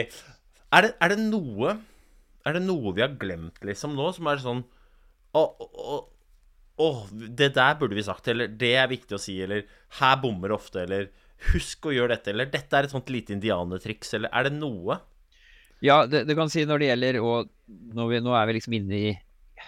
Er 0.73 0.87
det, 0.87 0.95
er 0.99 1.13
det, 1.13 1.19
noe 1.21 1.77
Er 2.47 2.57
det 2.57 2.63
noe 2.65 2.95
vi 2.97 3.05
har 3.05 3.13
glemt, 3.21 3.61
liksom, 3.63 3.95
nå, 3.99 4.09
som 4.17 4.31
er 4.33 4.43
sånn 4.43 4.65
Å, 5.39 5.43
å, 5.43 5.99
å, 6.83 6.89
det 7.13 7.53
der 7.55 7.77
burde 7.79 7.97
vi 7.97 8.05
sagt, 8.07 8.27
eller 8.33 8.51
det 8.51 8.73
er 8.81 8.91
viktig 8.91 9.17
å 9.17 9.21
si, 9.23 9.39
eller 9.45 9.63
her 10.01 10.19
bommer 10.21 10.57
ofte, 10.57 10.83
eller 10.83 11.09
husk 11.53 11.87
å 11.89 11.95
gjøre 11.95 12.17
dette, 12.17 12.35
eller 12.35 12.51
dette 12.51 12.77
er 12.77 12.89
et 12.89 12.93
sånt 12.93 13.09
lite 13.13 13.35
indianertriks, 13.37 14.13
eller 14.19 14.33
er 14.35 14.49
det 14.49 14.57
noe? 14.59 14.99
Ja, 15.83 16.03
det, 16.07 16.27
du 16.29 16.35
kan 16.39 16.51
si 16.53 16.63
når 16.69 16.79
det 16.79 16.89
gjelder 16.93 17.17
Og 17.25 17.49
vi, 17.67 18.21
nå 18.23 18.35
er 18.39 18.45
vi 18.47 18.55
liksom 18.55 18.77
inne 18.79 18.99
i 18.99 19.09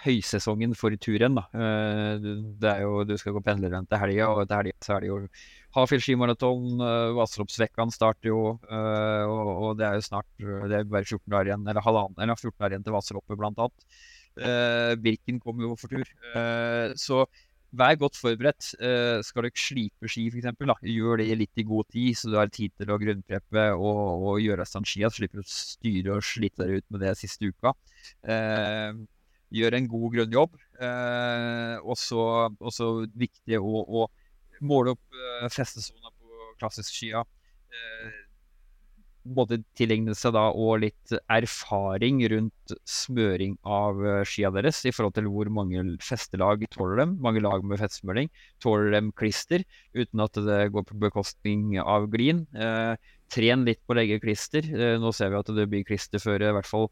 høysesongen 0.03 0.75
for 0.77 0.95
turrenn. 1.01 1.37
da. 1.39 1.45
Eh, 1.53 2.25
det 2.61 2.71
er 2.71 2.81
jo, 2.83 3.03
Du 3.03 3.15
skal 3.17 3.35
gå 3.35 3.43
pendlerrenn 3.45 3.87
til 3.87 4.01
helga, 4.01 4.29
og 4.31 4.47
til 4.47 4.57
helga 4.57 4.75
så 4.81 4.95
er 4.95 5.05
det 5.05 5.11
jo 5.11 5.19
Hafjell 5.75 6.01
skimaraton. 6.01 6.79
Uh, 6.79 7.89
starter 7.91 8.29
jo, 8.29 8.59
uh, 8.71 9.23
og, 9.27 9.77
det 9.77 9.85
er 9.85 9.95
jo 9.95 10.05
snart 10.05 10.27
Det 10.39 10.77
er 10.77 10.83
bare 10.87 11.03
14 11.03 11.31
dager 11.31 11.51
igjen, 11.51 11.67
eller 11.67 11.81
halvannen, 11.81 12.19
eller 12.19 12.35
14 12.35 12.55
dager 12.59 12.75
igjen 12.75 12.85
til 12.85 12.95
Vasseloppet, 12.95 13.37
blant 13.37 13.59
annet. 13.59 13.99
Birken 14.99 15.39
kommer 15.39 15.63
jo 15.63 15.75
for 15.79 15.87
tur. 15.87 16.03
så 16.99 17.25
vær 17.71 17.95
godt 17.95 18.17
forberedt. 18.19 18.73
Skal 19.23 19.47
ikke 19.47 19.63
slipe 19.63 20.09
ski, 20.11 20.27
f.eks., 20.27 20.83
gjør 20.83 21.19
det 21.19 21.37
litt 21.39 21.59
i 21.59 21.63
god 21.63 21.87
tid, 21.91 22.15
så 22.19 22.31
du 22.31 22.35
har 22.39 22.51
tid 22.51 22.71
til 22.75 22.91
å 22.91 22.99
grunnpreppe 22.99 23.65
og, 23.75 24.27
og 24.27 24.41
gjøre 24.43 24.63
i 24.63 24.71
stand 24.71 24.87
skia, 24.87 25.11
slipper 25.11 25.43
å 25.43 25.47
styre 25.47 26.17
og 26.17 26.23
slite 26.23 26.63
dere 26.63 26.79
ut 26.79 26.87
med 26.91 27.03
det 27.03 27.15
siste 27.19 27.51
uka. 27.51 27.75
Gjør 29.55 29.77
en 29.77 29.89
god 29.91 30.17
grunnjobb. 30.17 30.59
Eh, 30.83 31.75
også, 31.95 32.85
viktig 33.15 33.61
å, 33.61 33.85
å 33.85 34.05
måle 34.65 34.95
opp 34.95 35.19
eh, 35.19 35.47
festesona 35.53 36.11
på 36.11 36.51
klassisk 36.59 36.91
skia. 36.91 37.23
Eh, 37.71 38.21
både 39.25 39.59
tilegnelse 39.77 40.29
da 40.33 40.43
og 40.53 40.81
litt 40.83 41.13
erfaring 41.33 42.21
rundt 42.31 42.75
smøring 42.89 43.55
av 43.65 44.01
eh, 44.05 44.21
skia 44.27 44.51
deres, 44.53 44.83
i 44.85 44.93
forhold 44.93 45.15
til 45.17 45.29
hvor 45.31 45.49
mange 45.53 45.81
festelag 46.05 46.65
tåler 46.73 47.01
dem. 47.01 47.15
Mange 47.23 47.41
lag 47.43 47.65
med 47.65 47.81
festsmøring. 47.81 48.29
Tåler 48.63 48.93
dem 48.95 49.11
klister 49.17 49.65
uten 49.97 50.23
at 50.25 50.37
det 50.45 50.61
går 50.75 50.87
på 50.89 50.99
bekostning 51.07 51.75
av 51.81 52.09
glien. 52.13 52.45
Eh, 52.53 52.93
tren 53.33 53.65
litt 53.67 53.81
på 53.85 53.95
å 53.95 53.99
legge 53.99 54.21
klister. 54.23 54.65
Eh, 54.65 54.97
nå 55.01 55.13
ser 55.15 55.33
vi 55.33 55.41
at 55.41 55.53
det 55.57 55.69
blir 55.71 55.87
klisterføre 55.87 56.51
i 56.51 56.57
hvert 56.59 56.69
fall 56.69 56.91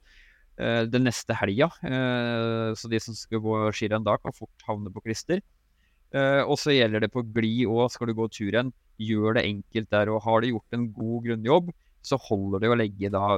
den 0.53 1.07
neste 1.07 1.33
helga. 1.33 1.69
Eh, 1.81 2.73
så 2.77 2.89
de 2.91 2.99
som 3.01 3.15
skal 3.17 3.41
gå 3.41 3.55
skirenn 3.73 4.05
da, 4.05 4.19
kan 4.21 4.35
fort 4.35 4.65
havne 4.67 4.91
på 4.93 5.01
klister. 5.05 5.41
Eh, 6.13 6.41
og 6.45 6.59
så 6.61 6.75
gjelder 6.75 7.03
det 7.03 7.11
på 7.13 7.23
glid 7.33 7.65
òg. 7.71 7.87
Skal 7.93 8.11
du 8.11 8.17
gå 8.17 8.27
turen, 8.31 8.69
gjør 9.01 9.39
det 9.39 9.47
enkelt 9.49 9.89
der. 9.93 10.11
Og 10.13 10.21
har 10.25 10.41
du 10.41 10.51
gjort 10.51 10.77
en 10.77 10.85
god 10.93 11.27
grunnjobb, 11.27 11.73
så 12.03 12.19
holder 12.19 12.63
det 12.63 12.69
å 12.69 12.75
legge 12.75 13.09
da 13.13 13.37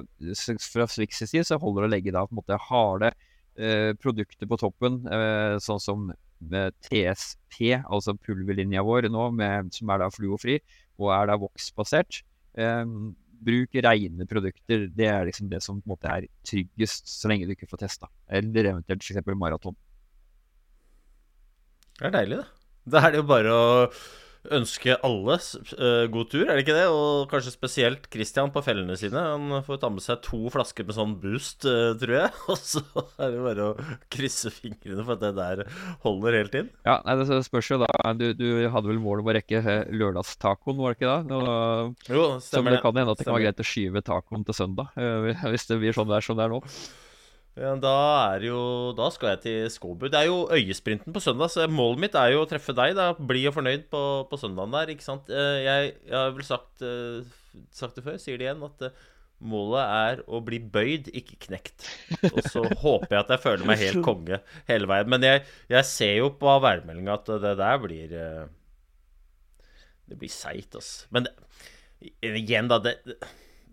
Fra 0.73 0.87
Swix 0.89 1.19
side 1.21 1.45
så 1.45 1.59
holder 1.61 1.85
det 1.85 1.89
å 1.89 1.93
legge 1.93 2.13
da 2.15 2.23
på 2.25 2.33
en 2.33 2.39
måte 2.39 2.57
harde 2.65 3.11
eh, 3.55 3.91
produkter 4.01 4.49
på 4.49 4.57
toppen, 4.57 5.03
eh, 5.05 5.57
sånn 5.61 5.81
som 5.83 6.07
eh, 6.09 6.71
TSP, 6.87 7.59
altså 7.85 8.15
pulverlinja 8.17 8.83
vår 8.85 9.11
nå, 9.13 9.29
med, 9.37 9.69
som 9.75 9.93
er 9.93 10.01
da 10.01 10.09
fluofri 10.13 10.57
og 10.97 11.11
er 11.13 11.29
da 11.29 11.37
voksbasert. 11.39 12.23
Eh, 12.57 12.83
bruk 13.45 13.75
rene 13.85 14.27
produkter. 14.29 14.87
Det 14.93 15.07
er 15.09 15.27
liksom 15.27 15.49
det 15.51 15.61
som 15.63 15.79
på 15.81 15.89
en 15.89 15.93
måte 15.95 16.11
er 16.11 16.27
tryggest, 16.47 17.09
så 17.09 17.31
lenge 17.31 17.47
du 17.47 17.55
ikke 17.55 17.69
får 17.71 17.83
testa. 17.85 18.11
Eller 18.29 18.71
eventuelt 18.71 19.03
f.eks. 19.03 19.33
maraton. 19.35 19.77
Det 21.95 22.09
er 22.09 22.15
deilig, 22.15 22.41
da. 22.43 22.47
Da 22.85 23.01
er 23.01 23.13
det 23.13 23.21
jo 23.21 23.27
bare 23.29 23.53
å 23.55 23.67
ønske 24.53 24.95
alle 25.05 25.37
uh, 25.37 26.05
god 26.11 26.29
tur, 26.31 26.43
er 26.45 26.57
det 26.57 26.65
ikke 26.65 26.77
det? 26.77 26.85
Og 26.91 27.29
kanskje 27.31 27.53
spesielt 27.53 28.07
Christian 28.13 28.51
på 28.53 28.63
fellene 28.65 28.97
sine. 28.99 29.21
Han 29.35 29.61
får 29.65 29.79
ta 29.81 29.91
med 29.93 30.03
seg 30.05 30.21
to 30.25 30.41
flasker 30.53 30.87
med 30.87 30.97
sånn 30.97 31.15
boost, 31.21 31.67
uh, 31.67 31.93
tror 32.01 32.15
jeg. 32.19 32.33
Og 32.53 32.59
så 32.61 32.83
er 33.21 33.35
det 33.35 33.43
bare 33.45 33.69
å 33.69 33.87
krysse 34.13 34.51
fingrene 34.53 35.05
for 35.05 35.15
at 35.15 35.23
det 35.23 35.33
der 35.39 35.63
holder 36.05 36.39
helt 36.41 36.59
inn. 36.61 36.73
Ja, 36.87 36.99
nei, 37.07 37.17
det 37.21 37.41
spørs 37.47 37.71
jo 37.73 37.81
da. 37.83 37.89
Du, 38.17 38.27
du 38.37 38.49
hadde 38.71 38.91
vel 38.91 39.01
mål 39.03 39.23
om 39.23 39.31
å 39.31 39.37
rekke 39.37 39.63
lørdagstacoen, 39.93 40.81
var 40.81 40.93
det 40.93 40.99
ikke 40.99 41.13
da? 41.13 41.17
Nå, 41.29 41.41
jo, 42.09 42.27
stemmer 42.43 42.75
så 42.75 42.77
det 42.77 42.83
kan 42.85 43.01
hende 43.01 43.15
at 43.15 43.21
det 43.21 43.27
kan 43.27 43.37
være 43.37 43.47
greit 43.47 43.65
å 43.65 43.67
skyve 43.67 44.05
tacoen 44.05 44.45
til 44.47 44.57
søndag, 44.57 44.93
hvis 45.49 45.67
det 45.71 45.81
blir 45.81 45.95
sånn 45.95 46.09
det 46.11 46.19
er 46.19 46.25
som 46.25 46.37
det 46.37 46.45
er 46.47 46.55
nå. 46.55 46.61
Ja, 47.55 47.71
da 47.79 48.35
jo 48.43 48.91
Da 48.97 49.07
skal 49.15 49.35
jeg 49.35 49.41
til 49.45 49.69
Skåbu. 49.71 50.09
Det 50.11 50.19
er 50.19 50.27
jo 50.27 50.43
øyesprinten 50.51 51.15
på 51.15 51.23
søndag, 51.23 51.51
så 51.53 51.67
målet 51.71 52.01
mitt 52.03 52.17
er 52.19 52.33
jo 52.33 52.43
å 52.43 52.49
treffe 52.49 52.75
deg. 52.75 52.95
da 52.97 53.13
Bli 53.15 53.45
og 53.47 53.55
fornøyd 53.55 53.87
på, 53.91 54.01
på 54.27 54.39
søndagen 54.39 54.75
der, 54.75 54.91
ikke 54.91 55.05
sant. 55.05 55.31
Eh, 55.31 55.59
jeg, 55.63 55.93
jeg 56.03 56.17
har 56.19 56.33
vel 56.35 56.47
sagt, 56.47 56.83
uh, 56.83 57.23
sagt, 57.71 57.95
det 57.95 58.03
før, 58.03 58.17
sier 58.19 58.41
det 58.41 58.49
igjen, 58.49 58.65
at 58.67 58.83
uh, 58.89 59.05
målet 59.39 59.93
er 60.01 60.23
å 60.27 60.41
bli 60.43 60.59
bøyd, 60.59 61.07
ikke 61.15 61.39
knekt. 61.47 61.87
Og 62.33 62.41
så 62.43 62.65
håper 62.83 63.15
jeg 63.15 63.21
at 63.23 63.33
jeg 63.37 63.43
føler 63.47 63.71
meg 63.71 63.85
helt 63.85 64.03
konge 64.03 64.41
hele 64.67 64.91
veien. 64.91 65.13
Men 65.15 65.23
jeg, 65.23 65.47
jeg 65.71 65.91
ser 65.93 66.13
jo 66.19 66.33
på 66.35 66.59
værmeldinga 66.67 67.15
at 67.15 67.33
det 67.47 67.55
der 67.61 67.81
blir 67.87 68.19
Det 70.05 70.19
blir 70.19 70.29
seigt, 70.33 70.75
altså. 70.75 71.07
Men 71.15 71.29
det, 71.29 71.37
igjen, 72.35 72.67
da 72.67 72.83
det 72.83 72.99
det 73.07 73.15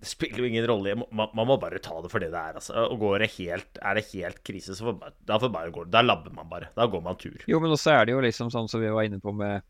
spiller 0.03 0.43
jo 0.43 0.49
ingen 0.49 0.67
rolle. 0.67 0.95
Man, 1.01 1.29
man, 1.35 1.47
må 1.49 1.57
bare 1.63 1.81
ta 1.83 1.99
det 2.03 2.11
for 2.13 2.23
det 2.23 2.33
det 2.33 2.41
er. 2.41 2.59
Altså. 2.61 2.75
Og 2.91 3.03
går 3.03 3.25
det 3.25 3.31
helt, 3.37 3.79
er 3.81 3.99
det 3.99 4.09
helt 4.13 4.43
krise, 4.47 4.77
så 4.79 4.89
får, 4.89 5.13
da, 5.29 5.39
får 5.43 5.53
bare 5.55 5.75
gå, 5.75 5.87
da 5.91 6.03
labber 6.05 6.35
man 6.35 6.51
bare. 6.51 6.73
Da 6.77 6.89
går 6.91 7.05
man 7.05 7.21
tur. 7.21 7.39
Jo, 7.51 7.61
men 7.63 7.75
også 7.75 7.95
er 7.95 8.09
det 8.09 8.17
jo 8.17 8.25
liksom 8.25 8.53
sånn 8.55 8.71
som 8.71 8.83
vi 8.83 8.93
var 8.93 9.09
inne 9.09 9.23
på 9.23 9.35
med 9.37 9.63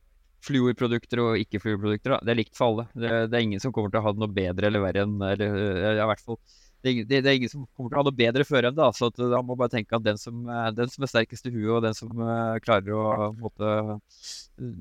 fluorprodukter 0.42 1.22
og 1.22 1.38
ikke-fluorprodukter. 1.44 2.18
Det 2.24 2.34
er 2.34 2.40
likt 2.40 2.58
for 2.58 2.72
alle. 2.72 2.88
Det, 2.96 3.12
det, 3.30 3.38
er 3.38 3.46
ingen 3.46 3.62
som 3.62 3.74
kommer 3.74 3.92
til 3.92 4.02
å 4.02 4.06
ha 4.08 4.14
det 4.14 4.22
noe 4.24 4.36
bedre 4.40 4.68
eller 4.68 4.82
verre 4.82 5.06
enn 5.06 5.16
eller, 5.22 5.56
ja, 6.00 6.08
hvert 6.10 6.24
fall 6.24 6.40
det, 6.82 7.04
det, 7.06 7.20
det, 7.22 7.30
er 7.30 7.36
ingen 7.38 7.50
som 7.50 7.66
kommer 7.76 7.92
til 7.92 7.98
å 7.98 8.02
ha 8.02 8.06
noe 8.08 8.18
bedre 8.18 8.46
før 8.46 8.66
enn 8.68 8.78
det. 8.78 8.88
Så 8.98 9.10
da 9.16 9.42
må 9.46 9.56
bare 9.58 9.70
tenke 9.76 9.94
at 9.96 10.04
den 10.06 10.18
som, 10.18 10.40
den 10.74 10.90
som 10.90 11.06
er 11.06 11.12
sterkest 11.12 11.46
i 11.46 11.52
huet, 11.54 11.70
og 11.76 11.84
den 11.86 11.94
som 11.94 12.10
uh, 12.18 12.58
klarer 12.64 12.96
å 12.96 13.28
måtte, 13.38 14.00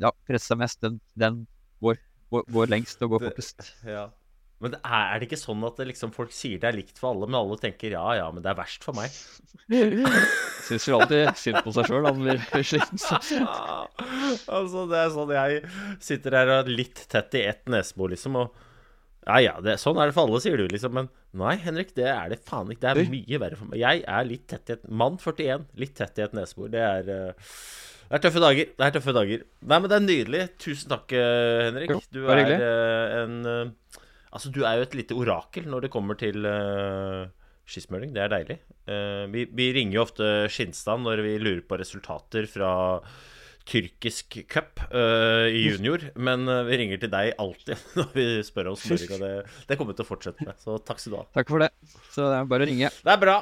ja, 0.01 0.13
presse 0.25 0.49
seg 0.49 0.61
mest, 0.63 0.81
den, 0.81 0.97
den 1.19 1.43
går, 1.83 2.01
går, 2.33 2.47
går, 2.57 2.73
lengst 2.73 3.05
og 3.05 3.15
går 3.15 3.27
fortest. 3.29 3.69
Ja. 3.85 4.07
Men 4.61 4.77
er 4.81 5.19
det 5.19 5.27
ikke 5.27 5.39
sånn 5.41 5.63
at 5.65 5.79
liksom, 5.89 6.11
folk 6.13 6.33
sier 6.35 6.61
det 6.61 6.69
er 6.69 6.77
likt 6.77 6.99
for 7.01 7.15
alle, 7.15 7.29
men 7.29 7.39
alle 7.39 7.57
tenker 7.61 7.95
ja, 7.95 8.03
ja, 8.19 8.27
men 8.33 8.43
det 8.45 8.51
er 8.51 8.59
verst 8.59 8.85
for 8.85 8.97
meg? 8.97 9.13
Syns 10.67 10.85
jo 10.87 10.99
alltid 10.99 11.31
synd 11.41 11.61
på 11.65 11.73
seg 11.75 11.89
sjøl 11.89 12.05
han 12.05 12.19
blir 12.21 12.65
sliten. 12.67 13.01
altså, 14.45 14.85
det 14.91 14.99
er 14.99 15.13
sånn 15.15 15.33
jeg 15.35 15.63
sitter 16.03 16.37
her 16.37 16.51
og 16.51 16.59
er 16.59 16.75
litt 16.81 17.05
tett 17.11 17.39
i 17.39 17.47
ett 17.49 17.65
nesebor, 17.71 18.13
liksom, 18.13 18.37
og 18.43 18.67
ja, 19.27 19.37
ja, 19.37 19.53
det, 19.61 19.75
sånn 19.77 19.99
er 20.01 20.09
det 20.09 20.15
for 20.15 20.25
alle, 20.25 20.39
sier 20.41 20.57
du, 20.57 20.65
liksom. 20.71 20.95
Men 20.97 21.09
nei, 21.37 21.53
Henrik, 21.61 21.91
det 21.97 22.07
er 22.09 22.31
det 22.31 22.39
faen 22.41 22.71
ikke. 22.73 22.81
Det 22.81 23.03
er 23.05 23.11
mye 23.11 23.39
verre 23.43 23.59
for 23.59 23.69
meg. 23.69 23.77
Jeg 23.83 24.01
er 24.09 24.25
litt 24.25 24.47
tett 24.49 24.71
i 24.71 24.73
et 24.73 24.87
Mann 24.89 25.19
41, 25.21 25.67
litt 25.77 25.93
tett 25.99 26.17
i 26.17 26.25
et 26.25 26.33
nesebor. 26.33 26.71
Det 26.73 26.81
er 26.81 27.11
uh, 27.11 27.51
det 28.11 28.17
er 28.17 28.23
tøffe 28.25 28.41
dager. 28.43 28.71
Det 28.75 28.87
er 28.87 28.95
tøffe 28.97 29.13
dager. 29.15 29.43
Nei, 29.61 29.77
men 29.77 29.87
det 29.87 29.95
er 29.95 30.03
nydelig. 30.03 30.41
Tusen 30.59 30.89
takk, 30.91 31.13
eh, 31.15 31.59
Henrik. 31.69 31.93
Du 32.11 32.25
er 32.25 32.41
uh, 32.49 33.13
en 33.21 33.37
Altså, 34.31 34.51
du 34.53 34.63
er 34.63 34.79
jo 34.79 34.87
et 34.87 34.97
lite 34.97 35.17
orakel 35.17 35.67
når 35.69 35.85
det 35.85 35.91
kommer 35.93 36.17
til 36.19 36.45
uh, 36.47 37.27
skismøring. 37.67 38.13
Det 38.15 38.23
er 38.23 38.31
deilig. 38.31 38.57
Uh, 38.87 39.27
vi, 39.33 39.45
vi, 39.51 39.69
ringer 39.75 39.97
jo 39.97 40.05
ofte 40.05 40.31
Skinstad 40.51 41.03
når 41.03 41.23
vi 41.25 41.35
lurer 41.41 41.63
på 41.67 41.79
resultater 41.81 42.47
fra 42.51 42.71
tyrkisk 43.67 44.39
cup 44.49 44.81
uh, 44.89 45.45
i 45.51 45.67
junior, 45.67 46.07
men 46.15 46.49
vi 46.67 46.79
ringer 46.81 47.01
til 47.03 47.11
deg 47.13 47.35
alltid 47.39 47.83
når 47.99 48.13
vi 48.15 48.27
spør 48.47 48.71
om 48.73 48.79
smøring. 48.79 49.15
Og 49.17 49.25
det, 49.25 49.33
det 49.69 49.79
kommer 49.79 49.97
til 49.97 50.07
å 50.07 50.11
fortsette 50.11 50.47
med. 50.47 50.55
Så 50.63 50.79
takk 50.87 51.03
skal 51.03 51.15
du 51.15 51.19
ha. 51.21 51.25
Takk 51.39 51.51
for 51.51 51.67
det. 51.67 51.71
Så 52.11 52.25
det 52.25 52.39
er 52.39 52.53
bare 52.55 52.67
å 52.67 52.71
ringe. 52.71 52.93
Det 53.01 53.15
er 53.15 53.21
bra. 53.21 53.41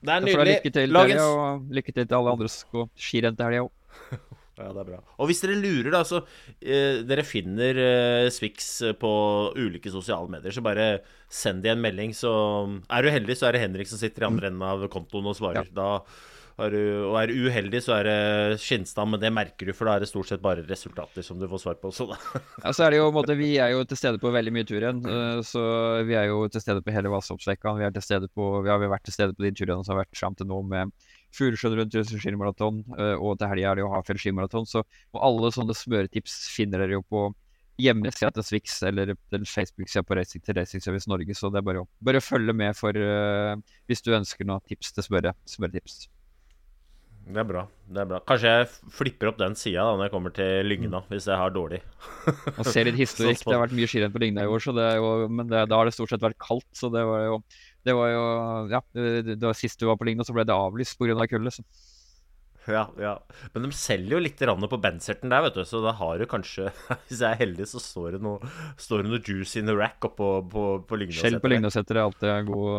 Det 0.00 0.16
er 0.16 0.24
nydelig. 0.24 0.56
Lykke 0.56 0.72
til, 0.72 0.96
Lagens... 0.96 1.20
og 1.20 1.76
lykke 1.76 1.92
til 1.92 2.06
til 2.08 2.16
alle 2.16 2.36
andre 2.38 2.50
skirenn 2.96 3.36
til 3.36 3.50
helga 3.50 3.68
òg. 3.68 4.28
Ja, 4.60 4.72
det 4.76 4.82
er 4.82 4.90
bra. 4.92 5.00
Og 5.18 5.30
hvis 5.30 5.42
dere 5.44 5.58
lurer, 5.58 5.90
da, 5.94 6.02
så 6.06 6.22
eh, 6.60 7.00
Dere 7.06 7.24
finner 7.26 7.80
eh, 7.80 8.30
Swix 8.32 8.72
eh, 8.86 8.96
på 8.98 9.12
ulike 9.56 9.92
sosiale 9.92 10.30
medier, 10.32 10.54
så 10.54 10.64
bare 10.64 10.90
send 11.30 11.64
de 11.64 11.72
en 11.72 11.80
melding. 11.80 12.12
Så 12.16 12.32
er 12.90 13.06
du 13.06 13.12
heldig, 13.14 13.38
så 13.38 13.48
er 13.48 13.56
det 13.56 13.64
Henrik 13.64 13.90
som 13.90 14.00
sitter 14.00 14.26
i 14.26 14.30
andre 14.30 14.50
enden 14.50 14.66
av 14.66 14.84
kontoen 14.92 15.30
og 15.30 15.38
svarer. 15.38 15.70
Ja. 15.70 15.78
Da 15.80 16.66
er 16.66 16.74
du, 16.74 16.80
og 17.08 17.16
er 17.20 17.30
du 17.30 17.46
uheldig, 17.46 17.80
så 17.84 17.94
er 17.96 18.08
det 18.08 18.58
Skinstad, 18.60 19.08
men 19.08 19.20
det 19.22 19.30
merker 19.32 19.68
du, 19.70 19.72
for 19.76 19.88
da 19.88 19.96
er 19.96 20.04
det 20.04 20.10
stort 20.10 20.28
sett 20.30 20.42
bare 20.44 20.64
resultater 20.66 21.24
som 21.24 21.38
du 21.40 21.46
får 21.48 21.62
svar 21.62 21.78
på. 21.80 21.92
Så 21.94 22.08
da. 22.10 22.18
ja, 22.64 22.74
så 22.76 22.86
er 22.86 22.94
det 22.94 23.00
jo, 23.00 23.08
måte, 23.14 23.36
Vi 23.38 23.54
er 23.62 23.72
jo 23.74 23.84
til 23.88 24.00
stede 24.00 24.20
på 24.22 24.32
veldig 24.34 24.54
mye 24.54 24.68
tur 24.68 24.80
igjen. 24.80 25.00
Eh, 25.00 25.40
så 25.46 25.62
vi 26.08 26.18
er 26.18 26.28
jo 26.30 26.42
til 26.52 26.64
stede 26.64 26.84
på 26.84 26.94
hele 26.94 27.12
Vassoppstrekka. 27.12 27.76
Vi, 27.78 27.86
er 27.88 27.96
til 27.96 28.04
stede 28.04 28.28
på, 28.28 28.52
vi 28.66 28.72
har 28.72 28.82
vært 28.84 29.08
til 29.08 29.16
stede 29.16 29.36
på 29.36 29.46
de 29.46 29.54
turene 29.56 29.86
som 29.86 29.96
har 29.96 30.04
vært 30.04 30.20
fram 30.20 30.36
til 30.36 30.50
nå 30.50 30.60
med 30.68 30.92
Furusjøen 31.36 31.78
rundt 31.78 31.96
skimaraton, 32.10 32.82
eh, 32.98 33.14
og 33.14 33.38
til 33.38 33.52
helga 33.52 33.70
er 33.70 33.78
det 33.78 33.84
jo 33.84 33.92
Hafjell 33.92 34.20
skimaraton. 34.22 34.66
Så 34.68 34.82
og 34.82 35.22
alle 35.26 35.52
sånne 35.54 35.76
smøretips 35.76 36.42
finner 36.54 36.82
dere 36.82 36.98
jo 36.98 37.06
på 37.06 37.28
hjemmesida 37.80 38.30
til 38.36 38.44
Swix 38.44 38.80
eller 38.86 39.14
Facebook-sida 39.32 40.04
på 40.04 40.16
Racing 40.18 40.44
til 40.44 40.58
Racing 40.58 40.84
Service 40.84 41.10
Norge. 41.10 41.34
Så 41.36 41.50
det 41.52 41.62
er 41.62 41.66
bare 41.66 41.84
å 41.84 41.88
bare 42.04 42.22
følge 42.24 42.54
med 42.56 42.76
for 42.78 42.96
uh, 42.96 43.56
hvis 43.88 44.04
du 44.04 44.12
ønsker 44.16 44.48
noen 44.48 44.64
tips 44.68 44.92
til 44.96 45.06
smøre, 45.06 45.34
smøretips. 45.48 46.02
Det 47.30 47.40
er 47.42 47.46
bra. 47.46 47.62
det 47.86 48.00
er 48.02 48.08
bra 48.10 48.18
Kanskje 48.26 48.52
jeg 48.52 48.68
flipper 48.94 49.30
opp 49.30 49.38
den 49.38 49.54
sida 49.58 49.84
når 49.86 50.08
jeg 50.08 50.12
kommer 50.14 50.34
til 50.34 50.66
Lygna, 50.66 51.00
mm. 51.02 51.08
hvis 51.12 51.28
jeg 51.30 51.38
har 51.38 51.52
dårlig. 51.54 51.80
Og 52.58 52.64
ser 52.66 52.88
litt 52.88 52.98
historikk. 52.98 53.44
det 53.44 53.54
har 53.54 53.62
vært 53.62 53.76
mye 53.78 53.90
skirenn 53.90 54.14
på 54.14 54.22
Lygna 54.22 54.46
i 54.46 54.50
år, 54.50 54.66
jo, 54.66 55.10
men 55.30 55.50
det, 55.50 55.64
da 55.70 55.78
har 55.78 55.88
det 55.88 55.94
stort 55.94 56.12
sett 56.12 56.24
vært 56.24 56.40
kaldt. 56.42 56.68
Så 56.76 56.90
det 56.92 57.04
var 57.06 57.26
jo 57.26 57.40
det 57.86 57.94
var 57.96 58.10
jo 58.12 58.24
Ja, 58.72 58.82
det, 58.96 59.36
det 59.36 59.40
var 59.40 59.56
sist 59.56 59.80
du 59.80 59.86
var 59.88 59.98
på 60.00 60.08
Lygna, 60.08 60.26
så 60.26 60.36
ble 60.36 60.44
det 60.48 60.56
avlyst 60.56 60.98
pga. 61.00 61.26
kulde. 61.30 61.54
Ja, 62.70 62.84
ja. 63.00 63.14
Men 63.54 63.62
de 63.66 63.70
selger 63.74 64.16
jo 64.16 64.20
litt 64.22 64.40
på 64.40 64.78
Benserten 64.80 65.32
der, 65.32 65.42
vet 65.46 65.56
du. 65.56 65.62
Så 65.66 65.80
da 65.84 65.92
har 65.96 66.18
du 66.20 66.26
kanskje 66.28 66.70
Hvis 67.08 67.20
jeg 67.22 67.28
er 67.30 67.38
heldig, 67.40 67.66
så 67.70 67.80
står 67.82 68.16
det 68.16 68.20
noe, 68.24 68.38
står 68.80 69.02
det 69.02 69.10
noe 69.10 69.20
juice 69.24 69.56
in 69.60 69.66
the 69.70 69.76
rack 69.76 70.04
oppå 70.04 70.28
på, 70.50 70.64
på 70.86 71.00
Lygnaseteret. 71.00 71.24
Skjell 71.24 71.40
på 71.42 71.52
Lygnaseteret 71.52 71.98
er 71.98 72.04
alltid 72.04 72.28
god 72.50 72.70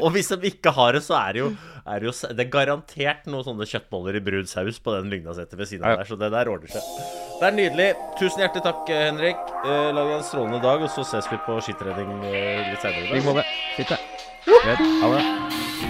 Og 0.04 0.10
hvis 0.14 0.30
de 0.32 0.52
ikke 0.52 0.74
har 0.76 0.90
det, 0.96 1.02
så 1.06 1.16
er 1.20 1.36
det 1.36 1.42
jo, 1.42 1.48
er 1.84 2.02
det, 2.02 2.10
jo 2.10 2.14
det 2.36 2.46
er 2.46 2.52
garantert 2.52 3.28
noen 3.30 3.46
sånne 3.46 3.68
kjøttboller 3.68 4.18
i 4.18 4.24
brun 4.24 4.48
saus 4.50 4.80
på 4.82 4.96
den 4.98 5.10
Lygnaseteret 5.12 5.60
ved 5.60 5.72
siden 5.72 5.86
av 5.86 5.96
ja. 5.96 6.02
der. 6.02 6.10
Så 6.10 6.20
det 6.20 6.32
der 6.34 6.52
ordner 6.52 6.70
seg. 6.72 6.82
Det 7.40 7.48
er 7.48 7.56
nydelig. 7.56 7.90
Tusen 8.20 8.44
hjertelig 8.44 8.66
takk, 8.66 8.82
Henrik. 8.90 9.40
Eh, 9.64 9.92
lag 9.96 10.16
en 10.18 10.26
strålende 10.26 10.60
dag, 10.64 10.84
og 10.84 10.92
så 10.92 11.06
ses 11.08 11.30
vi 11.32 11.40
på 11.46 11.56
skitrening 11.64 12.10
eh, 12.28 12.68
litt 12.68 12.82
senere. 12.84 13.06
I 13.08 13.16
like 13.16 13.26
måte. 13.28 13.46
Fint, 13.78 13.96
det. 13.96 14.76
Ha 15.00 15.14
det. 15.16 15.89